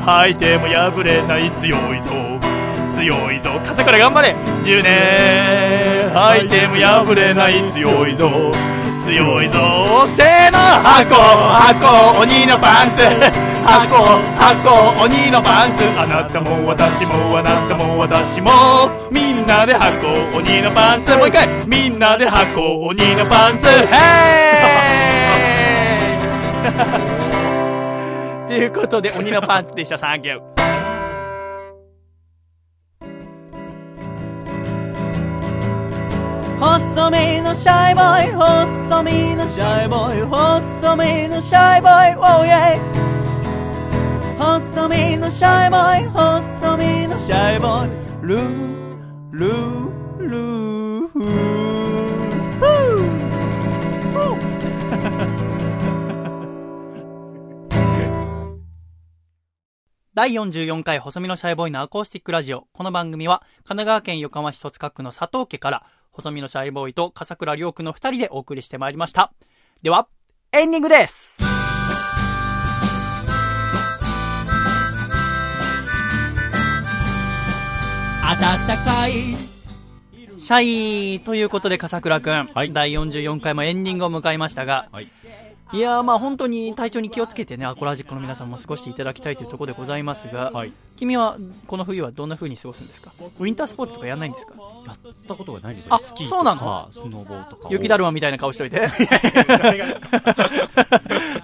[0.00, 2.10] 履いても破れない強いぞ
[2.94, 4.34] 強いぞ風から頑張れ。
[4.62, 8.28] 10年履いても破れない強いぞ
[9.08, 10.59] 強いぞせーの。
[10.82, 13.02] 箱箱鬼のパンツ。
[13.64, 15.84] 箱箱鬼のパンツ。
[15.98, 18.50] あなたも私もあなたも私も。
[19.10, 21.14] みんなで箱鬼のパンツ。
[21.16, 21.48] もう一回。
[21.66, 23.68] みんなで箱鬼のパンツ。
[23.68, 23.74] ヘ
[28.46, 29.98] イ ということで鬼のパンツでした。
[29.98, 30.59] サンキュー
[36.60, 42.78] 細身のシャイボーイ細身のシャイボーイ細身のシャイボーイ Oh yeah
[44.36, 47.90] 細身のシャイボーイ細身のシャイボーイ。
[48.22, 51.08] ルールールー。
[51.08, 51.70] フー。
[60.12, 62.66] 第44回細身のシャイボーイのアコースティックラジオ。
[62.74, 69.32] この番組は、神奈川県横浜市戸塚区の佐藤家から、細身のシャイボーイと笠倉良君の二人でお送りしてまいりました。
[69.82, 70.08] では、
[70.52, 71.36] エンディングです。
[78.40, 79.12] 暖かい。
[79.12, 82.72] シャイということで笠倉くん、はい。
[82.72, 85.08] 第44回もエンディングを迎えましたが、はい。
[85.72, 93.10] いやーまあ本当に体調に気をつけてね、アコラジックの皆さんも過ごしていただきたいというところでございますが、はい君はこの冬はどんな風に過ごすんですか？
[93.38, 94.52] ウィンタースポーツとかやんないんですか？
[94.86, 94.96] やっ
[95.26, 95.94] たことがないですよ。
[95.94, 97.68] あスキーそうなのとかスノボーとか。
[97.68, 98.86] を雪だるまみたいな顔しといて。
[99.46, 100.08] 誰がですか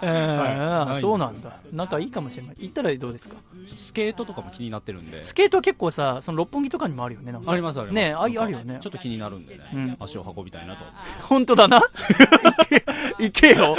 [0.02, 1.52] うんない そうなんだ。
[1.73, 2.56] なんかいいかもしれない。
[2.59, 3.36] 行ったらどうですか？
[3.77, 5.24] スケートとかも気になってるんで。
[5.24, 7.32] スケートは結構さ、その六本木とかにもあるよね。
[7.47, 7.94] ありますあります。
[7.94, 8.78] ねああるよね。
[8.81, 9.97] ちょっと気になるんでね、うん。
[9.98, 10.85] 足を運びたいなと。
[11.23, 11.81] 本当だな。
[13.18, 13.77] 行けよ。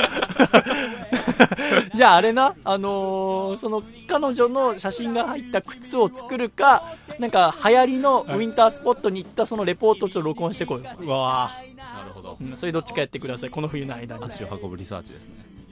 [1.98, 6.84] じゃああれな、あのーその彼女の写真が入った靴を作るか、
[7.18, 10.92] なんか流行りのウィンタースポットに行ったそのレポートをちょっと録音してこいよ。
[11.00, 14.24] うわなるほどうん、それどっちかやってください、この冬の間に。
[14.24, 15.30] 足を運ぶリサーチですね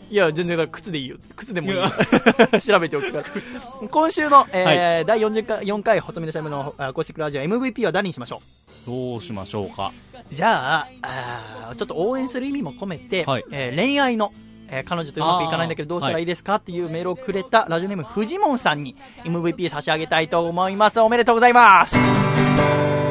[0.10, 1.18] いや、全然靴でいいよ。
[1.36, 1.84] 靴でもいいよ。
[2.60, 3.24] 調べておくから。
[3.88, 8.42] 今週の、えー第40回 ,4 回細身のシャイムのあアコースティックラジオ MVP は誰にしましょ
[8.88, 9.92] どうしましょうか
[10.32, 14.32] うじゃああーちょっと応援する意味も込めて、はいえー恋愛の、
[14.70, 21.00] えー彼女とうまくいかないんだけどどうしたらいいですかっていうメールをくれたラジオネームフジモンさんに MVP 差し上げたいと思います。
[21.00, 21.96] おめでとうございます。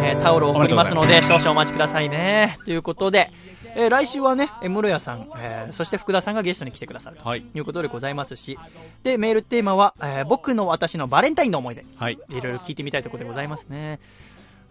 [0.05, 2.59] えータオルを送りますので少々お待ちくださいね。
[2.65, 3.31] ということで、
[3.77, 8.59] えー来週はね、えー室谷さん、えーそして福田さんがゲストに来てくださるとはいいうことでございますし、
[9.03, 11.85] で、メールテーマは、えー僕の私のバレンタインの思い出。
[11.97, 13.99] はいいろいろ聞いてみたいところでございますね。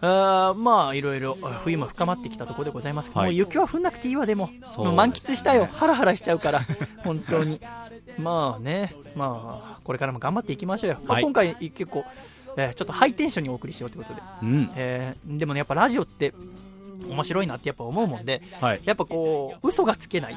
[0.05, 3.29] あーまあいろいろあ冬も深まってきたところでございますけど、はい。
[3.29, 4.59] もう雪は降んなくていいわでもね。
[4.95, 5.65] 満喫したよ。
[5.71, 6.61] ハラハラしちゃうから
[7.05, 7.61] 本当に。
[8.17, 12.03] まあねまあこれからも頑張っていきましょうよ、まあはい今回結構、
[12.57, 14.71] えーちょっとハイテンションにお送りしようということで、うん。
[14.75, 16.33] えーでもねやっぱラジオって
[17.09, 18.81] 面白いなってやっぱ思うもんではい。
[18.83, 20.35] やっぱこう嘘がつけない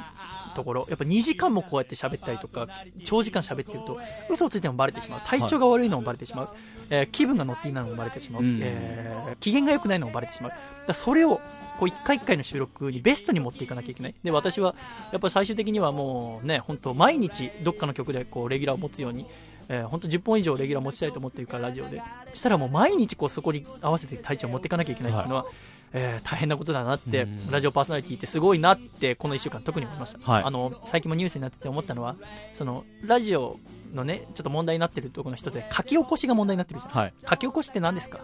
[0.55, 2.69] ところやっぱ2時間もこうやって喋ったりとか
[3.05, 3.99] 長時間喋ってると
[4.31, 5.21] 嘘をついてもバレてしまう。
[5.27, 6.49] 体調が悪いのもバレてしまう、
[6.91, 8.61] えー気分が乗っていないのもバレてしまう、うん。
[8.63, 10.53] えー機嫌が良くないのもバレてしまう。
[10.87, 11.41] だそれを
[11.79, 14.15] こう一回一回の収録にベストに持っていかなきゃいけない。
[14.23, 14.75] で私は
[15.13, 19.27] やっぱ最終的にはもうね本当毎日どっかの曲でこうレギュラーを持つように
[19.69, 22.01] えー、本当10本以上レギュラー持ちたいと思っているからラジオで。
[22.35, 25.47] したらもう毎日こうそこに合わせて体調を持っていかなきゃいけないっていうのは、
[25.93, 27.51] えー大変なことだなって、うん。
[27.51, 30.45] ラジオパーソナリティってすごいなってこの1週間特に思いました、はい。
[30.45, 32.17] あの最近もニュースになってて思ったのは
[32.55, 33.59] そのラジオ
[33.95, 36.93] のねちょっと問題になってるところの一つで書き起こしが問題になってるじゃん。
[36.93, 37.15] はい。
[37.29, 38.21] 書き起こしって何ですか？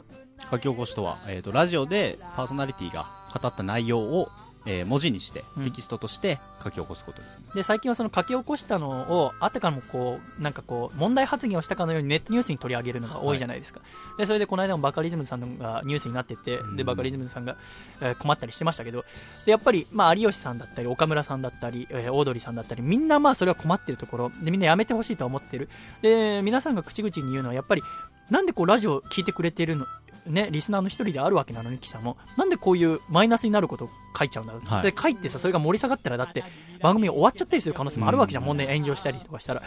[0.50, 4.28] 書き起こしとは、えー、とラジオでパーソナリティが語った内容を、
[4.66, 5.64] えー文字にしてうん。
[5.64, 13.80] テキストとして書き起こすことですね、で最近はその書き起こしたのをあたかもこうなんかこう問題発言をしたかのようにネットニュースに取り上げるのが多いじゃないですか、
[14.16, 17.56] でそれでこの間もバカリズムさんがニュースになってて、うんでバカリズムさんが、
[18.00, 19.04] えー困ったりしてましたけど
[19.44, 21.42] でやっぱり、まあ、有吉さんだったり岡村さん。
[21.42, 25.68] だったり、えーオードリーさんだったりみんなまあそれは困ってるところでみんなやめてほしいとは思ってる。
[26.00, 27.82] で皆さんが口々に言うのはやっぱり
[28.30, 29.86] なんでこうラジオ聞いてくれてるの
[30.26, 32.16] ね、リスナーの一人であるわけなのに記者も。
[32.36, 34.82] なんでこういうマイナスになることを書いちゃうんだろう、はい。
[34.82, 36.44] で書いてさそれが盛り下がったらだって
[36.80, 39.62] 番組終わっちゃったりする可能性もあるわけじゃん、うん問題炎上したりとかしたら。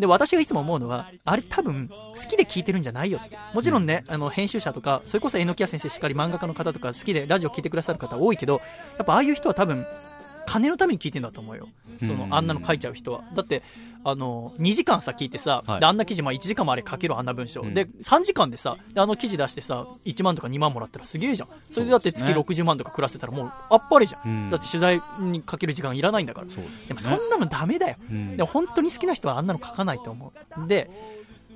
[0.00, 3.18] で私がいつも思うのはあれ多分好きで聞いてるんじゃないよ。
[3.22, 8.60] ってもちろんね、あの編集者とかそれこそ榎谷先生しっかり漫画家の方とか好きでラジオ聞いてくださる方多いけど
[8.98, 9.86] やっぱああいう人は多分
[10.46, 11.68] 金のために聞いてんだと思うよ。
[12.00, 12.18] そうん。
[12.30, 13.22] のあんなの書いちゃう人は。
[13.34, 13.62] だって
[14.04, 15.80] あの2時間さ聞いてさ、はい。
[15.80, 17.74] であんな記事、まあ、1時間もあれ書けるあんな文章、うん。
[17.74, 21.48] で3時間でさであの記事出してさ1万とか2万もらったらすげえじゃん。
[21.70, 22.62] それでだって月そうですね。
[22.62, 24.50] 60万とか暮らせたらもうあっぱれじゃん、うん。
[24.50, 26.46] だって取材にかける時間いらないんだから。
[26.46, 26.58] です
[26.88, 28.36] でもそんなのダメだよ、うん。
[28.36, 30.32] でも本当に好きな人はあんなの書かないと思
[30.64, 30.68] う。
[30.68, 30.90] で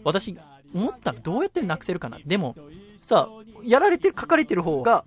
[0.02, 0.36] 私
[0.74, 2.18] 思ったのどうやってなくせるかな。
[2.24, 2.56] でも
[3.02, 3.28] さ
[3.64, 5.04] やられてる書かれてる方が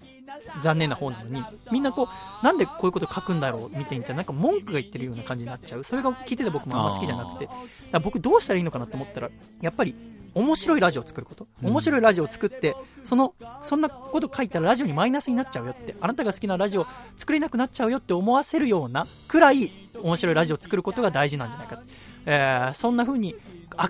[0.64, 2.10] 残念な方なのにみんなこ
[2.42, 5.84] うなんでこういうこと書くんだろう見てみたらなんか文句が言ってるような感じになっちゃう。
[5.84, 7.50] それが聞いてて僕もあんま好きじゃなくて。
[7.92, 9.30] だ僕どうしたらいいのかなって思ったら
[9.62, 9.96] やっぱり
[10.34, 11.48] 面白いラジオを作ること。
[11.62, 11.70] うん。
[11.70, 16.86] 面白いラジオを作ってそのそんなこと書いたらラジオにマイナスになっちゃうよってあなたが好きなラジオ
[17.18, 19.72] 作れなくなっちゃうよって思わせるようなくらい
[20.02, 21.94] 面白いラジオを作ることが大事なんじゃないかって、
[22.26, 23.36] えーそんな風に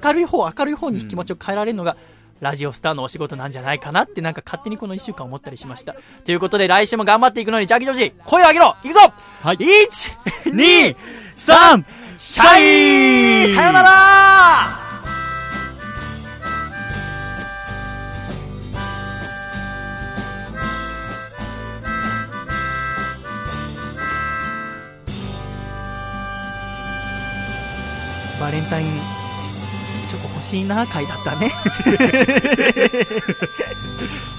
[0.04, 1.98] 明るい方明るい方に気持ちを変えられるのが、
[2.44, 5.96] ラジオスターのお仕事なんじゃないかなってなんか勝手にこの1週間思ったりしました。
[6.26, 8.76] ということで来週も頑張っていくのにジャーキジョージ声を上げろ!
[8.84, 9.00] いくぞ!
[9.42, 9.58] はい。
[9.58, 9.66] 1
[10.52, 10.96] 2
[11.38, 11.84] 3
[12.20, 14.80] シャイさよなら!
[28.40, 29.13] バレンタイン
[30.54, 31.52] しいな回だったね。